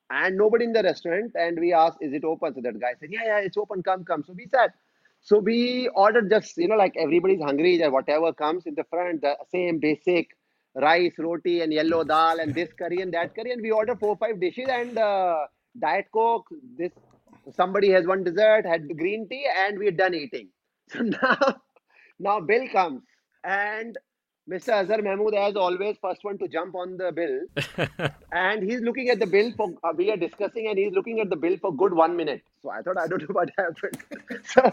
and 0.10 0.38
nobody 0.38 0.66
in 0.66 0.74
the 0.74 0.84
restaurant. 0.84 1.32
And 1.36 1.60
we 1.60 1.74
asked, 1.74 1.98
is 2.02 2.14
it 2.14 2.24
open? 2.24 2.54
So 2.54 2.62
that 2.62 2.80
guy 2.80 2.94
said, 3.00 3.10
yeah, 3.12 3.26
yeah, 3.26 3.40
it's 3.40 3.58
open. 3.58 3.84
Come, 3.84 4.06
come. 4.06 4.24
So 4.26 4.34
we 4.34 4.48
sat. 4.48 4.74
So 5.22 5.40
we 5.40 5.90
ordered 5.96 6.30
just, 6.30 6.58
you 6.58 6.68
know, 6.68 6.76
like 6.76 6.96
everybody's 6.98 7.42
hungry, 7.42 7.82
whatever 7.88 8.34
comes 8.34 8.66
in 8.66 8.76
the 8.76 8.84
front, 8.86 9.22
the 9.22 9.36
same 9.52 9.80
basic 9.80 10.30
rice, 10.76 11.14
roti, 11.18 11.62
and 11.62 11.74
yellow 11.74 12.04
dal, 12.04 12.40
and 12.40 12.54
this 12.54 12.72
curry 12.74 13.02
and 13.02 13.14
that 13.14 13.36
curry. 13.36 13.52
And 13.52 13.62
we 13.62 13.72
ordered 13.72 14.00
four, 14.00 14.16
five 14.18 14.40
dishes 14.40 14.68
and 14.70 14.98
uh, 14.98 15.48
Diet 15.80 16.08
Coke. 16.14 16.48
This 16.78 16.92
somebody 17.56 17.90
has 17.92 18.06
one 18.06 18.24
dessert, 18.24 18.66
had 18.66 18.88
green 18.98 19.28
tea, 19.28 19.46
and 19.58 19.78
we're 19.78 19.92
done 19.92 20.14
eating. 20.14 20.50
So 20.90 21.02
now, 21.02 21.38
now 22.18 22.40
bill 22.40 22.68
comes, 22.70 23.02
and 23.44 23.98
Mr. 24.50 24.70
Azhar 24.70 25.02
Mahmood, 25.02 25.34
as 25.34 25.56
always, 25.58 25.98
first 26.02 26.24
one 26.24 26.38
to 26.38 26.48
jump 26.48 26.74
on 26.74 26.96
the 26.98 27.12
bill. 27.12 28.10
and 28.32 28.64
he's 28.64 28.80
looking 28.80 29.10
at 29.10 29.20
the 29.20 29.26
bill 29.26 29.52
for 29.58 29.74
uh, 29.84 29.92
we 29.96 30.10
are 30.10 30.16
discussing, 30.16 30.68
and 30.68 30.78
he's 30.78 30.94
looking 30.94 31.20
at 31.20 31.30
the 31.30 31.36
bill 31.36 31.58
for 31.58 31.76
good 31.76 31.94
one 31.94 32.16
minute. 32.16 32.42
So 32.64 32.70
I 32.70 32.82
thought 32.82 32.98
I 32.98 33.08
don't 33.08 33.22
know 33.22 33.34
what 33.34 33.50
happened. 33.58 33.98
so, 34.46 34.72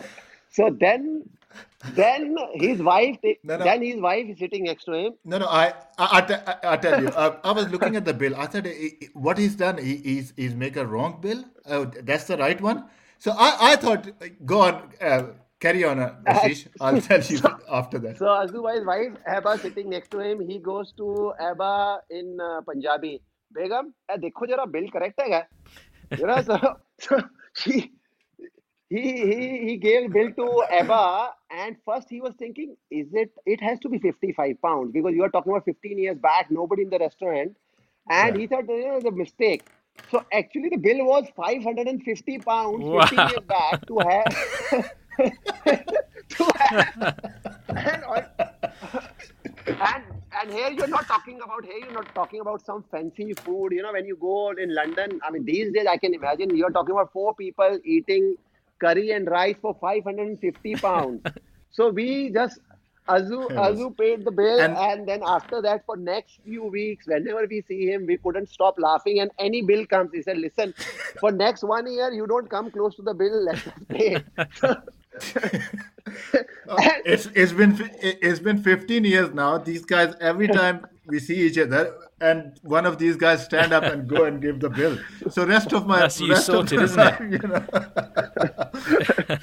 so 0.50 0.76
then, 0.78 1.28
then 1.94 2.36
his 2.54 2.80
wife, 2.80 3.18
No, 3.42 3.56
no. 3.56 3.64
then 3.64 3.82
his 3.82 4.00
wife 4.00 4.28
is 4.28 4.38
sitting 4.38 4.64
next 4.64 4.84
to 4.84 4.92
him. 4.92 5.14
No, 5.24 5.38
no, 5.38 5.46
I, 5.46 5.74
I, 5.98 6.20
I, 6.20 6.52
I, 6.52 6.72
I 6.74 6.76
tell 6.76 7.02
you, 7.02 7.08
uh, 7.08 7.38
I 7.42 7.50
was 7.50 7.68
looking 7.68 7.96
at 7.96 8.04
the 8.04 8.14
bill. 8.14 8.36
I 8.36 8.48
said, 8.48 8.68
"Eh, 8.68 8.90
eh, 9.02 9.06
what 9.14 9.38
he's 9.38 9.56
done, 9.56 9.78
he, 9.78 9.96
he's, 9.96 10.32
he's 10.36 10.54
make 10.54 10.76
a 10.76 10.86
wrong 10.86 11.18
bill. 11.20 11.44
Oh, 11.66 11.86
that's 11.86 12.24
the 12.24 12.36
right 12.36 12.60
one. 12.60 12.84
So 13.18 13.32
I, 13.32 13.72
I 13.72 13.76
thought, 13.76 14.06
uh, 14.06 14.26
go 14.44 14.60
on, 14.60 14.92
uh, 15.00 15.22
Carry 15.60 15.84
on, 15.84 15.98
uh, 15.98 16.14
Ashish. 16.26 16.68
I'll 16.80 17.00
tell 17.00 17.22
you 17.22 17.40
after 17.70 17.98
that. 18.00 18.18
So 18.18 18.26
Azu's 18.26 18.84
wife, 18.84 19.12
Ebba, 19.26 19.58
sitting 19.58 19.90
next 19.90 20.10
to 20.10 20.20
him, 20.20 20.46
he 20.46 20.58
goes 20.58 20.92
to 20.98 21.32
Ebba 21.40 22.00
in 22.10 22.38
uh, 22.40 22.60
Punjabi. 22.62 23.20
Begum, 23.54 23.92
eh, 24.08 24.16
देखो 24.16 24.48
jara 24.48 24.66
bill 24.66 24.88
correct 24.90 25.20
hai 25.20 25.44
You 26.18 26.26
know, 26.26 26.42
so, 26.42 26.58
so 26.98 27.22
she, 27.54 27.92
he 28.90 29.00
he 29.00 29.58
he 29.66 29.76
gave 29.76 30.12
bill 30.12 30.32
to 30.32 30.64
Ebba, 30.70 31.30
and 31.50 31.76
first 31.84 32.10
he 32.10 32.20
was 32.20 32.34
thinking, 32.38 32.76
is 32.90 33.06
it? 33.12 33.30
It 33.46 33.60
has 33.60 33.78
to 33.80 33.88
be 33.88 33.98
55 33.98 34.60
pounds 34.60 34.92
because 34.92 35.14
you 35.14 35.22
are 35.22 35.30
talking 35.30 35.52
about 35.52 35.64
15 35.64 35.98
years 35.98 36.18
back. 36.18 36.50
Nobody 36.50 36.82
in 36.82 36.90
the 36.90 36.98
restaurant, 36.98 37.56
and 38.10 38.34
yeah. 38.34 38.40
he 38.40 38.46
thought 38.48 38.68
you 38.68 38.88
know, 38.88 39.00
the 39.00 39.12
mistake. 39.12 39.64
So 40.10 40.24
actually, 40.32 40.70
the 40.70 40.76
bill 40.76 41.04
was 41.06 41.26
550 41.36 42.38
pounds 42.38 42.84
wow. 42.84 43.06
15 43.06 43.18
years 43.28 43.46
back 43.46 43.86
to 43.86 43.98
have. 43.98 44.90
and, 47.68 48.04
all- 48.04 48.24
and 49.66 50.04
and 50.40 50.50
here 50.50 50.70
you're 50.70 50.86
not 50.88 51.06
talking 51.06 51.40
about 51.44 51.64
here 51.64 51.78
you're 51.78 51.92
not 51.92 52.12
talking 52.14 52.40
about 52.40 52.64
some 52.64 52.82
fancy 52.90 53.32
food 53.34 53.72
you 53.72 53.82
know 53.82 53.92
when 53.92 54.04
you 54.06 54.16
go 54.16 54.50
in 54.50 54.74
london 54.74 55.20
i 55.22 55.30
mean 55.30 55.44
these 55.44 55.72
days 55.72 55.86
i 55.90 55.96
can 55.96 56.14
imagine 56.14 56.54
you're 56.56 56.70
talking 56.70 56.92
about 56.94 57.12
four 57.12 57.34
people 57.34 57.78
eating 57.84 58.36
curry 58.80 59.10
and 59.12 59.28
rice 59.28 59.56
for 59.60 59.74
550 59.80 60.74
pounds 60.76 61.22
so 61.70 61.90
we 61.90 62.30
just 62.30 62.58
Azu, 63.06 63.50
Yes. 63.50 63.58
Azu 63.58 63.94
paid 63.98 64.24
the 64.24 64.30
bill, 64.30 64.58
And- 64.62 64.78
and, 64.78 65.06
then 65.06 65.20
after 65.26 65.60
that, 65.60 65.84
for 65.84 65.94
next 65.94 66.38
few 66.42 66.64
weeks, 66.64 67.06
whenever 67.06 67.46
we 67.46 67.60
see 67.60 67.84
him, 67.86 68.06
we 68.06 68.16
couldn't 68.16 68.48
stop 68.48 68.78
laughing. 68.78 69.20
And 69.20 69.30
any 69.38 69.60
bill 69.60 69.84
comes, 69.84 70.12
he 70.14 70.22
said, 70.22 70.38
"Listen, 70.38 70.72
for 71.20 71.30
next 71.30 71.64
one 71.64 71.86
year, 71.92 72.10
you 72.12 72.26
don't 72.26 72.48
come 72.48 72.70
close 72.70 72.96
to 72.96 73.02
the 73.02 73.12
bill. 73.12 73.44
Let 73.44 73.56
us 73.56 73.74
pay." 73.90 74.24
Oh, 76.66 76.76
it's 77.04 77.26
it's 77.34 77.52
been 77.52 77.90
it's 78.02 78.40
been 78.40 78.62
15 78.62 79.04
years 79.04 79.32
now. 79.32 79.58
These 79.58 79.84
guys 79.84 80.14
every 80.20 80.48
time 80.48 80.86
we 81.06 81.18
see 81.20 81.46
each 81.46 81.58
other, 81.58 81.94
and 82.20 82.58
one 82.62 82.86
of 82.86 82.98
these 82.98 83.16
guys 83.16 83.44
stand 83.44 83.72
up 83.72 83.84
and 83.84 84.08
go 84.08 84.24
and 84.24 84.40
give 84.40 84.60
the 84.60 84.70
bill. 84.70 84.98
So 85.30 85.46
rest 85.46 85.72
of 85.72 85.86
my 85.86 86.00
That's 86.00 86.20
you 86.20 86.30
rest 86.30 86.46
sorted, 86.46 86.78
of 86.78 86.84
isn't 86.84 87.00
it? 87.00 87.42
You 87.42 87.48
know, 87.48 87.64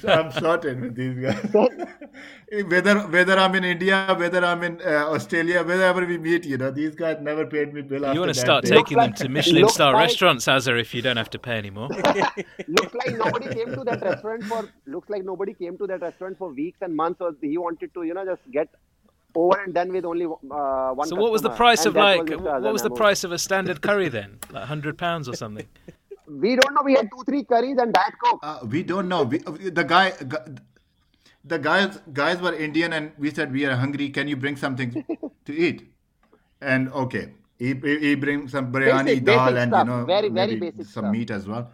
so 0.00 0.08
I'm 0.08 0.30
sorted 0.32 0.80
with 0.80 0.94
these 0.94 1.18
guys. 1.18 1.42
whether 2.72 2.98
whether 3.00 3.38
I'm 3.38 3.54
in 3.54 3.64
India, 3.64 4.14
whether 4.18 4.44
I'm 4.44 4.62
in 4.62 4.80
uh, 4.84 5.14
Australia, 5.14 5.62
wherever 5.62 6.04
we 6.06 6.18
meet, 6.18 6.44
you 6.44 6.58
know, 6.58 6.70
these 6.70 6.94
guys 6.94 7.18
never 7.20 7.46
paid 7.46 7.72
me 7.72 7.82
bill. 7.82 8.12
You 8.12 8.20
want 8.20 8.34
to 8.34 8.40
start 8.40 8.64
day. 8.64 8.76
taking 8.76 8.98
them 8.98 9.12
to 9.14 9.28
Michelin 9.28 9.68
star 9.68 9.92
like- 9.92 10.08
restaurants, 10.08 10.48
Azhar, 10.48 10.76
if 10.76 10.94
you 10.94 11.02
don't 11.02 11.16
have 11.16 11.30
to 11.30 11.38
pay 11.38 11.56
anymore. 11.58 11.88
looks 12.68 12.94
like 12.94 13.16
nobody 13.16 13.54
came 13.54 13.74
to 13.74 13.84
that 13.84 14.00
restaurant 14.02 14.44
for 14.44 14.68
looks 14.86 15.08
like 15.08 15.24
nobody 15.24 15.54
came 15.54 15.76
to 15.78 15.86
that 15.86 16.00
restaurant 16.00 16.38
for 16.38 16.52
weeks 16.52 16.78
and 16.80 16.94
months 16.94 17.20
or 17.20 17.34
he 17.40 17.58
wanted 17.58 17.92
to 17.94 18.02
you 18.02 18.14
know 18.14 18.24
just 18.24 18.42
get 18.50 18.68
over 19.34 19.60
and 19.62 19.74
done 19.74 19.92
with 19.92 20.04
only 20.04 20.26
uh, 20.26 20.92
one 20.92 21.08
So 21.08 21.16
what 21.16 21.32
was 21.32 21.42
the 21.42 21.50
price 21.50 21.86
And 21.86 21.96
of 21.96 22.02
like 22.02 22.30
was 22.30 22.40
what 22.40 22.72
was 22.72 22.82
the 22.82 22.90
price 22.90 23.24
of 23.24 23.32
a 23.32 23.38
standard 23.38 23.80
curry 23.80 24.08
then? 24.08 24.38
Like 24.50 24.64
hundred 24.64 24.98
pounds 24.98 25.28
or 25.28 25.34
something? 25.34 25.66
we 26.28 26.56
don't 26.56 26.74
know 26.74 26.82
we 26.84 26.94
had 26.94 27.08
two 27.10 27.22
three 27.24 27.44
curries 27.44 27.76
and 27.78 27.92
diet 27.92 28.14
coke 28.24 28.40
Uh, 28.42 28.58
we 28.66 28.82
don't 28.82 29.08
know. 29.08 29.22
We, 29.24 29.38
the 29.38 29.84
guy, 29.84 30.12
the 31.44 31.58
guys, 31.58 31.98
guys 32.12 32.40
were 32.40 32.54
Indian, 32.54 32.92
and 32.92 33.12
we 33.18 33.30
said 33.30 33.52
we 33.52 33.64
are 33.66 33.76
hungry. 33.76 34.10
Can 34.10 34.28
you 34.28 34.36
bring 34.36 34.56
something 34.56 35.04
to 35.46 35.52
eat? 35.52 35.82
And 36.60 36.88
okay, 36.92 37.34
he 37.58 37.74
he, 37.74 37.98
he 37.98 38.14
brings 38.14 38.52
some 38.52 38.72
biryani 38.72 39.18
Basic- 39.18 39.24
dal 39.24 39.52
basic 39.52 39.62
and 39.62 39.72
stuff. 39.72 39.78
you 39.78 39.84
know 39.84 40.04
Very, 40.04 40.28
very 40.28 40.56
basic 40.56 40.86
some 40.86 41.06
stuff. 41.06 41.12
meat 41.12 41.30
as 41.30 41.48
well. 41.48 41.70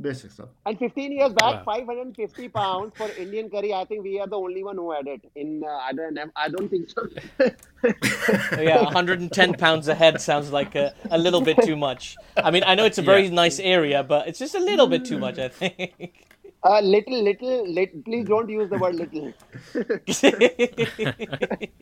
Basic 0.00 0.30
stuff. 0.30 0.48
and 0.64 0.78
15 0.78 1.12
years 1.12 1.32
back 1.34 1.66
Wow. 1.66 1.74
550 1.76 2.48
pounds 2.48 2.92
for 2.96 3.08
indian 3.18 3.50
curry 3.50 3.74
i 3.74 3.84
think 3.84 4.02
we 4.02 4.18
are 4.18 4.26
the 4.26 4.36
only 4.38 4.64
one 4.64 4.76
who 4.76 4.90
had 4.90 5.06
it 5.06 5.20
in 5.36 5.62
uh, 5.62 5.68
i 5.88 5.92
don't 5.92 6.18
i 6.34 6.48
don't 6.48 6.68
think 6.70 6.88
so 6.88 7.02
yeah, 8.62 8.82
110 8.82 9.54
pounds 9.54 9.88
a 9.88 9.94
head 9.94 10.20
sounds 10.20 10.50
like 10.50 10.74
a, 10.74 10.94
a 11.10 11.18
little 11.18 11.40
bit 11.42 11.58
too 11.62 11.76
much. 11.76 12.16
I 12.36 12.50
mean, 12.50 12.62
I 12.64 12.74
know 12.74 12.84
it's 12.84 12.98
a 12.98 13.02
very 13.02 13.24
Yeah. 13.24 13.30
nice 13.44 13.58
area, 13.60 14.02
but 14.02 14.28
it's 14.28 14.38
just 14.38 14.54
a 14.54 14.60
little 14.60 14.86
bit 14.86 15.04
too 15.04 15.18
much, 15.18 15.38
I 15.38 15.48
think. 15.48 16.31
Uh, 16.64 16.80
little 16.80 17.22
little 17.22 17.66
lit, 17.72 18.04
please 18.04 18.26
don't 18.26 18.48
use 18.48 18.70
the 18.70 18.78
word 18.78 18.94
little 18.96 19.32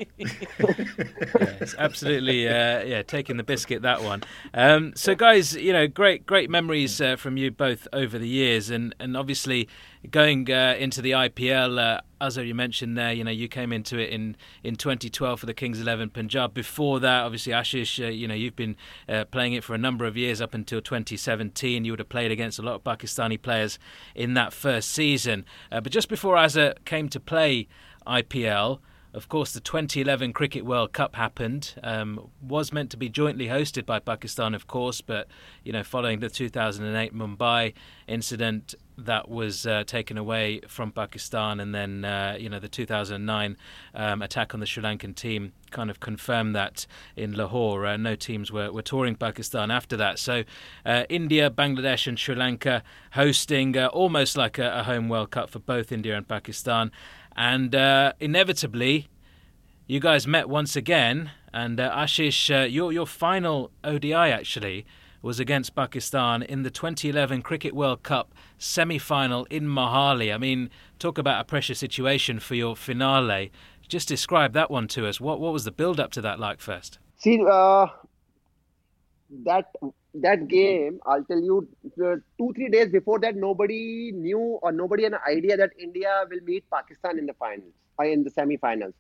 Yes, 1.39 1.75
absolutely. 1.79 2.49
Uh, 2.49 2.83
yeah, 2.83 3.03
taking 3.03 3.37
the 3.37 3.43
biscuit 3.43 3.83
that 3.83 4.03
one. 4.03 4.23
Um, 4.55 4.93
so, 4.97 5.15
guys, 5.15 5.55
you 5.55 5.73
know, 5.73 5.87
great, 5.87 6.27
great 6.27 6.51
memories 6.51 7.01
uh, 7.01 7.17
from 7.17 7.37
you 7.37 7.51
both 7.51 7.87
over 7.93 8.19
the 8.19 8.29
years, 8.29 8.71
and 8.71 8.95
and 9.01 9.17
obviously 9.17 9.69
going 10.09 10.51
uh, 10.51 10.77
into 10.79 11.03
the 11.03 11.11
IPL. 11.13 11.79
Uh, 11.79 12.01
Azhar, 12.21 12.45
you 12.45 12.55
mentioned 12.55 12.97
there, 12.97 13.13
you 13.13 13.25
know, 13.25 13.31
you 13.31 13.49
came 13.49 13.73
into 13.73 13.99
it 13.99 14.11
in, 14.11 14.37
in 14.63 14.77
2012 14.77 15.41
for 15.41 15.47
the 15.47 15.55
Kings 15.55 15.81
11 15.81 16.11
Punjab. 16.11 16.55
Before 16.55 17.01
that, 17.01 17.25
obviously, 17.25 17.53
Ashish, 17.53 18.03
uh, 18.05 18.09
you 18.09 18.27
know, 18.29 18.35
you've 18.35 18.57
been 18.57 18.77
uh, 19.09 19.25
playing 19.27 19.53
it 19.53 19.65
for 19.65 19.75
a 19.75 19.79
number 19.79 20.05
of 20.07 20.17
years 20.17 20.41
up 20.41 20.55
until 20.55 20.81
2017. 20.81 21.85
You 21.85 21.93
would 21.93 21.99
have 21.99 22.09
played 22.09 22.31
against 22.31 22.59
a 22.59 22.63
lot 22.63 22.75
of 22.75 22.85
Pakistani 22.85 23.41
players 23.41 23.79
in 24.15 24.35
that 24.35 24.53
first 24.53 24.91
season. 24.91 25.45
Uh, 25.71 25.81
but 25.81 25.93
just 25.93 26.09
before 26.09 26.37
Azhar 26.37 26.75
came 26.85 27.09
to 27.09 27.21
play 27.21 27.69
IPL, 28.07 28.81
of 29.13 29.29
course, 29.29 29.53
the 29.53 29.61
2011 29.61 30.33
Cricket 30.33 30.65
World 30.65 30.93
Cup 30.93 31.17
happened. 31.17 31.75
Um, 31.83 32.31
was 32.41 32.73
meant 32.73 32.91
to 32.91 32.97
be 32.97 33.09
jointly 33.09 33.47
hosted 33.47 33.87
by 33.87 33.99
Pakistan, 33.99 34.55
of 34.55 34.67
course, 34.67 35.01
but 35.01 35.29
you 35.65 35.73
know, 35.73 35.83
following 35.83 36.21
the 36.21 36.31
2008 36.31 37.15
Mumbai 37.15 37.75
incident, 38.07 38.75
that 39.05 39.29
was 39.29 39.67
uh, 39.67 39.85
taken 39.85 40.19
away 40.19 40.61
from 40.69 40.93
Pakistan, 40.93 41.61
and 41.61 41.75
then 41.75 42.05
uh, 42.05 42.37
you 42.39 42.49
know 42.49 42.59
the 42.59 42.69
2009 42.69 43.57
um, 43.95 44.23
attack 44.23 44.55
on 44.55 44.61
the 44.61 44.67
Sri 44.67 44.83
Lankan 44.83 45.15
team 45.15 45.53
kind 45.71 45.91
of 45.91 46.01
confirmed 46.01 46.55
that 46.55 46.87
in 47.17 47.33
Lahore. 47.33 47.87
Uh, 47.87 47.97
no 47.97 48.15
teams 48.15 48.51
were, 48.51 48.73
were 48.73 48.83
touring 48.83 49.15
Pakistan 49.15 49.71
after 49.71 49.97
that. 49.97 50.19
So 50.19 50.45
uh, 50.85 51.05
India, 51.09 51.51
Bangladesh, 51.51 52.07
and 52.07 52.19
Sri 52.19 52.35
Lanka 52.35 52.83
hosting 53.13 53.77
uh, 53.77 53.87
almost 53.89 54.37
like 54.37 54.59
a, 54.59 54.81
a 54.81 54.83
home 54.85 55.09
World 55.09 55.31
Cup 55.31 55.51
for 55.51 55.61
both 55.61 55.93
India 55.93 56.17
and 56.17 56.27
Pakistan 56.27 56.91
and 57.37 57.75
uh, 57.75 58.13
inevitably, 58.21 59.09
you 59.87 60.01
guys 60.01 60.27
met 60.27 60.49
once 60.49 60.77
again, 60.77 61.31
and 61.53 61.81
uh, 61.81 61.91
Ashish, 61.95 62.55
uh, 62.55 62.67
your 62.67 62.93
your 62.93 63.07
final 63.07 63.71
ODI 63.83 64.15
actually 64.15 64.87
was 65.23 65.39
against 65.39 65.75
Pakistan 65.75 66.43
in 66.43 66.63
the 66.63 66.71
2011 66.71 67.43
Cricket 67.43 67.75
World 67.75 68.03
Cup 68.03 68.35
semi-final 68.57 69.47
in 69.51 69.67
Mohali. 69.67 70.33
I 70.35 70.39
mean, 70.39 70.71
talk 70.99 71.19
about 71.19 71.41
a 71.41 71.45
pressure 71.45 71.75
situation 71.75 72.41
for 72.41 72.55
your 72.55 72.75
finale. 72.75 73.53
Just 73.87 74.09
describe 74.09 74.53
that 74.55 74.71
one 74.71 74.89
to 74.89 75.07
us. 75.07 75.21
What 75.21 75.41
what 75.41 75.53
was 75.53 75.65
the 75.65 75.73
build 75.73 75.99
up 76.01 76.13
to 76.13 76.21
that 76.23 76.39
like 76.39 76.61
first? 76.61 76.99
See, 77.19 77.45
uh, 77.45 77.87
that 79.45 79.67
that 80.15 80.49
game, 80.49 81.01
I'll 81.07 81.25
tell 81.25 81.41
you, 81.41 81.69
two 82.39 82.53
three 82.55 82.69
days 82.69 82.91
before 82.91 83.19
that, 83.21 83.37
nobody 83.37 84.13
knew 84.13 84.59
or 84.63 84.73
nobody 84.73 85.05
had 85.05 85.13
an 85.13 85.21
idea 85.29 85.57
that 85.57 85.71
India 85.79 86.25
will 86.31 86.41
meet 86.45 86.65
Pakistan 86.71 87.19
in 87.19 87.27
the 87.27 87.35
finals, 87.35 87.73
or 87.99 88.05
uh, 88.05 88.09
in 88.09 88.25
the 88.25 88.31
semi-finals. 88.31 88.95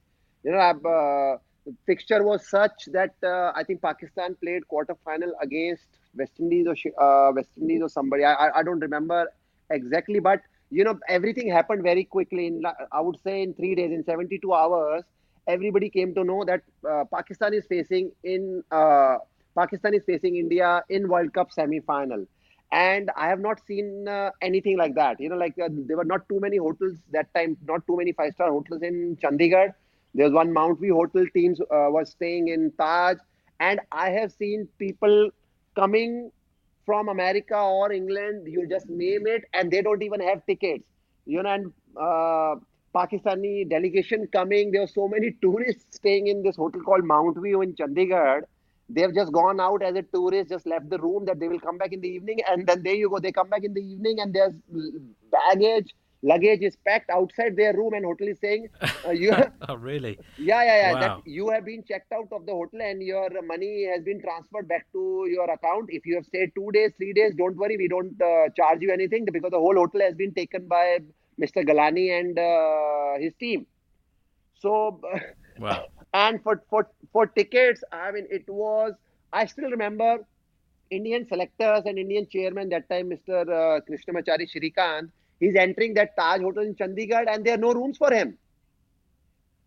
You 0.44 0.52
know, 0.52 0.58
uh, 0.58 1.38
the 1.66 1.74
fixture 1.86 2.22
was 2.22 2.48
such 2.48 2.86
that 2.92 3.14
uh, 3.22 3.52
I 3.54 3.64
think 3.64 3.82
Pakistan 3.82 4.36
played 4.42 4.66
quarter 4.68 4.96
final 5.04 5.32
against 5.42 5.86
West 6.16 6.32
Indies 6.38 6.66
or 6.66 6.76
uh, 7.02 7.32
West 7.34 7.50
Indies 7.56 7.82
or 7.82 7.88
somebody. 7.88 8.24
I, 8.24 8.50
I 8.56 8.62
don't 8.62 8.80
remember 8.80 9.26
exactly, 9.70 10.20
but 10.20 10.40
you 10.70 10.84
know 10.84 10.98
everything 11.08 11.50
happened 11.50 11.82
very 11.82 12.04
quickly. 12.04 12.46
In 12.46 12.62
I 12.92 13.00
would 13.00 13.18
say 13.22 13.42
in 13.42 13.54
three 13.54 13.74
days, 13.74 13.90
in 13.92 14.04
72 14.04 14.52
hours, 14.52 15.04
everybody 15.46 15.90
came 15.90 16.14
to 16.14 16.24
know 16.24 16.44
that 16.44 16.62
uh, 16.88 17.04
Pakistan 17.12 17.54
is 17.54 17.66
facing 17.66 18.12
in 18.24 18.62
uh, 18.70 19.16
Pakistan 19.56 19.94
is 19.94 20.02
facing 20.04 20.36
India 20.36 20.82
in 20.88 21.08
World 21.08 21.32
Cup 21.32 21.50
semi-final. 21.52 22.26
And 22.72 23.10
I 23.16 23.28
have 23.28 23.40
not 23.40 23.64
seen 23.66 24.06
uh, 24.08 24.30
anything 24.42 24.78
like 24.78 24.94
that. 24.94 25.20
You 25.20 25.28
know, 25.30 25.36
like 25.36 25.58
uh, 25.58 25.68
there 25.70 25.96
were 25.96 26.04
not 26.04 26.28
too 26.28 26.40
many 26.40 26.56
hotels 26.56 26.96
that 27.12 27.32
time, 27.34 27.56
not 27.66 27.86
too 27.86 27.96
many 27.96 28.12
five-star 28.12 28.50
hotels 28.50 28.82
in 28.82 29.16
Chandigarh. 29.22 29.72
There 30.14 30.26
was 30.26 30.32
one 30.34 30.52
Mount 30.52 30.80
View 30.80 30.94
hotel 30.94 31.24
teams 31.34 31.60
uh, 31.60 31.88
was 31.90 32.10
staying 32.10 32.48
in 32.48 32.72
Taj, 32.78 33.18
and 33.60 33.80
I 33.92 34.10
have 34.10 34.32
seen 34.32 34.68
people 34.78 35.30
coming 35.74 36.30
from 36.86 37.08
America 37.08 37.56
or 37.56 37.92
England, 37.92 38.46
you 38.46 38.66
just 38.68 38.88
name 38.88 39.26
it, 39.26 39.44
and 39.54 39.70
they 39.70 39.82
don't 39.82 40.02
even 40.02 40.20
have 40.20 40.44
tickets. 40.46 40.84
You 41.26 41.42
know, 41.42 41.50
and 41.50 41.72
uh, 42.00 42.56
Pakistani 42.94 43.68
delegation 43.68 44.26
coming. 44.32 44.70
There 44.72 44.82
were 44.82 44.86
so 44.86 45.08
many 45.08 45.32
tourists 45.42 45.96
staying 45.96 46.26
in 46.28 46.42
this 46.42 46.56
hotel 46.56 46.80
called 46.82 47.04
Mount 47.04 47.36
View 47.40 47.62
in 47.62 47.74
Chandigarh. 47.74 48.42
They've 48.92 49.14
just 49.14 49.32
gone 49.32 49.60
out 49.60 49.82
as 49.82 49.94
a 49.94 50.02
tourist, 50.02 50.50
just 50.50 50.66
left 50.66 50.90
the 50.90 50.98
room 50.98 51.24
that 51.26 51.38
they 51.38 51.48
will 51.48 51.60
come 51.60 51.78
back 51.78 51.92
in 51.92 52.00
the 52.00 52.08
evening. 52.08 52.40
And 52.50 52.66
then 52.66 52.82
there 52.82 52.94
you 52.94 53.08
go. 53.08 53.18
They 53.18 53.32
come 53.32 53.48
back 53.48 53.64
in 53.64 53.74
the 53.74 53.80
evening 53.80 54.20
and 54.20 54.34
there's 54.34 54.54
baggage, 55.30 55.94
luggage 56.22 56.60
is 56.60 56.76
packed 56.86 57.10
outside 57.10 57.56
their 57.56 57.72
room 57.74 57.94
and 57.94 58.04
hotel 58.04 58.28
is 58.28 58.38
saying 58.40 58.68
uh, 59.06 59.10
you 59.10 59.32
oh 59.68 59.76
really 59.76 60.18
yeah 60.38 60.62
yeah 60.62 60.76
yeah 60.76 60.92
wow. 60.92 61.00
that 61.00 61.26
you 61.26 61.48
have 61.48 61.64
been 61.64 61.82
checked 61.84 62.12
out 62.12 62.28
of 62.32 62.44
the 62.46 62.52
hotel 62.52 62.80
and 62.82 63.02
your 63.02 63.30
money 63.42 63.86
has 63.86 64.02
been 64.04 64.20
transferred 64.20 64.68
back 64.68 64.86
to 64.92 65.26
your 65.30 65.50
account 65.50 65.86
if 65.88 66.04
you 66.04 66.14
have 66.14 66.24
stayed 66.24 66.52
two 66.54 66.70
days 66.72 66.92
three 66.96 67.12
days 67.12 67.34
don't 67.36 67.56
worry 67.56 67.76
we 67.76 67.88
don't 67.88 68.20
uh, 68.20 68.48
charge 68.56 68.80
you 68.80 68.92
anything 68.92 69.24
because 69.32 69.50
the 69.50 69.58
whole 69.58 69.74
hotel 69.74 70.00
has 70.00 70.14
been 70.14 70.32
taken 70.34 70.66
by 70.68 70.98
mr 71.40 71.66
gilani 71.66 72.18
and 72.18 72.38
uh, 72.38 73.18
his 73.18 73.32
team 73.40 73.66
so 74.54 75.00
wow 75.58 75.86
and 76.12 76.42
for 76.42 76.62
for 76.70 76.86
for 77.12 77.26
tickets 77.26 77.82
i 77.92 78.10
mean 78.10 78.26
it 78.30 78.48
was 78.48 78.92
i 79.32 79.44
still 79.46 79.70
remember 79.70 80.18
indian 80.90 81.26
selectors 81.26 81.82
and 81.86 81.98
indian 81.98 82.26
chairman 82.34 82.68
that 82.68 82.88
time 82.88 83.10
mr 83.14 83.40
uh, 83.60 83.80
krishnamachari 83.88 84.46
srikkanth 84.54 85.10
He's 85.42 85.56
entering 85.56 85.94
that 85.94 86.10
Taj 86.16 86.40
Hotel 86.42 86.64
in 86.64 86.74
Chandigarh, 86.74 87.26
and 87.32 87.44
there 87.44 87.54
are 87.54 87.62
no 87.64 87.72
rooms 87.72 87.96
for 87.96 88.12
him. 88.12 88.38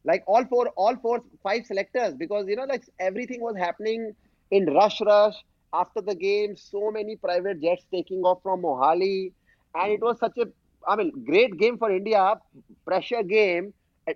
Like 0.04 0.24
all 0.28 0.44
four, 0.46 0.68
all 0.76 0.96
four, 0.98 1.22
five 1.44 1.66
selectors, 1.66 2.16
because 2.16 2.48
you 2.48 2.56
know, 2.56 2.66
like 2.66 2.84
everything 3.00 3.42
was 3.42 3.56
happening 3.58 4.14
in 4.52 4.66
rush, 4.74 5.00
rush 5.02 5.36
after 5.74 6.02
the 6.02 6.16
game. 6.16 6.56
So 6.56 6.92
many 6.92 7.16
private 7.16 7.62
jets 7.62 7.86
taking 7.92 8.22
off 8.24 8.42
from 8.44 8.62
Mohali, 8.64 9.32
and 9.76 9.92
it 9.92 10.02
was 10.02 10.20
such 10.20 10.38
a, 10.38 10.48
I 10.88 10.96
mean, 10.96 11.12
great 11.26 11.58
game 11.58 11.78
for 11.78 11.92
India, 11.92 12.36
pressure 12.86 13.24
game, 13.24 13.74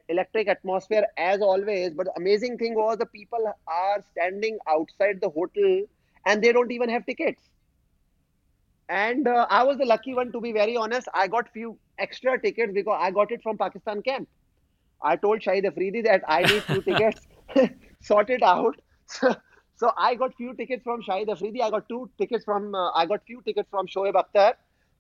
electric 0.10 0.48
atmosphere 0.48 1.06
as 1.18 1.42
always. 1.42 1.94
But 1.94 2.08
the 2.08 2.14
amazing 2.18 2.58
thing 2.58 2.76
was 2.76 2.98
the 2.98 3.06
people 3.06 3.54
are 3.68 4.04
standing 4.12 4.58
outside 4.70 5.20
the 5.22 5.30
hotel, 5.30 5.84
and 6.26 6.44
they 6.44 6.52
don't 6.52 6.72
even 6.72 6.90
have 6.90 7.06
tickets 7.06 7.42
and 8.90 9.28
uh, 9.28 9.48
I 9.50 9.64
was 9.64 9.78
the 9.78 9.86
lucky 9.86 10.14
one 10.14 10.32
to 10.32 10.42
be 10.42 10.52
very 10.52 10.78
honest. 10.78 11.08
I 11.14 11.28
got 11.28 11.52
few 11.52 11.78
extra 12.00 12.40
tickets 12.40 12.74
because 12.74 12.98
I 13.00 13.12
got 13.12 13.32
it 13.32 13.42
from 13.44 13.58
Pakistan 13.58 14.02
camp. 14.02 14.28
I 15.02 15.16
told 15.16 15.42
Shahid 15.42 15.66
Afridi 15.66 16.02
that 16.04 16.24
I 16.28 16.42
need 16.44 16.64
two 16.68 16.82
tickets, 16.90 17.28
sort 18.02 18.30
it 18.30 18.42
out. 18.44 18.80
So, 19.08 19.36
so 19.76 19.92
I 19.98 20.16
got 20.16 20.36
few 20.36 20.54
tickets 20.54 20.84
from 20.84 21.02
Shahid 21.04 21.30
Afridi. 21.30 21.62
I 21.62 21.70
got 21.70 21.88
two 21.90 22.10
tickets 22.18 22.46
from 22.46 22.74
uh, 22.74 22.92
I 22.92 23.06
got 23.06 23.24
few 23.26 23.42
tickets 23.42 23.70
from 23.70 23.88
Shoaib 23.88 24.14
Akhtar. 24.14 24.54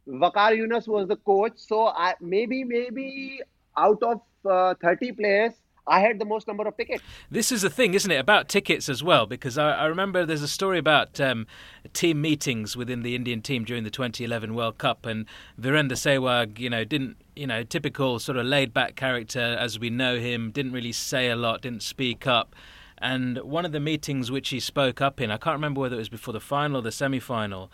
Waqar 0.08 0.52
Younis 0.58 0.88
was 0.88 1.08
the 1.08 1.18
coach. 1.18 1.54
So 1.56 1.88
I 1.88 2.16
maybe 2.22 2.64
maybe 2.64 3.42
out 3.78 4.02
of 4.04 4.22
uh, 4.50 4.74
30 4.82 5.14
players, 5.14 5.54
I 5.88 6.02
had 6.02 6.20
the 6.20 6.26
most 6.26 6.48
number 6.48 6.68
of 6.68 6.76
tickets. 6.76 7.02
This 7.32 7.52
is 7.52 7.62
the 7.62 7.70
thing, 7.70 7.94
isn't 7.94 8.12
it, 8.12 8.18
about 8.18 8.50
tickets 8.50 8.90
as 8.90 9.04
well? 9.04 9.26
Because 9.26 9.58
I, 9.58 9.72
I 9.72 9.86
remember 9.86 10.26
there's 10.26 10.42
a 10.42 10.48
story 10.48 10.80
about 10.80 11.20
um, 11.22 11.48
team 11.94 12.22
meetings 12.22 12.76
within 12.76 13.04
the 13.04 13.16
Indian 13.16 13.42
team 13.42 13.64
during 13.64 13.84
the 13.84 13.90
2011 13.90 14.54
World 14.54 14.78
Cup, 14.78 15.06
and 15.06 15.26
Virender 15.60 15.94
Sehwag, 15.94 16.60
you 16.60 16.70
know, 16.70 16.84
didn't, 16.84 17.18
you 17.36 17.48
know, 17.48 17.64
typical 17.64 18.20
sort 18.20 18.38
of 18.38 18.46
laid-back 18.46 18.96
character 18.96 19.40
as 19.40 19.80
we 19.80 19.90
know 19.90 20.20
him, 20.20 20.52
didn't 20.52 20.74
really 20.74 20.92
say 20.92 21.30
a 21.30 21.36
lot, 21.36 21.62
didn't 21.62 21.84
speak 21.84 22.28
up. 22.28 22.56
And 22.98 23.38
one 23.40 23.64
of 23.64 23.72
the 23.72 23.80
meetings 23.80 24.32
which 24.32 24.50
he 24.50 24.60
spoke 24.60 25.02
up 25.02 25.22
in, 25.22 25.32
I 25.32 25.38
can't 25.38 25.56
remember 25.56 25.80
whether 25.82 25.96
it 25.96 26.00
was 26.00 26.10
before 26.10 26.34
the 26.34 26.40
final 26.40 26.78
or 26.78 26.82
the 26.82 26.92
semi-final 26.92 27.72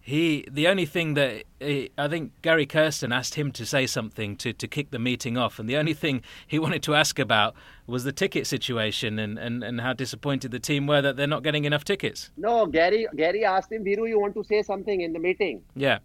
he 0.00 0.46
the 0.50 0.66
only 0.66 0.86
thing 0.86 1.14
that 1.14 1.44
he, 1.60 1.90
I 1.98 2.08
think 2.08 2.32
Gary 2.42 2.66
Kirsten 2.66 3.12
asked 3.12 3.34
him 3.34 3.52
to 3.52 3.66
say 3.66 3.86
something 3.86 4.36
to, 4.36 4.52
to 4.52 4.66
kick 4.66 4.90
the 4.90 4.98
meeting 4.98 5.36
off, 5.36 5.58
and 5.58 5.68
the 5.68 5.76
only 5.76 5.94
thing 5.94 6.22
he 6.46 6.58
wanted 6.64 6.82
to 6.84 6.94
ask 6.94 7.18
about 7.18 7.54
was 7.86 8.04
the 8.04 8.12
ticket 8.12 8.46
situation 8.46 9.18
and, 9.18 9.38
and, 9.38 9.62
and 9.62 9.80
how 9.80 9.92
disappointed 9.92 10.52
the 10.52 10.60
team 10.60 10.86
were 10.86 11.02
that 11.02 11.16
they're 11.16 11.26
not 11.26 11.42
getting 11.42 11.64
enough 11.64 11.84
tickets. 11.84 12.30
No, 12.36 12.66
Gary 12.66 13.06
Gary 13.14 13.44
asked 13.44 13.72
him, 13.72 13.84
Viru, 13.84 14.08
you 14.08 14.18
want 14.18 14.34
to 14.34 14.44
say 14.44 14.62
something 14.62 15.00
in 15.00 15.12
the 15.12 15.18
meeting? 15.18 15.62
Yeah. 15.74 15.98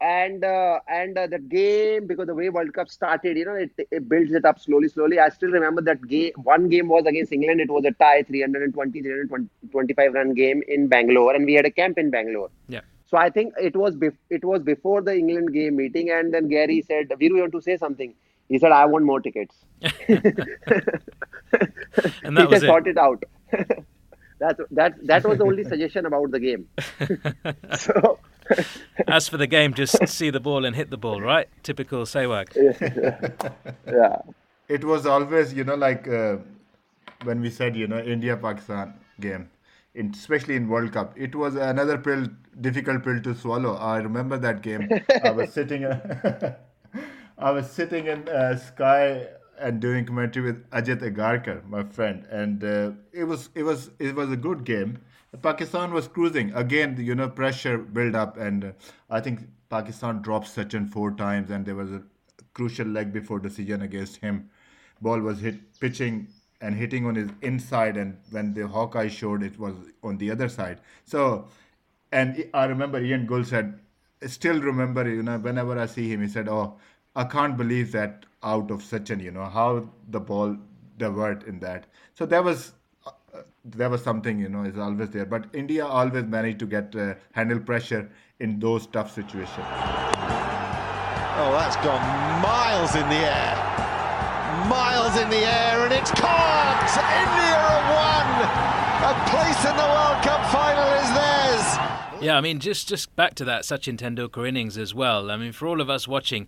And 0.00 0.44
uh, 0.44 0.78
and 0.86 1.18
uh, 1.18 1.26
the 1.26 1.40
game 1.40 2.06
because 2.06 2.28
the 2.28 2.34
way 2.34 2.48
World 2.48 2.72
Cup 2.72 2.88
started, 2.88 3.36
you 3.36 3.44
know, 3.44 3.54
it, 3.54 3.72
it 3.90 4.08
builds 4.08 4.32
it 4.32 4.44
up 4.44 4.60
slowly, 4.60 4.88
slowly. 4.88 5.18
I 5.18 5.28
still 5.28 5.50
remember 5.50 5.82
that 5.82 6.06
game. 6.06 6.32
One 6.36 6.68
game 6.68 6.88
was 6.88 7.04
against 7.04 7.32
England. 7.32 7.60
It 7.60 7.68
was 7.68 7.84
a 7.84 7.90
tie, 7.90 8.22
320, 8.22 9.02
325 9.02 10.14
run 10.14 10.34
game 10.34 10.62
in 10.68 10.86
Bangalore, 10.86 11.34
and 11.34 11.44
we 11.44 11.54
had 11.54 11.66
a 11.66 11.72
camp 11.72 11.98
in 11.98 12.10
Bangalore. 12.10 12.48
Yeah 12.68 12.82
so 13.08 13.16
I 13.16 13.30
think 13.30 13.54
it 13.58 13.74
was 13.74 13.96
bef- 13.96 14.18
it 14.28 14.44
was 14.44 14.62
before 14.62 15.00
the 15.00 15.16
England 15.16 15.52
game 15.52 15.76
meeting, 15.76 16.10
and 16.10 16.32
then 16.32 16.48
Gary 16.48 16.82
said, 16.82 17.08
"Viru, 17.08 17.36
you 17.36 17.40
want 17.40 17.52
to 17.52 17.62
say 17.62 17.76
something?" 17.76 18.14
He 18.48 18.58
said, 18.58 18.72
"I 18.72 18.84
want 18.84 19.06
more 19.06 19.20
tickets." 19.20 19.54
and 19.82 19.92
that 22.36 22.36
he 22.36 22.46
was 22.54 22.62
it. 22.62 22.66
sorted 22.66 22.98
out. 22.98 23.24
that 24.40 24.58
that 24.70 25.06
that 25.06 25.24
was 25.24 25.38
the 25.38 25.44
only 25.44 25.64
suggestion 25.64 26.06
about 26.06 26.30
the 26.30 26.40
game. 26.40 26.68
so. 27.78 28.18
As 29.06 29.28
for 29.28 29.36
the 29.36 29.46
game, 29.46 29.74
just 29.74 30.08
see 30.08 30.30
the 30.30 30.40
ball 30.40 30.64
and 30.64 30.74
hit 30.74 30.88
the 30.90 30.96
ball, 30.96 31.20
right? 31.20 31.48
Typical 31.62 32.04
Sehwag. 32.04 32.48
yeah. 33.86 34.16
It 34.68 34.84
was 34.84 35.04
always, 35.04 35.52
you 35.52 35.64
know, 35.64 35.74
like 35.74 36.08
uh, 36.08 36.38
when 37.24 37.42
we 37.42 37.50
said, 37.50 37.76
you 37.76 37.86
know, 37.86 37.98
India 37.98 38.38
Pakistan 38.38 38.94
game 39.20 39.50
in, 39.98 40.12
especially 40.14 40.56
in 40.56 40.68
World 40.68 40.92
Cup. 40.92 41.14
It 41.16 41.34
was 41.34 41.56
another 41.56 41.98
pill, 41.98 42.26
difficult 42.60 43.04
pill 43.04 43.20
to 43.20 43.34
swallow. 43.34 43.74
I 43.76 43.98
remember 43.98 44.38
that 44.38 44.62
game. 44.62 44.88
I 45.24 45.30
was 45.30 45.52
sitting, 45.52 45.84
I 47.38 47.50
was 47.50 47.70
sitting 47.70 48.06
in 48.06 48.28
uh, 48.28 48.56
Sky 48.56 49.26
and 49.58 49.80
doing 49.80 50.06
commentary 50.06 50.46
with 50.46 50.70
Ajit 50.70 51.02
Agarkar, 51.02 51.68
my 51.68 51.82
friend, 51.82 52.24
and 52.30 52.62
uh, 52.62 52.92
it 53.12 53.24
was 53.24 53.50
it 53.54 53.64
was 53.64 53.90
it 53.98 54.14
was 54.14 54.30
a 54.30 54.36
good 54.36 54.64
game. 54.64 54.98
Pakistan 55.42 55.92
was 55.92 56.06
cruising 56.08 56.52
again. 56.54 56.96
You 56.98 57.14
know, 57.14 57.28
pressure 57.28 57.78
build 57.78 58.14
up, 58.14 58.36
and 58.36 58.64
uh, 58.64 58.72
I 59.10 59.20
think 59.20 59.40
Pakistan 59.68 60.22
dropped 60.22 60.46
Sachin 60.54 60.88
four 60.88 61.10
times, 61.10 61.50
and 61.50 61.66
there 61.66 61.74
was 61.74 61.90
a 61.90 62.02
crucial 62.54 62.86
leg 62.86 63.12
before 63.12 63.40
decision 63.40 63.82
against 63.82 64.16
him. 64.18 64.48
Ball 65.00 65.20
was 65.20 65.40
hit 65.40 65.80
pitching 65.80 66.28
and 66.60 66.74
hitting 66.74 67.06
on 67.06 67.14
his 67.14 67.30
inside 67.42 67.96
and 67.96 68.16
when 68.30 68.52
the 68.54 68.66
hawkeye 68.66 69.08
showed 69.08 69.42
it 69.42 69.58
was 69.58 69.74
on 70.02 70.18
the 70.18 70.30
other 70.30 70.48
side. 70.48 70.80
So 71.04 71.48
and 72.10 72.42
i 72.54 72.64
remember 72.64 72.98
ian 73.02 73.26
gould 73.26 73.46
said 73.46 73.78
still 74.26 74.60
remember 74.62 75.06
you 75.06 75.22
know 75.22 75.36
whenever 75.38 75.78
i 75.78 75.84
see 75.84 76.08
him 76.10 76.22
he 76.22 76.26
said 76.26 76.48
oh 76.48 76.74
i 77.14 77.22
can't 77.22 77.58
believe 77.58 77.92
that 77.92 78.24
out 78.42 78.70
of 78.70 78.82
such 78.82 79.10
an 79.10 79.20
you 79.20 79.30
know 79.30 79.44
how 79.44 79.86
the 80.08 80.18
ball 80.18 80.56
divert 80.98 81.44
in 81.44 81.60
that. 81.60 81.86
So 82.14 82.26
there 82.26 82.42
was 82.42 82.72
uh, 83.06 83.12
there 83.64 83.88
was 83.88 84.02
something 84.02 84.38
you 84.38 84.48
know 84.48 84.64
is 84.64 84.78
always 84.78 85.10
there. 85.10 85.24
But 85.24 85.46
india 85.52 85.86
always 85.86 86.24
managed 86.24 86.58
to 86.60 86.66
get 86.66 86.94
uh, 86.94 87.14
handle 87.32 87.60
pressure 87.60 88.10
in 88.40 88.58
those 88.58 88.86
tough 88.86 89.14
situations. 89.14 89.66
Oh 91.40 91.50
that's 91.52 91.76
gone 91.76 92.02
miles 92.42 92.94
in 92.94 93.08
the 93.08 93.22
air. 93.38 93.56
Miles 94.68 95.16
in 95.20 95.30
the 95.30 95.36
air 95.36 95.84
and 95.84 95.92
it's 95.92 96.10
caught 96.10 96.47
India 96.96 97.56
are 97.58 97.84
one. 97.92 98.32
A 99.10 99.14
place 99.28 99.64
in 99.64 99.76
the 99.76 99.82
World 99.82 100.22
Cup 100.22 100.44
final 100.50 100.88
is 100.94 101.10
theirs. 101.12 102.22
Yeah, 102.22 102.36
I 102.36 102.40
mean, 102.40 102.60
just 102.60 102.88
just 102.88 103.14
back 103.14 103.34
to 103.34 103.44
that 103.44 103.62
Sachin 103.62 103.98
Tendulkar 103.98 104.48
innings 104.48 104.78
as 104.78 104.94
well. 104.94 105.30
I 105.30 105.36
mean, 105.36 105.52
for 105.52 105.68
all 105.68 105.80
of 105.80 105.90
us 105.90 106.08
watching, 106.08 106.46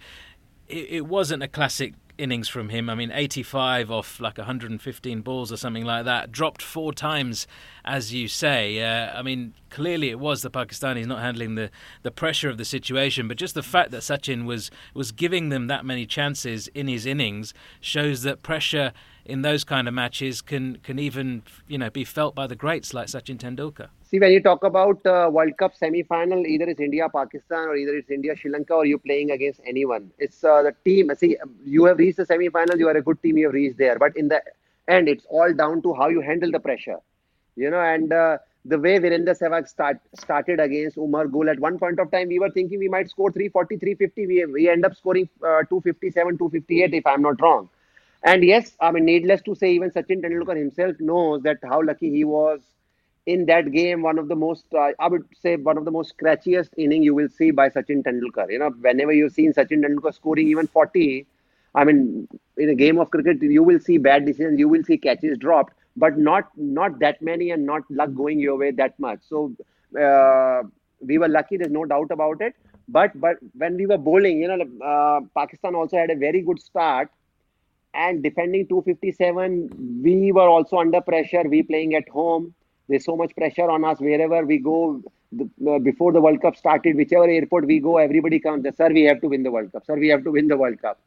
it, 0.66 0.86
it 0.90 1.06
wasn't 1.06 1.42
a 1.42 1.48
classic 1.48 1.94
innings 2.20 2.48
from 2.48 2.68
him. 2.68 2.88
I 2.88 2.94
mean, 2.94 3.10
85 3.12 3.90
off 3.90 4.20
like 4.20 4.38
115 4.38 5.22
balls 5.22 5.50
or 5.50 5.56
something 5.56 5.84
like 5.84 6.04
that. 6.04 6.30
Dropped 6.30 6.62
four 6.62 6.92
times, 6.92 7.46
as 7.84 8.12
you 8.12 8.28
say. 8.28 8.80
Uh, 8.82 9.18
I 9.18 9.22
mean, 9.22 9.54
clearly 9.70 10.10
it 10.10 10.20
was 10.20 10.42
the 10.42 10.50
Pakistanis 10.50 11.06
not 11.06 11.20
handling 11.20 11.54
the, 11.54 11.70
the 12.02 12.10
pressure 12.10 12.48
of 12.48 12.58
the 12.58 12.64
situation, 12.64 13.26
but 13.26 13.36
just 13.36 13.54
the 13.54 13.62
fact 13.62 13.90
that 13.90 14.02
Sachin 14.02 14.44
was 14.44 14.70
was 14.94 15.12
giving 15.12 15.48
them 15.48 15.66
that 15.66 15.84
many 15.84 16.06
chances 16.06 16.68
in 16.68 16.88
his 16.88 17.06
innings 17.06 17.54
shows 17.80 18.22
that 18.22 18.42
pressure 18.42 18.92
in 19.24 19.42
those 19.42 19.64
kind 19.64 19.88
of 19.88 19.94
matches 19.94 20.42
can 20.42 20.76
can 20.82 20.98
even 20.98 21.42
you 21.68 21.78
know 21.78 21.90
be 21.90 22.04
felt 22.04 22.34
by 22.34 22.46
the 22.46 22.56
greats 22.56 22.94
like 22.94 23.08
Sachin 23.08 23.38
Tendulkar. 23.38 23.88
See, 24.02 24.18
when 24.18 24.32
you 24.32 24.42
talk 24.42 24.64
about 24.64 25.04
uh, 25.06 25.30
World 25.32 25.56
Cup 25.56 25.74
semi-final, 25.76 26.44
either 26.44 26.64
it's 26.64 26.80
India, 26.80 27.08
Pakistan, 27.08 27.68
or 27.68 27.76
either 27.76 27.96
it's 27.96 28.10
India, 28.10 28.34
Sri 28.34 28.50
Lanka, 28.50 28.74
or 28.74 28.84
you're 28.84 28.98
playing 28.98 29.30
against 29.30 29.60
anyone. 29.64 30.10
It's 30.18 30.42
uh, 30.42 30.62
the 30.62 30.74
team. 30.84 31.12
See, 31.16 31.36
you 31.64 31.84
have 31.84 31.98
reached 31.98 32.16
the 32.16 32.26
semi-final. 32.26 32.76
You 32.76 32.88
are 32.88 32.96
a 32.96 33.02
good 33.02 33.22
team. 33.22 33.38
You 33.38 33.46
have 33.46 33.54
reached 33.54 33.78
there. 33.78 34.00
But 34.00 34.16
in 34.16 34.26
the 34.26 34.42
end, 34.88 35.08
it's 35.08 35.24
all 35.28 35.54
down 35.54 35.82
to 35.82 35.94
how 35.94 36.08
you 36.08 36.20
handle 36.20 36.50
the 36.50 36.58
pressure. 36.58 36.98
You 37.54 37.70
know, 37.70 37.80
and 37.80 38.12
uh, 38.12 38.38
the 38.64 38.78
way 38.78 38.98
Virender 38.98 39.38
Sehwag 39.38 39.68
start, 39.68 40.00
started 40.14 40.60
against 40.60 40.96
Umar 40.96 41.26
Gul, 41.26 41.48
at 41.48 41.60
one 41.60 41.78
point 41.78 41.98
of 41.98 42.10
time, 42.10 42.28
we 42.28 42.38
were 42.38 42.50
thinking 42.50 42.78
we 42.78 42.88
might 42.88 43.08
score 43.08 43.30
340, 43.30 43.76
350. 43.76 44.26
We, 44.26 44.44
we 44.46 44.68
end 44.68 44.84
up 44.84 44.96
scoring 44.96 45.28
uh, 45.42 45.62
257, 45.70 46.36
258, 46.36 46.94
if 46.94 47.06
I'm 47.06 47.22
not 47.22 47.40
wrong. 47.40 47.68
And 48.22 48.44
yes, 48.44 48.76
I 48.80 48.90
mean, 48.90 49.04
needless 49.04 49.40
to 49.42 49.54
say, 49.54 49.72
even 49.72 49.90
Sachin 49.90 50.22
Tendulkar 50.22 50.56
himself 50.56 50.96
knows 51.00 51.42
that 51.42 51.58
how 51.62 51.82
lucky 51.82 52.10
he 52.10 52.24
was 52.24 52.60
in 53.26 53.46
that 53.46 53.70
game, 53.72 54.02
one 54.02 54.18
of 54.18 54.28
the 54.28 54.36
most, 54.36 54.64
uh, 54.74 54.90
I 54.98 55.08
would 55.08 55.24
say, 55.34 55.56
one 55.56 55.78
of 55.78 55.84
the 55.84 55.90
most 55.90 56.16
scratchiest 56.16 56.70
inning 56.76 57.02
you 57.02 57.14
will 57.14 57.28
see 57.28 57.50
by 57.50 57.68
Sachin 57.70 58.02
Tendulkar. 58.02 58.50
You 58.50 58.58
know, 58.58 58.70
whenever 58.70 59.12
you've 59.12 59.32
seen 59.32 59.52
Sachin 59.52 59.82
Tendulkar 59.84 60.14
scoring 60.14 60.48
even 60.48 60.66
40, 60.66 61.26
I 61.74 61.84
mean, 61.84 62.28
in 62.56 62.68
a 62.68 62.74
game 62.74 62.98
of 62.98 63.10
cricket, 63.10 63.40
you 63.42 63.62
will 63.62 63.78
see 63.80 63.98
bad 63.98 64.26
decisions, 64.26 64.58
you 64.58 64.68
will 64.68 64.82
see 64.84 64.98
catches 64.98 65.38
dropped, 65.38 65.72
but 65.96 66.18
not 66.18 66.50
not 66.56 66.98
that 67.00 67.22
many 67.22 67.50
and 67.50 67.64
not 67.64 67.82
luck 67.90 68.12
going 68.14 68.38
your 68.40 68.56
way 68.56 68.70
that 68.72 68.98
much. 68.98 69.20
So 69.22 69.52
uh, 70.00 70.62
we 71.00 71.18
were 71.18 71.28
lucky. 71.28 71.56
There's 71.56 71.70
no 71.70 71.84
doubt 71.84 72.10
about 72.10 72.40
it. 72.42 72.54
But 72.88 73.18
but 73.20 73.36
when 73.56 73.76
we 73.76 73.86
were 73.86 73.98
bowling, 73.98 74.40
you 74.40 74.48
know, 74.48 74.84
uh, 74.84 75.20
Pakistan 75.36 75.74
also 75.74 75.96
had 75.96 76.10
a 76.10 76.16
very 76.16 76.42
good 76.42 76.60
start. 76.60 77.10
And 77.92 78.22
defending 78.22 78.68
257, 78.68 80.02
we 80.02 80.32
were 80.32 80.48
also 80.48 80.78
under 80.78 81.00
pressure. 81.00 81.42
We 81.42 81.62
playing 81.62 81.94
at 81.94 82.08
home 82.08 82.54
there's 82.90 83.04
so 83.04 83.16
much 83.16 83.34
pressure 83.36 83.70
on 83.70 83.84
us 83.84 84.00
wherever 84.00 84.44
we 84.44 84.58
go. 84.58 85.00
The, 85.32 85.48
uh, 85.70 85.78
before 85.78 86.12
the 86.12 86.20
World 86.20 86.42
Cup 86.42 86.56
started, 86.56 86.96
whichever 86.96 87.28
airport 87.28 87.66
we 87.66 87.78
go, 87.78 87.98
everybody 87.98 88.40
comes. 88.40 88.66
Sir, 88.76 88.88
we 88.88 89.04
have 89.04 89.20
to 89.20 89.28
win 89.28 89.44
the 89.44 89.50
World 89.52 89.70
Cup. 89.70 89.86
Sir, 89.86 89.94
we 89.94 90.08
have 90.08 90.24
to 90.24 90.32
win 90.32 90.48
the 90.48 90.56
World 90.56 90.82
Cup. 90.82 91.00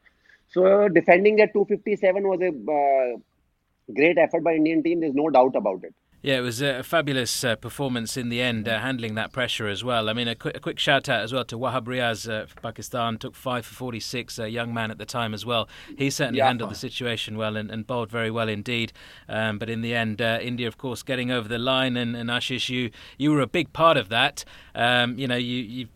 So 0.48 0.88
defending 0.88 1.40
at 1.42 1.52
257 1.52 2.26
was 2.26 2.40
a 2.40 2.48
uh, 2.48 3.92
great 3.94 4.16
effort 4.16 4.42
by 4.42 4.54
Indian 4.54 4.82
team. 4.82 5.00
There's 5.00 5.14
no 5.14 5.28
doubt 5.28 5.56
about 5.56 5.84
it. 5.84 5.94
Yeah, 6.24 6.38
it 6.38 6.40
was 6.40 6.62
a 6.62 6.82
fabulous 6.82 7.44
uh, 7.44 7.54
performance 7.54 8.16
in 8.16 8.30
the 8.30 8.40
end, 8.40 8.66
uh, 8.66 8.78
handling 8.78 9.14
that 9.16 9.30
pressure 9.30 9.68
as 9.68 9.84
well. 9.84 10.08
I 10.08 10.14
mean, 10.14 10.26
a, 10.26 10.34
qu- 10.34 10.52
a 10.54 10.58
quick 10.58 10.78
shout 10.78 11.06
out 11.06 11.22
as 11.22 11.34
well 11.34 11.44
to 11.44 11.58
Wahab 11.58 11.84
Riaz 11.84 12.26
uh, 12.26 12.46
for 12.46 12.58
Pakistan, 12.62 13.18
took 13.18 13.34
five 13.34 13.66
for 13.66 13.74
46, 13.74 14.38
a 14.38 14.48
young 14.48 14.72
man 14.72 14.90
at 14.90 14.96
the 14.96 15.04
time 15.04 15.34
as 15.34 15.44
well. 15.44 15.68
He 15.98 16.08
certainly 16.08 16.38
yeah. 16.38 16.46
handled 16.46 16.70
the 16.70 16.76
situation 16.76 17.36
well 17.36 17.58
and, 17.58 17.70
and 17.70 17.86
bowled 17.86 18.10
very 18.10 18.30
well 18.30 18.48
indeed. 18.48 18.94
Um, 19.28 19.58
but 19.58 19.68
in 19.68 19.82
the 19.82 19.94
end, 19.94 20.22
uh, 20.22 20.38
India, 20.40 20.66
of 20.66 20.78
course, 20.78 21.02
getting 21.02 21.30
over 21.30 21.46
the 21.46 21.58
line, 21.58 21.94
and, 21.94 22.16
and 22.16 22.30
Ashish, 22.30 22.70
you, 22.70 22.90
you 23.18 23.30
were 23.30 23.42
a 23.42 23.46
big 23.46 23.74
part 23.74 23.98
of 23.98 24.08
that. 24.08 24.46
Um, 24.74 25.18
you 25.18 25.28
know, 25.28 25.36
you, 25.36 25.58
you 25.60 25.88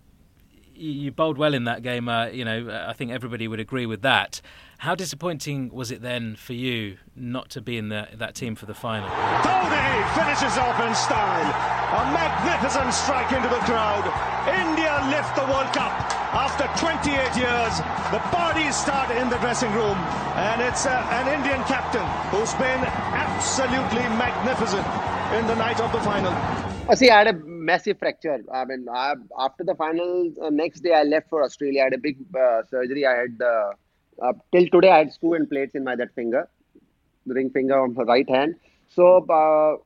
you 0.75 1.11
bowled 1.11 1.39
well 1.39 1.55
in 1.55 1.65
that 1.65 1.83
game. 1.83 2.09
Uh, 2.09 2.27
you 2.27 2.45
know, 2.45 2.85
I 2.87 2.93
think 2.93 3.11
everybody 3.11 3.49
would 3.49 3.61
agree 3.61 3.87
with 3.87 4.03
that. 4.03 4.41
How 4.79 4.95
disappointing 4.95 5.75
was 5.75 5.91
it 5.91 6.03
then 6.03 6.37
for 6.37 6.53
you 6.53 6.99
not 7.17 7.51
to 7.51 7.61
be 7.61 7.79
in 7.79 7.89
the, 7.89 8.07
that 8.15 8.37
team 8.37 8.55
for 8.55 8.67
the 8.67 8.79
final? 8.79 9.11
Dhoni 9.43 9.91
finishes 10.15 10.55
off 10.55 10.79
in 10.79 10.95
style. 10.95 11.51
A 11.99 12.03
magnificent 12.15 12.95
strike 12.95 13.33
into 13.35 13.49
the 13.51 13.59
crowd. 13.67 14.07
India 14.47 14.95
lift 15.11 15.35
the 15.35 15.43
World 15.51 15.67
Cup 15.75 15.91
after 16.31 16.71
28 16.79 17.11
years. 17.35 17.75
The 18.15 18.23
parties 18.31 18.77
start 18.77 19.11
in 19.11 19.29
the 19.29 19.39
dressing 19.39 19.73
room, 19.75 19.99
and 20.39 20.63
it's 20.63 20.87
uh, 20.87 20.95
an 21.11 21.27
Indian 21.27 21.59
captain 21.67 22.07
who's 22.31 22.55
been 22.55 22.79
absolutely 23.19 24.07
magnificent 24.15 24.87
in 25.35 25.45
the 25.49 25.57
night 25.57 25.81
of 25.81 25.91
the 25.91 26.01
final. 26.07 26.31
Oh, 26.89 26.95
see, 26.95 27.11
I 27.11 27.19
had 27.19 27.35
a 27.35 27.39
massive 27.43 27.99
fracture. 27.99 28.39
I 28.55 28.65
mean, 28.65 28.87
I, 28.89 29.15
after 29.41 29.65
the 29.65 29.75
final, 29.75 30.33
uh, 30.41 30.51
next 30.51 30.85
day 30.85 30.95
I 30.95 31.03
left 31.03 31.29
for 31.31 31.43
Australia. 31.43 31.81
I 31.81 31.85
had 31.91 31.95
a 31.95 31.99
big 31.99 32.19
uh, 32.33 32.63
surgery. 32.63 33.05
I 33.05 33.17
had 33.17 33.43
uh, 33.43 33.73
uh, 34.23 34.33
till 34.53 34.67
today 34.69 34.91
I 34.91 34.99
had 34.99 35.13
screw 35.13 35.35
and 35.35 35.49
plates 35.49 35.75
in 35.75 35.85
my 35.85 35.97
that 35.97 36.15
finger, 36.15 36.49
the 37.27 37.35
ring 37.35 37.51
finger 37.51 37.81
on 37.81 37.95
her 37.95 38.05
right 38.05 38.29
hand. 38.29 38.57
So 38.89 39.25
uh, 39.29 39.77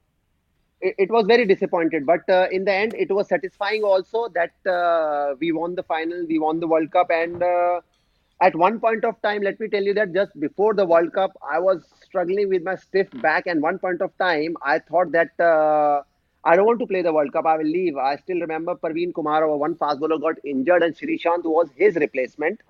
it, 0.80 0.95
it, 0.99 1.11
was 1.11 1.26
very 1.26 1.45
disappointed. 1.45 2.07
But 2.07 2.28
uh, 2.28 2.49
in 2.51 2.64
the 2.64 2.72
end, 2.72 2.95
it 2.95 3.11
was 3.11 3.28
satisfying 3.28 3.83
also 3.83 4.28
that 4.35 4.70
uh, 4.70 5.35
we 5.41 5.53
won 5.53 5.74
the 5.74 5.83
final, 5.83 6.26
we 6.26 6.39
won 6.39 6.61
the 6.61 6.66
World 6.66 6.91
Cup, 6.91 7.11
and 7.11 7.43
uh, 7.43 7.80
at 8.41 8.55
one 8.57 8.80
point 8.80 9.05
of 9.05 9.20
time, 9.22 9.43
let 9.43 9.61
me 9.61 9.68
tell 9.68 9.83
you 9.83 9.95
that 9.95 10.12
just 10.12 10.39
before 10.41 10.74
the 10.74 10.85
World 10.85 11.12
Cup, 11.12 11.37
I 11.49 11.59
was 11.59 11.85
struggling 12.05 12.49
with 12.49 12.62
my 12.62 12.76
stiff 12.76 13.09
back, 13.22 13.47
and 13.47 13.62
one 13.62 13.78
point 13.78 14.01
of 14.03 14.16
time, 14.18 14.57
I 14.62 14.78
thought 14.78 15.12
that. 15.12 15.39
Uh, 15.41 16.03
I 16.45 16.57
don't 16.57 16.66
want 16.66 16.80
to 16.80 16.89
play 16.89 17.03
the 17.03 17.12
World 17.12 17.33
Cup. 17.33 17.47
I 17.47 17.57
will 17.57 17.66
leave. 17.66 17.97
I 17.97 18.16
still 18.16 18.41
remember 18.41 18.74
Praveen 18.74 19.14
Kumar, 19.14 19.47
one 19.57 19.76
fast 19.76 20.01
bowler, 20.01 20.18
got 20.18 20.45
injured, 20.45 20.83
and 20.83 20.97
who 20.99 21.51
was 21.51 21.68
his 21.76 21.95
replacement, 21.95 22.61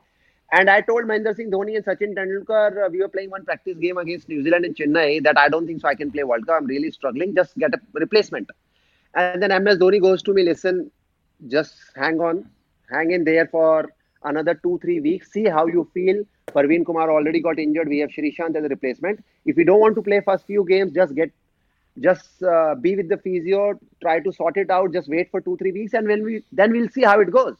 and 0.52 0.68
I 0.68 0.82
told 0.82 1.04
Mahendra 1.04 1.34
Singh 1.34 1.50
Dhoni 1.50 1.76
and 1.76 1.84
Sachin 1.84 2.14
Tendulkar, 2.14 2.84
uh, 2.84 2.88
we 2.90 3.00
were 3.00 3.08
playing 3.08 3.30
one 3.30 3.42
practice 3.44 3.78
game 3.78 3.96
against 3.96 4.28
New 4.28 4.42
Zealand 4.42 4.66
in 4.66 4.74
Chennai, 4.74 5.22
that 5.24 5.38
I 5.38 5.48
don't 5.48 5.66
think 5.66 5.80
so 5.80 5.88
I 5.88 5.94
can 5.94 6.10
play 6.10 6.24
World 6.24 6.46
Cup. 6.46 6.56
I'm 6.60 6.66
really 6.66 6.90
struggling. 6.90 7.34
Just 7.34 7.56
get 7.56 7.72
a 7.74 7.80
replacement. 7.94 8.50
And 9.14 9.42
then 9.42 9.64
MS 9.64 9.78
Dhoni 9.78 10.00
goes 10.00 10.22
to 10.24 10.34
me, 10.34 10.42
listen, 10.42 10.90
just 11.48 11.74
hang 11.96 12.20
on, 12.20 12.50
hang 12.90 13.12
in 13.12 13.24
there 13.24 13.46
for 13.46 13.90
another 14.24 14.54
two, 14.54 14.78
three 14.82 15.00
weeks. 15.00 15.32
See 15.32 15.44
how 15.44 15.66
you 15.66 15.88
feel. 15.94 16.22
Praveen 16.48 16.84
Kumar 16.84 17.10
already 17.10 17.40
got 17.40 17.58
injured. 17.58 17.88
We 17.88 18.00
have 18.00 18.10
Sreesanth 18.10 18.54
as 18.54 18.64
a 18.64 18.68
replacement. 18.68 19.24
If 19.46 19.56
you 19.56 19.64
don't 19.64 19.80
want 19.80 19.94
to 19.94 20.02
play 20.02 20.20
first 20.20 20.46
few 20.46 20.66
games, 20.68 20.92
just 20.92 21.14
get, 21.14 21.30
just 21.98 22.42
uh, 22.42 22.74
be 22.74 22.94
with 22.94 23.08
the 23.08 23.16
physio, 23.16 23.80
try 24.02 24.20
to 24.20 24.30
sort 24.30 24.58
it 24.58 24.70
out. 24.70 24.92
Just 24.92 25.08
wait 25.08 25.30
for 25.30 25.40
two, 25.40 25.56
three 25.56 25.72
weeks, 25.72 25.94
and 25.94 26.06
when 26.06 26.22
we 26.22 26.42
then 26.52 26.72
we'll 26.72 26.90
see 26.90 27.02
how 27.02 27.20
it 27.20 27.30
goes. 27.30 27.56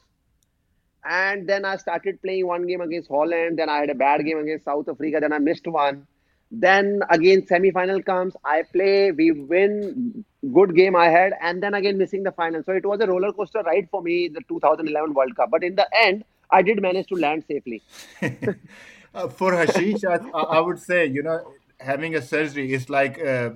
And 1.05 1.47
then 1.47 1.65
I 1.65 1.77
started 1.77 2.21
playing 2.21 2.47
one 2.47 2.65
game 2.65 2.81
against 2.81 3.09
Holland. 3.09 3.59
Then 3.59 3.69
I 3.69 3.79
had 3.79 3.89
a 3.89 3.95
bad 3.95 4.25
game 4.25 4.37
against 4.39 4.65
South 4.65 4.87
Africa. 4.87 5.19
Then 5.19 5.33
I 5.33 5.39
missed 5.39 5.67
one. 5.67 6.07
Then 6.51 7.01
again, 7.09 7.45
semi-final 7.47 8.03
comes. 8.03 8.35
I 8.45 8.63
play. 8.71 9.11
We 9.11 9.31
win. 9.31 10.23
Good 10.53 10.75
game 10.75 10.95
I 10.95 11.07
had, 11.07 11.33
and 11.41 11.63
then 11.63 11.73
again 11.73 11.97
missing 11.97 12.23
the 12.23 12.31
final. 12.31 12.63
So 12.63 12.73
it 12.73 12.85
was 12.85 12.99
a 12.99 13.07
roller 13.07 13.31
coaster 13.31 13.61
ride 13.61 13.87
for 13.89 14.01
me, 14.01 14.25
in 14.25 14.33
the 14.33 14.41
2011 14.49 15.13
World 15.13 15.35
Cup. 15.37 15.49
But 15.49 15.63
in 15.63 15.75
the 15.75 15.87
end, 15.97 16.25
I 16.51 16.61
did 16.61 16.81
manage 16.81 17.07
to 17.07 17.15
land 17.15 17.45
safely. 17.47 17.81
uh, 18.21 19.29
for 19.29 19.53
Ashish, 19.53 20.03
I, 20.05 20.17
I, 20.37 20.59
would 20.59 20.79
say, 20.79 21.05
you 21.05 21.23
know, 21.23 21.53
having 21.79 22.15
a 22.15 22.21
surgery 22.21 22.73
is 22.73 22.89
like 22.89 23.19
uh, 23.19 23.51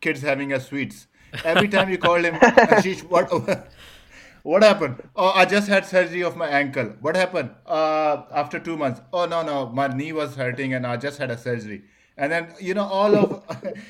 kids 0.00 0.20
having 0.20 0.52
a 0.52 0.60
sweets. 0.60 1.08
Every 1.44 1.68
time 1.68 1.88
you 1.88 1.98
call 1.98 2.22
him 2.22 2.34
Ashish, 2.76 3.02
what 3.02 3.32
what 4.42 4.62
happened? 4.62 5.02
Oh, 5.14 5.30
I 5.30 5.44
just 5.44 5.68
had 5.68 5.86
surgery 5.86 6.22
of 6.22 6.36
my 6.36 6.48
ankle. 6.48 6.94
What 7.00 7.16
happened? 7.16 7.50
Uh, 7.66 8.22
after 8.32 8.58
two 8.58 8.76
months. 8.76 9.00
Oh 9.12 9.26
no 9.26 9.42
no, 9.42 9.66
my 9.68 9.88
knee 9.88 10.12
was 10.12 10.36
hurting 10.36 10.74
and 10.74 10.86
I 10.86 10.96
just 10.96 11.18
had 11.18 11.30
a 11.30 11.38
surgery. 11.38 11.82
And 12.16 12.30
then 12.30 12.48
you 12.60 12.74
know 12.74 12.84
all 12.84 13.16
of 13.16 13.44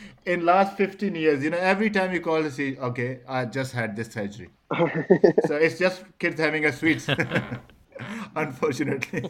in 0.26 0.44
last 0.44 0.76
15 0.76 1.14
years, 1.14 1.42
you 1.42 1.50
know 1.50 1.58
every 1.58 1.90
time 1.90 2.12
you 2.12 2.20
call 2.20 2.42
to 2.42 2.50
see, 2.50 2.76
okay, 2.78 3.20
I 3.28 3.44
just 3.46 3.72
had 3.72 3.96
this 3.96 4.12
surgery. 4.12 4.50
so 5.46 5.56
it's 5.56 5.78
just 5.78 6.04
kids 6.18 6.40
having 6.40 6.64
a 6.66 6.72
sweets. 6.72 7.08
Unfortunately. 8.36 9.28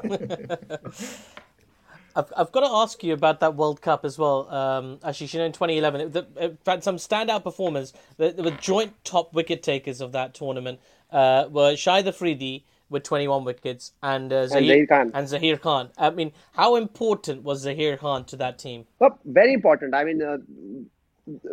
I've, 2.15 2.33
I've 2.37 2.53
got 2.53 2.61
to 2.61 2.71
ask 2.71 3.03
you 3.03 3.13
about 3.13 3.41
that 3.41 3.55
World 3.55 3.81
Cup 3.81 4.05
as 4.05 4.19
well. 4.19 4.49
Um, 4.49 4.99
actually, 5.05 5.29
you 5.29 5.39
know, 5.39 5.47
in 5.47 5.53
2011, 5.53 6.01
it, 6.01 6.27
it 6.37 6.59
had 6.67 6.85
some 6.85 6.97
standout 6.97 7.43
performers. 7.43 7.93
There 8.17 8.35
were 8.39 8.51
joint 8.53 8.93
top 9.05 9.35
wicket 9.35 9.63
takers 9.63 10.01
of 10.01 10.13
that 10.13 10.35
tournament 10.35 10.81
uh, 11.11 11.47
were 11.51 11.73
Shahid 11.73 12.07
Afridi 12.07 12.65
with 12.89 13.05
21 13.05 13.45
wickets 13.45 13.93
and 14.03 14.33
uh, 14.33 14.47
Zaheer, 14.47 14.81
and, 14.81 14.89
Khan. 14.89 15.11
and 15.15 15.27
Zaheer 15.27 15.61
Khan. 15.61 15.91
I 15.97 16.11
mean, 16.11 16.33
how 16.53 16.77
important 16.77 17.43
was 17.43 17.65
Zaheer 17.65 17.99
Khan 17.99 18.25
to 18.27 18.37
that 18.37 18.59
team? 18.59 18.87
Well, 18.99 19.19
very 19.25 19.55
important. 19.55 19.95
I 19.95 20.05
mean, 20.05 20.23
uh, 20.23 20.39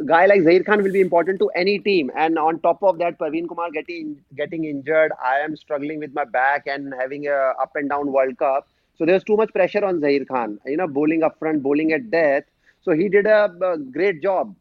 a 0.01 0.05
guy 0.05 0.25
like 0.25 0.41
Zaheer 0.41 0.65
Khan 0.65 0.83
will 0.83 0.91
be 0.91 0.99
important 0.99 1.39
to 1.39 1.49
any 1.55 1.79
team. 1.79 2.11
And 2.15 2.37
on 2.37 2.59
top 2.59 2.83
of 2.83 2.97
that, 2.99 3.17
Praveen 3.17 3.47
Kumar 3.47 3.71
getting 3.71 4.19
getting 4.35 4.65
injured. 4.65 5.11
I 5.23 5.37
am 5.39 5.55
struggling 5.55 5.99
with 5.99 6.13
my 6.13 6.25
back 6.25 6.67
and 6.67 6.93
having 6.99 7.27
a 7.27 7.53
up 7.61 7.71
and 7.75 7.89
down 7.89 8.11
World 8.11 8.37
Cup. 8.37 8.67
So 8.99 9.05
there's 9.05 9.23
too 9.23 9.37
much 9.37 9.53
pressure 9.53 9.83
on 9.85 10.01
Zaheer 10.01 10.27
Khan. 10.27 10.59
You 10.65 10.77
know, 10.77 10.87
bowling 10.87 11.23
up 11.23 11.39
front, 11.39 11.63
bowling 11.63 11.93
at 11.93 12.11
death. 12.11 12.43
So 12.81 12.91
he 12.91 13.07
did 13.07 13.25
a, 13.25 13.45
a 13.45 13.77
great 13.77 14.21
job. 14.21 14.55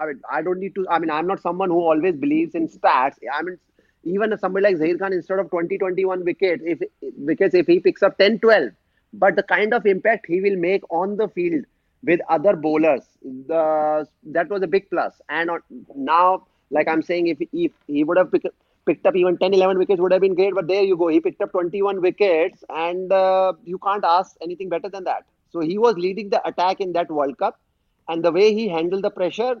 I 0.00 0.06
mean, 0.06 0.20
I 0.30 0.42
don't 0.42 0.58
need 0.58 0.74
to. 0.76 0.86
I 0.90 0.98
mean, 0.98 1.10
I'm 1.10 1.26
not 1.26 1.40
someone 1.40 1.68
who 1.70 1.80
always 1.80 2.16
believes 2.16 2.54
in 2.54 2.68
stats. 2.68 3.16
I 3.32 3.42
mean, 3.42 3.58
even 4.04 4.36
somebody 4.38 4.64
like 4.64 4.76
Zaheer 4.76 4.98
Khan, 4.98 5.12
instead 5.12 5.38
of 5.38 5.50
20, 5.50 5.76
21 5.76 6.24
wickets, 6.24 6.62
if 6.66 6.80
wickets, 7.18 7.54
if 7.54 7.66
he 7.66 7.78
picks 7.80 8.02
up 8.02 8.16
10, 8.16 8.38
12, 8.38 8.70
but 9.12 9.36
the 9.36 9.42
kind 9.42 9.74
of 9.74 9.84
impact 9.84 10.26
he 10.26 10.40
will 10.40 10.56
make 10.56 10.82
on 10.90 11.16
the 11.16 11.28
field 11.28 11.64
with 12.02 12.20
other 12.30 12.56
bowlers, 12.56 13.02
the 13.22 14.08
that 14.24 14.48
was 14.48 14.62
a 14.62 14.66
big 14.66 14.88
plus. 14.88 15.20
And 15.28 15.50
now, 15.94 16.46
like 16.70 16.88
I'm 16.88 17.02
saying, 17.02 17.26
if 17.26 17.38
if 17.52 17.72
he 17.86 18.04
would 18.04 18.16
have 18.16 18.32
picked 18.32 18.46
picked 18.86 19.04
up 19.06 19.16
even 19.16 19.36
10, 19.36 19.52
11 19.52 19.78
wickets 19.78 20.00
would 20.00 20.12
have 20.12 20.20
been 20.20 20.34
great. 20.34 20.54
But 20.54 20.68
there 20.68 20.82
you 20.82 20.96
go. 20.96 21.08
He 21.08 21.20
picked 21.20 21.42
up 21.42 21.52
21 21.52 22.00
wickets, 22.00 22.64
and 22.70 23.12
uh, 23.12 23.52
you 23.64 23.78
can't 23.78 24.04
ask 24.04 24.36
anything 24.40 24.68
better 24.68 24.88
than 24.88 25.04
that. 25.04 25.24
So 25.50 25.60
he 25.60 25.78
was 25.78 25.96
leading 25.96 26.30
the 26.30 26.46
attack 26.46 26.80
in 26.80 26.92
that 26.92 27.10
World 27.10 27.38
Cup, 27.38 27.60
and 28.08 28.24
the 28.24 28.32
way 28.32 28.54
he 28.54 28.68
handled 28.68 29.02
the 29.02 29.10
pressure, 29.10 29.56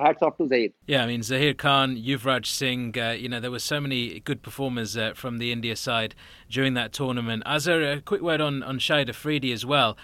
hats 0.00 0.22
off 0.22 0.36
to 0.38 0.46
Zaid. 0.46 0.72
Yeah, 0.86 1.04
I 1.04 1.06
mean 1.06 1.20
Zaheer 1.20 1.56
Khan, 1.56 1.96
Yuvraj 1.96 2.46
Singh. 2.46 2.98
Uh, 2.98 3.10
you 3.10 3.28
know 3.28 3.40
there 3.40 3.50
were 3.50 3.58
so 3.58 3.80
many 3.80 4.20
good 4.20 4.42
performers 4.42 4.96
uh, 4.96 5.12
from 5.14 5.38
the 5.38 5.52
India 5.52 5.76
side 5.76 6.14
during 6.50 6.74
that 6.74 6.92
tournament. 6.92 7.42
Azhar, 7.46 7.80
a 7.82 8.00
quick 8.00 8.20
word 8.20 8.40
on 8.40 8.62
on 8.62 8.78
Shahid 8.78 9.08
Afridi 9.08 9.52
as 9.52 9.64
well 9.64 9.96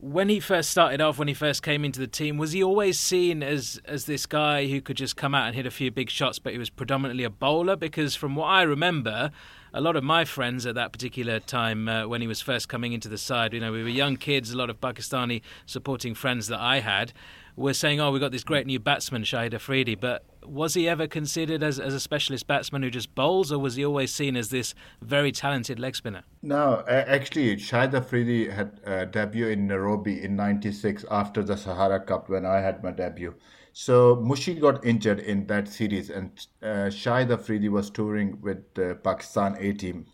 when 0.00 0.28
he 0.28 0.38
first 0.38 0.70
started 0.70 1.00
off, 1.00 1.18
when 1.18 1.26
he 1.26 1.34
first 1.34 1.62
came 1.62 1.84
into 1.84 1.98
the 1.98 2.06
team, 2.06 2.38
was 2.38 2.52
he 2.52 2.62
always 2.62 2.98
seen 2.98 3.42
as 3.42 3.80
as 3.84 4.06
this 4.06 4.26
guy 4.26 4.66
who 4.66 4.80
could 4.80 4.96
just 4.96 5.16
come 5.16 5.34
out 5.34 5.46
and 5.46 5.56
hit 5.56 5.66
a 5.66 5.70
few 5.70 5.90
big 5.90 6.08
shots, 6.08 6.38
but 6.38 6.52
he 6.52 6.58
was 6.58 6.70
predominantly 6.70 7.24
a 7.24 7.30
bowler? 7.30 7.74
Because 7.74 8.14
from 8.14 8.36
what 8.36 8.46
I 8.46 8.62
remember, 8.62 9.32
a 9.74 9.80
lot 9.80 9.96
of 9.96 10.04
my 10.04 10.24
friends 10.24 10.66
at 10.66 10.76
that 10.76 10.92
particular 10.92 11.40
time, 11.40 11.88
uh, 11.88 12.06
when 12.06 12.20
he 12.20 12.28
was 12.28 12.40
first 12.40 12.68
coming 12.68 12.92
into 12.92 13.08
the 13.08 13.18
side, 13.18 13.52
you 13.52 13.60
know, 13.60 13.72
we 13.72 13.82
were 13.82 13.88
young 13.88 14.16
kids, 14.16 14.52
a 14.52 14.56
lot 14.56 14.70
of 14.70 14.80
Pakistani 14.80 15.42
supporting 15.66 16.14
friends 16.14 16.46
that 16.46 16.60
I 16.60 16.78
had, 16.78 17.12
were 17.56 17.74
saying, 17.74 18.00
"Oh, 18.00 18.12
we've 18.12 18.20
got 18.20 18.30
this 18.30 18.44
great 18.44 18.66
new 18.68 18.78
batsman, 18.78 19.24
Shahid 19.24 19.52
Afridi," 19.52 19.96
but 19.96 20.24
was 20.44 20.74
he 20.74 20.88
ever 20.88 21.06
considered 21.06 21.62
as, 21.62 21.78
as 21.78 21.94
a 21.94 22.00
specialist 22.00 22.46
batsman 22.46 22.82
who 22.82 22.90
just 22.90 23.14
bowls, 23.14 23.52
or 23.52 23.58
was 23.58 23.76
he 23.76 23.84
always 23.84 24.12
seen 24.12 24.36
as 24.36 24.50
this 24.50 24.74
very 25.02 25.32
talented 25.32 25.78
leg 25.78 25.96
spinner? 25.96 26.22
No, 26.42 26.84
actually, 26.88 27.56
Shahid 27.56 27.94
Afridi 27.94 28.48
had 28.48 28.80
a 28.84 29.06
debut 29.06 29.48
in 29.48 29.66
Nairobi 29.66 30.22
in 30.22 30.36
'96 30.36 31.04
after 31.10 31.42
the 31.42 31.56
Sahara 31.56 32.00
Cup 32.00 32.28
when 32.28 32.46
I 32.46 32.60
had 32.60 32.82
my 32.82 32.90
debut. 32.90 33.34
So 33.72 34.16
Mushi 34.16 34.60
got 34.60 34.84
injured 34.84 35.20
in 35.20 35.46
that 35.46 35.68
series, 35.68 36.10
and 36.10 36.30
uh, 36.62 36.90
Shahid 36.90 37.30
Afridi 37.30 37.68
was 37.68 37.90
touring 37.90 38.40
with 38.40 38.74
the 38.74 38.98
Pakistan 39.02 39.56
A 39.58 39.72
team 39.72 40.06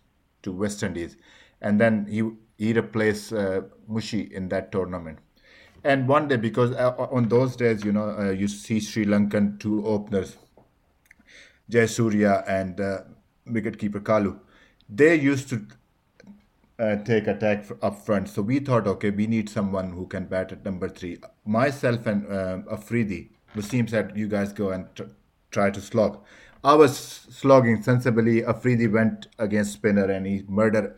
to 0.42 0.52
West 0.52 0.82
Indies, 0.82 1.16
and 1.60 1.80
then 1.80 2.06
he 2.06 2.22
he 2.58 2.72
replaced 2.72 3.32
uh, 3.32 3.62
Mushi 3.90 4.30
in 4.30 4.48
that 4.48 4.70
tournament 4.70 5.18
and 5.84 6.08
one 6.08 6.28
day 6.28 6.36
because 6.36 6.72
uh, 6.72 6.94
on 7.10 7.28
those 7.28 7.56
days 7.56 7.84
you 7.84 7.92
know 7.92 8.16
uh, 8.18 8.30
you 8.30 8.48
see 8.48 8.80
sri 8.80 9.04
lankan 9.04 9.58
two 9.60 9.86
openers 9.86 10.36
Jayasuriya 11.70 12.44
and 12.46 12.80
uh, 12.80 12.98
wicketkeeper 13.48 14.00
kalu. 14.00 14.38
They 14.88 15.14
used 15.14 15.48
to 15.48 15.66
uh, 16.78 16.96
take 16.96 17.26
attack 17.26 17.66
up 17.82 18.04
front. 18.04 18.28
So 18.28 18.42
we 18.42 18.58
thought 18.58 18.86
okay 18.86 19.10
we 19.10 19.26
need 19.26 19.48
someone 19.48 19.92
who 19.92 20.06
can 20.06 20.26
bat 20.26 20.52
at 20.52 20.64
number 20.64 20.88
three. 20.88 21.18
Myself 21.46 22.06
and 22.06 22.26
uh, 22.26 22.58
afridi 22.70 23.30
Wasim 23.56 23.88
said 23.88 24.12
you 24.14 24.28
guys 24.28 24.52
go 24.52 24.70
and 24.70 24.86
t- 24.94 25.04
try 25.50 25.70
to 25.70 25.80
slog. 25.80 26.22
I 26.62 26.74
was 26.74 26.98
slogging 26.98 27.82
sensibly. 27.82 28.44
Afridi 28.44 28.88
went 28.88 29.28
against 29.38 29.72
spinner 29.72 30.04
and 30.04 30.26
he 30.26 30.44
murdered 30.48 30.96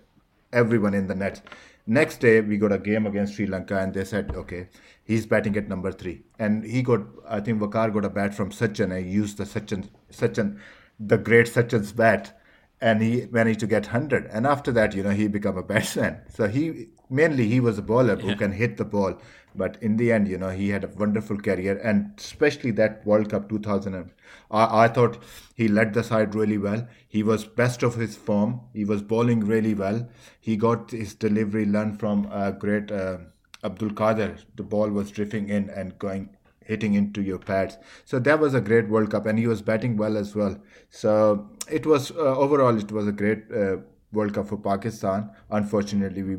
everyone 0.53 0.95
in 0.95 1.07
the 1.07 1.15
net 1.15 1.43
Next 1.87 2.19
day, 2.19 2.41
we 2.41 2.59
got 2.59 2.73
a 2.73 2.79
game 2.79 3.07
against 3.07 3.35
Sri 3.35 3.47
Lanka, 3.47 3.79
and 3.79 3.95
they 3.95 4.05
said, 4.05 4.33
okay, 4.35 4.69
he's 5.05 5.25
batting 5.25 5.57
at 5.57 5.69
number 5.69 5.93
three. 5.93 6.23
And 6.39 6.65
he 6.65 6.83
got, 6.83 7.03
I 7.29 7.39
think 7.41 7.61
Waqar 7.61 7.93
got 7.93 8.05
a 8.05 8.11
bat 8.11 8.35
from 8.35 8.51
Sachin. 8.51 8.93
I 8.93 8.99
used 8.99 9.37
the 9.37 9.45
Sachin, 9.45 9.89
Sachin, 10.11 10.59
the 10.99 11.17
great 11.17 11.47
Sachin's 11.47 11.93
bat, 11.93 12.37
and 12.81 13.01
he 13.01 13.27
managed 13.31 13.61
to 13.61 13.69
get 13.69 13.85
100. 13.85 14.27
And 14.27 14.47
after 14.47 14.73
that, 14.73 14.95
you 14.95 15.05
know, 15.05 15.11
he 15.11 15.29
became 15.29 15.57
a 15.57 15.63
batsman. 15.63 16.23
So 16.29 16.49
he, 16.49 16.89
mainly, 17.09 17.47
he 17.47 17.61
was 17.61 17.79
a 17.79 17.83
bowler 17.83 18.19
yeah. 18.19 18.31
who 18.31 18.37
can 18.37 18.51
hit 18.51 18.79
the 18.79 18.85
ball. 18.85 19.21
But 19.57 19.77
in 19.83 19.97
the 19.97 20.13
end, 20.13 20.29
you 20.29 20.39
know, 20.39 20.51
he 20.51 20.69
had 20.71 20.85
a 20.85 20.89
wonderful 20.89 21.39
career, 21.39 21.79
and 21.83 22.13
especially 22.19 22.71
that 22.73 23.07
World 23.07 23.31
Cup 23.31 23.49
2000. 23.49 24.11
I, 24.51 24.85
I 24.85 24.89
thought 24.89 25.23
he 25.55 25.69
led 25.69 25.95
the 25.95 26.03
side 26.05 26.35
really 26.35 26.59
well. 26.59 26.87
He 27.09 27.23
was 27.23 27.45
best 27.45 27.83
of 27.83 27.95
his 27.95 28.17
form. 28.17 28.61
He 28.73 28.85
was 28.85 29.03
bowling 29.03 29.41
really 29.41 29.75
well. 29.75 30.09
He 30.41 30.57
got 30.57 30.91
his 30.91 31.15
delivery 31.15 31.67
learned 31.67 31.99
from 32.01 32.27
a 32.31 32.53
great 32.53 32.91
uh, 32.91 33.19
Abdul 33.65 33.91
Qadir. 33.91 34.45
The 34.57 34.63
ball 34.63 34.91
was 34.91 35.11
drifting 35.11 35.49
in 35.49 35.71
and 35.71 35.99
going 35.99 36.31
hitting 36.65 36.95
into 36.95 37.23
your 37.23 37.39
pads. 37.39 37.79
So 38.05 38.19
that 38.19 38.41
was 38.41 38.55
a 38.55 38.61
great 38.61 38.89
World 38.89 39.11
Cup, 39.11 39.27
and 39.27 39.39
he 39.39 39.47
was 39.47 39.63
batting 39.63 39.97
well 39.97 40.17
as 40.17 40.35
well. 40.35 40.61
So 40.91 41.49
it 41.71 41.87
was 41.87 42.11
uh, 42.11 42.37
overall 42.37 42.77
it 42.77 42.91
was 42.93 43.07
a 43.07 43.13
great 43.13 43.45
uh, 43.55 43.77
World 44.13 44.35
Cup 44.35 44.49
for 44.49 44.57
Pakistan. 44.57 45.31
Unfortunately, 45.51 46.23
we 46.23 46.37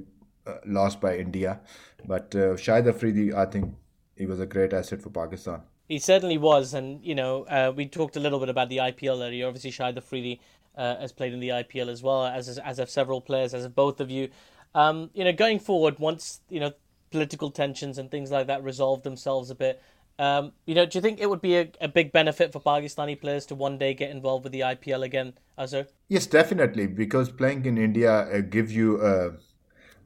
lost 0.65 1.01
by 1.01 1.17
India. 1.17 1.59
But 2.05 2.35
uh, 2.35 2.55
Shahid 2.55 2.87
Afridi, 2.87 3.33
I 3.33 3.45
think 3.45 3.73
he 4.15 4.25
was 4.25 4.39
a 4.39 4.45
great 4.45 4.73
asset 4.73 5.01
for 5.01 5.09
Pakistan. 5.09 5.61
He 5.87 5.99
certainly 5.99 6.37
was, 6.37 6.73
and 6.73 7.03
you 7.03 7.15
know, 7.15 7.43
uh, 7.43 7.71
we 7.75 7.87
talked 7.87 8.17
a 8.17 8.19
little 8.19 8.39
bit 8.39 8.49
about 8.49 8.69
the 8.69 8.77
IPL 8.77 9.25
earlier. 9.25 9.47
Obviously, 9.47 9.71
Shahid 9.71 9.97
Afridi 9.97 10.39
uh, 10.75 10.97
has 10.97 11.11
played 11.11 11.33
in 11.33 11.39
the 11.39 11.49
IPL 11.49 11.89
as 11.89 12.03
well, 12.03 12.25
as 12.25 12.59
as 12.59 12.77
have 12.77 12.89
several 12.89 13.21
players, 13.21 13.53
as 13.53 13.63
have 13.63 13.75
both 13.75 13.99
of 13.99 14.11
you. 14.11 14.29
Um, 14.75 15.09
you 15.13 15.23
know, 15.23 15.31
going 15.31 15.59
forward, 15.59 15.97
once 15.99 16.41
you 16.49 16.59
know 16.59 16.73
political 17.09 17.51
tensions 17.51 17.97
and 17.97 18.11
things 18.11 18.31
like 18.31 18.47
that 18.47 18.63
resolve 18.63 19.03
themselves 19.03 19.49
a 19.49 19.55
bit, 19.55 19.81
um, 20.19 20.51
you 20.65 20.73
know, 20.73 20.85
do 20.85 20.97
you 20.97 21.01
think 21.01 21.19
it 21.19 21.29
would 21.29 21.41
be 21.41 21.57
a, 21.57 21.71
a 21.79 21.87
big 21.87 22.11
benefit 22.11 22.51
for 22.51 22.59
Pakistani 22.59 23.19
players 23.19 23.45
to 23.47 23.55
one 23.55 23.77
day 23.77 23.93
get 23.93 24.09
involved 24.09 24.43
with 24.43 24.51
the 24.51 24.61
IPL 24.61 25.03
again, 25.03 25.33
Azhar? 25.57 25.85
Yes, 26.09 26.25
definitely, 26.25 26.87
because 26.87 27.29
playing 27.29 27.65
in 27.65 27.77
India 27.77 28.11
uh, 28.11 28.41
gives 28.41 28.75
you 28.75 28.99
a 28.99 29.33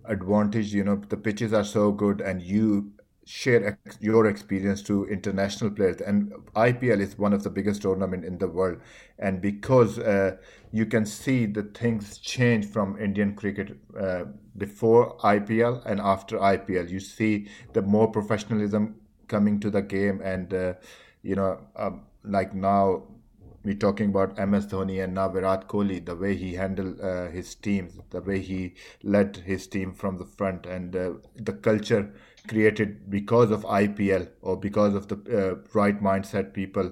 advantage. 0.06 0.74
You 0.74 0.84
know, 0.84 0.95
the 1.10 1.18
pitches 1.18 1.54
are 1.54 1.64
so 1.64 1.91
good, 1.91 2.22
and 2.22 2.41
you 2.41 2.91
share 3.26 3.80
your 3.99 4.26
experience 4.26 4.82
to 4.84 5.06
international 5.06 5.72
players. 5.72 6.02
And 6.02 6.34
IPL 6.56 6.99
is 6.99 7.18
one 7.18 7.34
of 7.34 7.43
the 7.43 7.49
biggest 7.49 7.82
tournament 7.84 8.26
in 8.26 8.38
the 8.38 8.47
world, 8.47 8.80
and 9.20 9.41
because 9.41 9.99
uh, 9.99 10.38
you 10.72 10.86
can 10.86 11.06
see 11.06 11.45
the 11.45 11.64
things 11.64 12.18
change 12.18 12.66
from 12.66 12.99
Indian 12.99 13.36
cricket 13.36 13.78
uh, 13.99 14.26
before 14.58 15.18
IPL 15.20 15.82
and 15.86 15.99
after 16.02 16.38
IPL. 16.38 16.89
You 16.89 16.99
see 16.99 17.47
the 17.74 17.82
more 17.82 18.08
professionalism 18.12 18.95
coming 19.28 19.60
to 19.60 19.70
the 19.70 19.82
game, 19.82 20.22
and 20.24 20.54
uh, 20.54 20.74
you 21.24 21.36
know, 21.36 21.60
um, 21.76 22.02
like 22.24 22.54
now 22.54 23.04
we 23.64 23.76
talking 23.76 24.09
about 24.09 24.39
MS 24.39 24.66
Dhoni 24.68 25.03
and 25.03 25.14
now 25.14 25.30
Virat 25.30 25.68
Kohli, 25.68 26.03
the 26.03 26.16
way 26.16 26.36
he 26.36 26.55
handled 26.55 26.99
uh, 26.99 27.28
his 27.28 27.53
team, 27.55 28.01
the 28.09 28.22
way 28.22 28.39
he 28.39 28.74
led 29.03 29.38
his 29.38 29.68
team 29.68 29.93
from 29.93 30.18
the 30.18 30.26
front, 30.26 30.66
and 30.66 30.95
uh, 30.95 31.14
the 31.36 31.53
culture 31.53 32.12
created 32.47 33.09
because 33.09 33.51
of 33.51 33.64
IPL 33.66 34.28
or 34.41 34.57
because 34.57 34.95
of 34.95 35.07
the 35.07 35.16
uh, 35.16 35.55
right 35.74 36.01
mindset 36.01 36.53
people 36.53 36.91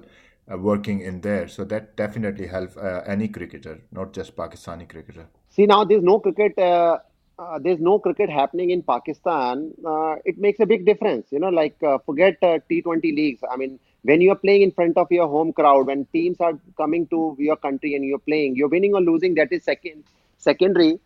uh, 0.50 0.56
working 0.56 1.00
in 1.00 1.20
there. 1.22 1.48
So 1.48 1.64
that 1.64 1.96
definitely 1.96 2.46
helps 2.46 2.76
uh, 2.76 3.02
any 3.06 3.28
cricketer, 3.28 3.80
not 3.90 4.12
just 4.12 4.36
Pakistani 4.36 4.88
cricketer. 4.88 5.26
See 5.48 5.66
now, 5.66 5.84
there's 5.84 6.04
no 6.04 6.20
cricket. 6.20 6.56
Uh, 6.56 6.98
there's 7.62 7.80
no 7.80 7.98
cricket 7.98 8.28
happening 8.28 8.70
in 8.70 8.82
Pakistan. 8.82 9.72
it 10.24 10.38
makes 10.38 10.60
a 10.60 10.66
big 10.66 10.84
difference. 10.86 11.26
You 11.32 11.40
know, 11.40 11.48
like 11.48 11.76
forget 12.06 12.40
T20 12.40 13.02
leagues. 13.02 13.40
I 13.50 13.56
mean 13.56 13.80
when 14.02 14.20
you 14.20 14.30
are 14.30 14.36
playing 14.36 14.62
in 14.62 14.70
front 14.72 14.96
of 14.96 15.10
your 15.10 15.28
home 15.28 15.52
crowd, 15.52 15.86
when 15.86 16.06
teams 16.12 16.40
are 16.40 16.52
coming 16.76 17.06
to 17.08 17.36
your 17.38 17.56
country 17.56 17.94
and 17.94 18.04
you're 18.04 18.18
playing, 18.18 18.56
you're 18.56 18.68
winning 18.68 18.94
or 18.94 19.00
losing, 19.00 19.34
that 19.34 19.52
is 19.52 19.64
second 19.64 20.04
secondary. 20.38 20.98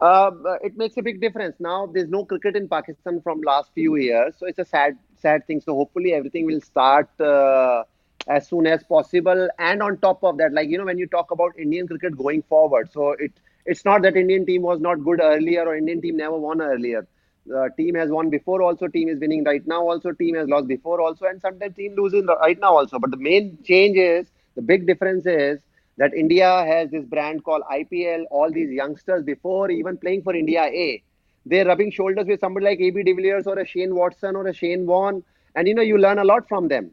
Uh, 0.00 0.30
it 0.62 0.76
makes 0.76 0.96
a 0.96 1.02
big 1.02 1.20
difference. 1.20 1.56
Now 1.58 1.86
there's 1.86 2.08
no 2.08 2.24
cricket 2.24 2.56
in 2.56 2.68
Pakistan 2.68 3.20
from 3.22 3.40
last 3.40 3.72
few 3.74 3.96
years, 3.96 4.34
so 4.38 4.46
it's 4.46 4.58
a 4.58 4.64
sad 4.64 4.96
sad 5.16 5.46
thing. 5.46 5.60
So 5.60 5.74
hopefully 5.74 6.12
everything 6.12 6.46
will 6.46 6.60
start 6.60 7.08
uh, 7.20 7.84
as 8.28 8.48
soon 8.48 8.66
as 8.66 8.82
possible. 8.84 9.48
And 9.58 9.82
on 9.82 9.98
top 9.98 10.22
of 10.22 10.36
that, 10.38 10.52
like 10.52 10.68
you 10.68 10.78
know, 10.78 10.84
when 10.84 10.98
you 10.98 11.06
talk 11.06 11.30
about 11.30 11.58
Indian 11.58 11.86
cricket 11.88 12.16
going 12.16 12.42
forward, 12.42 12.90
so 12.92 13.12
it 13.12 13.32
it's 13.64 13.84
not 13.84 14.02
that 14.02 14.16
Indian 14.16 14.44
team 14.46 14.62
was 14.62 14.80
not 14.80 15.02
good 15.04 15.20
earlier 15.22 15.62
or 15.66 15.76
Indian 15.76 16.00
team 16.00 16.16
never 16.16 16.36
won 16.36 16.60
earlier 16.60 17.06
uh, 17.54 17.68
team 17.76 17.94
has 17.94 18.10
won 18.10 18.30
before 18.30 18.62
also 18.62 18.86
team 18.88 19.08
is 19.08 19.18
winning. 19.20 19.44
Right 19.44 19.66
now 19.66 19.82
also 19.82 20.12
team 20.12 20.34
has 20.34 20.48
lost 20.48 20.68
before 20.68 21.00
also 21.00 21.26
and 21.26 21.40
sometimes 21.40 21.74
team 21.74 21.94
loses 21.96 22.24
right 22.40 22.58
now 22.58 22.76
also. 22.76 22.98
But 22.98 23.10
the 23.10 23.16
main 23.16 23.58
change 23.64 23.96
is 23.96 24.30
the 24.54 24.62
big 24.62 24.86
difference 24.86 25.26
is 25.26 25.60
that 25.98 26.12
india 26.14 26.48
has 26.68 26.90
this 26.90 27.04
brand 27.04 27.42
called 27.44 27.62
ipl 27.76 28.24
all 28.30 28.50
these 28.50 28.70
youngsters 28.70 29.22
before 29.24 29.70
even 29.70 29.96
playing 29.98 30.22
for 30.22 30.34
india 30.34 30.62
a 30.84 31.02
they're 31.46 31.66
rubbing 31.66 31.90
shoulders 31.90 32.26
with 32.26 32.40
somebody 32.40 32.64
like 32.66 32.80
ab 32.80 32.98
de 33.08 33.12
villiers 33.18 33.46
or 33.46 33.58
a 33.58 33.66
shane 33.66 33.94
watson 33.94 34.36
or 34.36 34.46
a 34.46 34.52
shane 34.52 34.86
warne 34.86 35.22
and 35.54 35.68
you 35.68 35.74
know 35.74 35.82
you 35.90 35.98
learn 35.98 36.18
a 36.18 36.24
lot 36.24 36.48
from 36.48 36.68
them. 36.68 36.90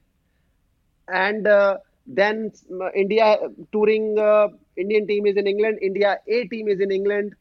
And 1.08 1.48
uh, 1.48 1.78
then 2.06 2.52
uh, 2.82 2.90
india 3.02 3.28
touring 3.72 4.06
uh, 4.20 4.48
indian 4.84 5.06
team 5.08 5.26
is 5.32 5.38
in 5.42 5.48
england 5.52 5.78
india 5.88 6.12
a 6.28 6.40
team 6.54 6.68
is 6.74 6.80
in 6.86 6.92
england 6.92 7.34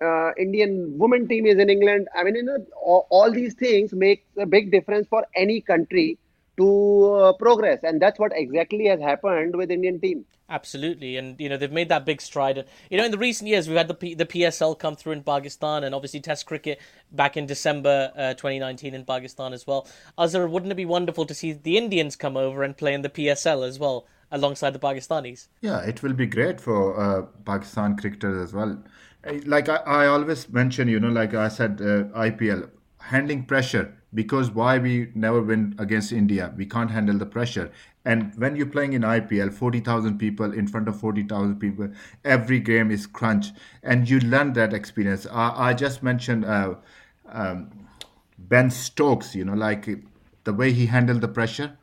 uh, 0.00 0.32
Indian 0.38 0.96
women 0.98 1.26
team 1.28 1.46
is 1.46 1.58
in 1.58 1.70
England. 1.70 2.08
I 2.14 2.24
mean, 2.24 2.36
you 2.36 2.42
know, 2.42 2.64
all, 2.80 3.06
all 3.10 3.30
these 3.32 3.54
things 3.54 3.92
make 3.92 4.24
a 4.36 4.46
big 4.46 4.70
difference 4.70 5.08
for 5.08 5.26
any 5.34 5.60
country 5.60 6.18
to 6.56 7.14
uh, 7.14 7.32
progress, 7.34 7.80
and 7.82 8.00
that's 8.00 8.18
what 8.18 8.32
exactly 8.34 8.86
has 8.86 9.00
happened 9.00 9.56
with 9.56 9.70
Indian 9.70 10.00
team. 10.00 10.24
Absolutely, 10.50 11.16
and 11.18 11.38
you 11.38 11.48
know 11.48 11.58
they've 11.58 11.70
made 11.70 11.90
that 11.90 12.06
big 12.06 12.22
stride. 12.22 12.58
And 12.58 12.66
you 12.90 12.96
know, 12.96 13.04
in 13.04 13.10
the 13.10 13.18
recent 13.18 13.48
years, 13.48 13.68
we've 13.68 13.76
had 13.76 13.88
the 13.88 13.94
P- 13.94 14.14
the 14.14 14.24
PSL 14.24 14.78
come 14.78 14.96
through 14.96 15.12
in 15.12 15.22
Pakistan, 15.22 15.84
and 15.84 15.94
obviously 15.94 16.20
Test 16.20 16.46
cricket 16.46 16.80
back 17.12 17.36
in 17.36 17.46
December 17.46 18.12
uh, 18.16 18.34
2019 18.34 18.94
in 18.94 19.04
Pakistan 19.04 19.52
as 19.52 19.66
well. 19.66 19.86
Azhar, 20.16 20.48
wouldn't 20.48 20.72
it 20.72 20.76
be 20.76 20.86
wonderful 20.86 21.26
to 21.26 21.34
see 21.34 21.52
the 21.52 21.76
Indians 21.76 22.16
come 22.16 22.36
over 22.36 22.62
and 22.62 22.76
play 22.76 22.94
in 22.94 23.02
the 23.02 23.10
PSL 23.10 23.66
as 23.66 23.78
well? 23.78 24.06
alongside 24.30 24.72
the 24.72 24.78
Pakistanis. 24.78 25.48
Yeah, 25.62 25.80
it 25.80 26.02
will 26.02 26.12
be 26.12 26.26
great 26.26 26.60
for 26.60 27.00
uh, 27.00 27.22
Pakistan 27.46 27.96
cricketers 27.96 28.42
as 28.42 28.52
well. 28.52 28.78
Like 29.24 29.68
I, 29.68 29.76
I, 29.76 30.06
always 30.06 30.48
mention, 30.48 30.88
you 30.88 31.00
know, 31.00 31.08
like 31.08 31.34
I 31.34 31.48
said, 31.48 31.80
uh, 31.80 32.04
IPL 32.18 32.70
handling 33.00 33.44
pressure 33.44 33.94
because 34.14 34.50
why 34.50 34.78
we 34.78 35.10
never 35.14 35.42
win 35.42 35.74
against 35.78 36.12
India? 36.12 36.54
We 36.56 36.66
can't 36.66 36.90
handle 36.90 37.18
the 37.18 37.26
pressure. 37.26 37.70
And 38.04 38.32
when 38.36 38.56
you're 38.56 38.66
playing 38.66 38.92
in 38.92 39.02
IPL, 39.02 39.52
40,000 39.52 40.18
people 40.18 40.52
in 40.52 40.66
front 40.66 40.88
of 40.88 40.98
40,000 40.98 41.58
people, 41.58 41.90
every 42.24 42.60
game 42.60 42.90
is 42.90 43.06
crunch, 43.06 43.48
and 43.82 44.08
you 44.08 44.20
learn 44.20 44.52
that 44.54 44.72
experience. 44.72 45.26
I, 45.30 45.70
I 45.70 45.74
just 45.74 46.02
mentioned 46.02 46.44
uh, 46.44 46.76
um, 47.28 47.70
Ben 48.38 48.70
Stokes, 48.70 49.34
you 49.34 49.44
know, 49.44 49.54
like 49.54 49.88
the 50.44 50.54
way 50.54 50.72
he 50.72 50.86
handled 50.86 51.20
the 51.20 51.28
pressure 51.28 51.76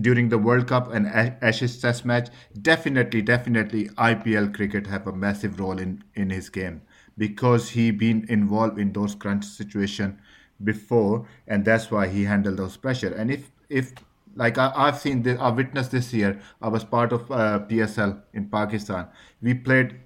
during 0.00 0.28
the 0.28 0.38
World 0.38 0.66
Cup 0.66 0.92
and 0.92 1.06
Ashes 1.06 1.80
Test 1.80 2.04
match, 2.04 2.28
definitely, 2.60 3.22
definitely, 3.22 3.88
IPL 3.90 4.54
cricket 4.54 4.86
have 4.86 5.06
a 5.06 5.12
massive 5.12 5.58
role 5.58 5.78
in 5.78 6.04
in 6.14 6.30
his 6.30 6.48
game 6.48 6.82
because 7.16 7.70
he 7.70 7.90
been 7.90 8.24
involved 8.28 8.78
in 8.78 8.92
those 8.92 9.14
crunch 9.14 9.44
situation 9.44 10.18
before, 10.62 11.26
and 11.46 11.64
that's 11.64 11.90
why 11.90 12.08
he 12.08 12.24
handled 12.24 12.56
those 12.58 12.76
pressure. 12.76 13.14
And 13.14 13.30
if 13.30 13.50
if 13.68 13.92
like 14.34 14.56
I, 14.56 14.86
have 14.86 14.98
seen 14.98 15.22
this, 15.22 15.38
I 15.40 15.50
witnessed 15.50 15.90
this 15.90 16.12
year. 16.12 16.40
I 16.62 16.68
was 16.68 16.84
part 16.84 17.12
of 17.12 17.30
uh, 17.30 17.60
PSL 17.68 18.20
in 18.32 18.48
Pakistan. 18.48 19.08
We 19.42 19.54
played 19.54 19.96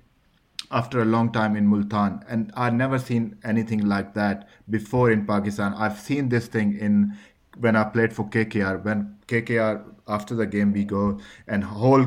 after 0.70 1.02
a 1.02 1.04
long 1.04 1.30
time 1.32 1.54
in 1.54 1.66
Multan, 1.66 2.24
and 2.28 2.50
I've 2.56 2.72
never 2.72 2.98
seen 2.98 3.36
anything 3.44 3.84
like 3.86 4.14
that 4.14 4.48
before 4.70 5.10
in 5.10 5.26
Pakistan. 5.26 5.74
I've 5.74 5.98
seen 5.98 6.30
this 6.30 6.46
thing 6.46 6.78
in 6.78 7.14
when 7.58 7.76
I 7.76 7.84
played 7.84 8.12
for 8.12 8.28
KKR, 8.28 8.84
when 8.84 9.16
KKR 9.28 9.84
after 10.08 10.34
the 10.34 10.46
game 10.46 10.72
we 10.72 10.84
go 10.84 11.18
and 11.46 11.62
whole 11.62 12.06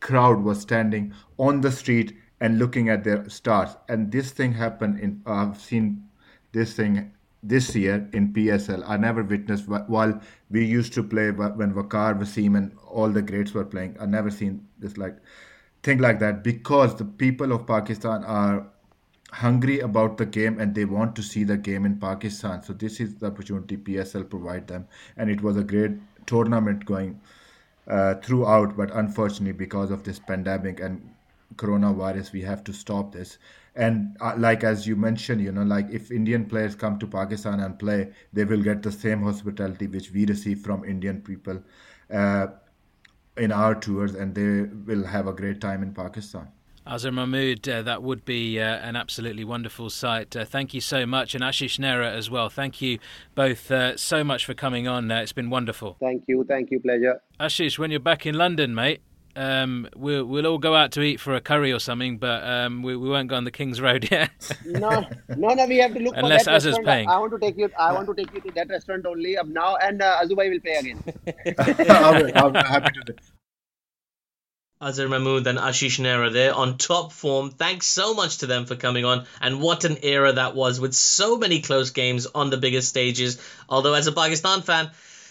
crowd 0.00 0.42
was 0.42 0.60
standing 0.60 1.12
on 1.38 1.60
the 1.60 1.72
street 1.72 2.16
and 2.40 2.58
looking 2.58 2.88
at 2.88 3.04
their 3.04 3.28
stars. 3.28 3.76
And 3.88 4.12
this 4.12 4.30
thing 4.30 4.52
happened 4.52 5.00
in 5.00 5.22
I've 5.26 5.60
seen 5.60 6.08
this 6.52 6.74
thing 6.74 7.12
this 7.42 7.74
year 7.74 8.08
in 8.12 8.32
PSL. 8.32 8.82
I 8.86 8.96
never 8.96 9.22
witnessed 9.22 9.68
while 9.68 10.20
we 10.50 10.64
used 10.64 10.92
to 10.94 11.02
play 11.02 11.30
when 11.30 11.74
Waqar, 11.74 12.18
Wasim, 12.18 12.56
and 12.56 12.72
all 12.88 13.08
the 13.08 13.22
greats 13.22 13.54
were 13.54 13.64
playing. 13.64 13.96
I 14.00 14.06
never 14.06 14.30
seen 14.30 14.66
this 14.78 14.96
like 14.96 15.16
thing 15.82 15.98
like 15.98 16.18
that 16.20 16.42
because 16.42 16.96
the 16.96 17.04
people 17.04 17.52
of 17.52 17.66
Pakistan 17.66 18.24
are 18.24 18.66
hungry 19.40 19.80
about 19.80 20.16
the 20.16 20.24
game 20.24 20.58
and 20.58 20.74
they 20.74 20.84
want 20.86 21.14
to 21.14 21.22
see 21.22 21.44
the 21.44 21.56
game 21.56 21.84
in 21.84 21.98
Pakistan. 21.98 22.62
So 22.62 22.72
this 22.72 23.00
is 23.00 23.16
the 23.16 23.26
opportunity 23.26 23.76
PSL 23.76 24.30
provide 24.30 24.66
them, 24.66 24.86
and 25.16 25.30
it 25.30 25.42
was 25.42 25.56
a 25.56 25.64
great 25.64 25.92
tournament 26.26 26.86
going 26.86 27.20
uh, 27.86 28.14
throughout. 28.14 28.76
But 28.76 28.94
unfortunately, 29.02 29.52
because 29.52 29.90
of 29.90 30.04
this 30.04 30.18
pandemic 30.18 30.80
and 30.80 31.14
coronavirus, 31.56 32.32
we 32.32 32.42
have 32.42 32.64
to 32.64 32.72
stop 32.72 33.12
this. 33.12 33.38
And 33.74 34.16
uh, 34.20 34.34
like 34.38 34.64
as 34.64 34.86
you 34.86 34.96
mentioned, 34.96 35.42
you 35.42 35.52
know, 35.52 35.62
like 35.62 35.90
if 35.90 36.10
Indian 36.10 36.46
players 36.46 36.74
come 36.74 36.98
to 36.98 37.06
Pakistan 37.06 37.60
and 37.60 37.78
play, 37.78 38.12
they 38.32 38.44
will 38.44 38.62
get 38.62 38.82
the 38.82 38.92
same 38.92 39.22
hospitality 39.22 39.86
which 39.86 40.12
we 40.12 40.24
receive 40.24 40.60
from 40.60 40.84
Indian 40.84 41.20
people 41.20 41.62
uh, 42.10 42.46
in 43.36 43.52
our 43.52 43.74
tours, 43.74 44.14
and 44.14 44.34
they 44.34 44.62
will 44.90 45.04
have 45.04 45.26
a 45.26 45.32
great 45.44 45.60
time 45.60 45.82
in 45.82 45.92
Pakistan. 45.92 46.55
Azhar 46.86 47.10
Mahmood, 47.10 47.68
uh, 47.68 47.82
that 47.82 48.02
would 48.02 48.24
be 48.24 48.60
uh, 48.60 48.64
an 48.64 48.94
absolutely 48.94 49.44
wonderful 49.44 49.90
sight. 49.90 50.36
Uh, 50.36 50.44
thank 50.44 50.72
you 50.72 50.80
so 50.80 51.04
much, 51.04 51.34
and 51.34 51.42
Ashish 51.42 51.78
Nehra 51.78 52.12
as 52.12 52.30
well. 52.30 52.48
Thank 52.48 52.80
you 52.80 52.98
both 53.34 53.70
uh, 53.70 53.96
so 53.96 54.22
much 54.22 54.46
for 54.46 54.54
coming 54.54 54.86
on. 54.86 55.10
Uh, 55.10 55.20
it's 55.20 55.32
been 55.32 55.50
wonderful. 55.50 55.96
Thank 56.00 56.24
you, 56.28 56.44
thank 56.44 56.70
you, 56.70 56.78
pleasure. 56.80 57.20
Ashish, 57.40 57.78
when 57.78 57.90
you're 57.90 57.98
back 57.98 58.24
in 58.24 58.36
London, 58.36 58.74
mate, 58.74 59.00
um, 59.34 59.88
we'll 59.96 60.24
we'll 60.24 60.46
all 60.46 60.58
go 60.58 60.74
out 60.74 60.92
to 60.92 61.02
eat 61.02 61.18
for 61.20 61.34
a 61.34 61.40
curry 61.40 61.72
or 61.72 61.80
something, 61.80 62.18
but 62.18 62.42
um, 62.44 62.82
we, 62.82 62.96
we 62.96 63.08
won't 63.08 63.28
go 63.28 63.36
on 63.36 63.44
the 63.44 63.50
King's 63.50 63.80
Road 63.80 64.08
yet. 64.10 64.30
no, 64.64 65.04
no, 65.36 65.48
no. 65.54 65.66
We 65.66 65.78
have 65.78 65.92
to 65.92 66.00
look 66.00 66.14
Unless 66.16 66.44
for 66.44 66.50
that 66.50 66.56
Azhar's 66.56 66.66
restaurant. 66.66 66.86
paying. 66.86 67.08
I 67.08 67.18
want 67.18 67.32
to 67.32 67.38
take 67.38 67.58
you. 67.58 67.70
I 67.78 67.92
want 67.92 68.06
to 68.06 68.14
take 68.14 68.32
you 68.32 68.40
to 68.40 68.50
that 68.52 68.68
restaurant 68.70 69.04
only 69.06 69.36
now, 69.46 69.76
and 69.76 70.00
uh, 70.00 70.22
Azubai 70.22 70.50
will 70.50 70.60
pay 70.60 70.76
again. 70.76 71.02
I'm 72.36 72.54
happy 72.54 72.92
to. 73.06 73.14
Azhar 74.78 75.08
Mahmood 75.08 75.46
and 75.46 75.58
Ashish 75.58 75.98
Nehra 75.98 76.30
there 76.30 76.54
on 76.54 76.76
top 76.76 77.10
form. 77.10 77.50
Thanks 77.50 77.86
so 77.86 78.12
much 78.12 78.38
to 78.38 78.46
them 78.46 78.66
for 78.66 78.76
coming 78.76 79.06
on. 79.06 79.24
And 79.40 79.62
what 79.62 79.84
an 79.84 79.96
era 80.02 80.34
that 80.34 80.54
was 80.54 80.78
with 80.78 80.92
so 80.92 81.38
many 81.38 81.62
close 81.62 81.90
games 81.90 82.26
on 82.26 82.50
the 82.50 82.58
biggest 82.58 82.88
stages. 82.88 83.40
Although, 83.70 83.94
as 83.94 84.06
a 84.06 84.12
Pakistan 84.12 84.60
fan, 84.60 84.90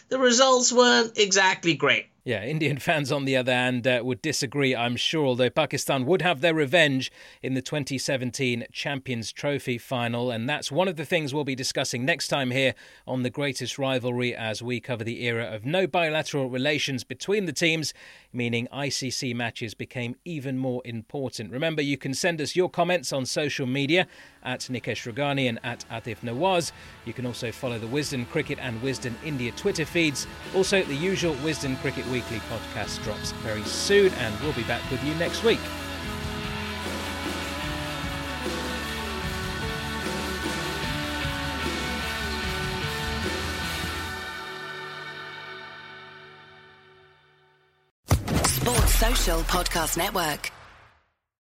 the 0.09 0.17
results 0.17 0.73
weren't 0.73 1.19
exactly 1.19 1.75
great. 1.75 2.07
Yeah, 2.27 2.43
Indian 2.43 2.77
fans, 2.79 3.11
on 3.11 3.25
the 3.25 3.37
other 3.37 3.53
hand, 3.53 3.85
uh, 3.85 4.01
would 4.03 4.19
disagree, 4.19 4.75
I'm 4.75 4.95
sure, 4.95 5.27
although 5.27 5.51
Pakistan 5.51 6.07
would 6.07 6.23
have 6.23 6.41
their 6.41 6.55
revenge 6.55 7.11
in 7.43 7.53
the 7.53 7.61
2017 7.61 8.65
Champions 8.71 9.31
Trophy 9.31 9.77
final. 9.77 10.31
And 10.31 10.49
that's 10.49 10.71
one 10.71 10.87
of 10.87 10.95
the 10.95 11.05
things 11.05 11.35
we'll 11.35 11.43
be 11.43 11.53
discussing 11.53 12.03
next 12.03 12.29
time 12.29 12.49
here 12.49 12.73
on 13.05 13.21
The 13.21 13.29
Greatest 13.29 13.77
Rivalry 13.77 14.35
as 14.35 14.63
we 14.63 14.79
cover 14.79 15.03
the 15.03 15.23
era 15.23 15.45
of 15.45 15.65
no 15.65 15.85
bilateral 15.85 16.49
relations 16.49 17.03
between 17.03 17.45
the 17.45 17.53
teams, 17.53 17.93
meaning 18.33 18.67
ICC 18.73 19.35
matches 19.35 19.75
became 19.75 20.15
even 20.25 20.57
more 20.57 20.81
important. 20.83 21.51
Remember, 21.51 21.83
you 21.83 21.95
can 21.95 22.15
send 22.15 22.41
us 22.41 22.55
your 22.55 22.71
comments 22.71 23.13
on 23.13 23.27
social 23.27 23.67
media 23.67 24.07
at 24.41 24.61
Nikesh 24.61 25.11
Rughani 25.11 25.47
and 25.47 25.59
at 25.63 25.85
Atif 25.91 26.17
Nawaz. 26.21 26.71
You 27.05 27.13
can 27.13 27.27
also 27.27 27.51
follow 27.51 27.77
the 27.77 27.87
Wisden 27.87 28.27
Cricket 28.29 28.57
and 28.59 28.81
Wisden 28.81 29.13
India 29.23 29.51
Twitter 29.51 29.85
feeds. 29.85 30.25
Also, 30.55 30.81
the 30.83 30.95
usual 30.95 31.35
Wisden 31.35 31.79
Cricket 31.81 32.05
weekly 32.15 32.39
podcast 32.47 33.03
drops 33.03 33.33
very 33.43 33.63
soon, 33.63 34.13
and 34.13 34.39
we'll 34.39 34.53
be 34.53 34.63
back 34.63 34.81
with 34.89 35.03
you 35.03 35.13
next 35.15 35.43
week. 35.43 35.59
Sports 48.45 48.95
Social 48.95 49.41
Podcast 49.41 49.97
Network. 49.97 50.54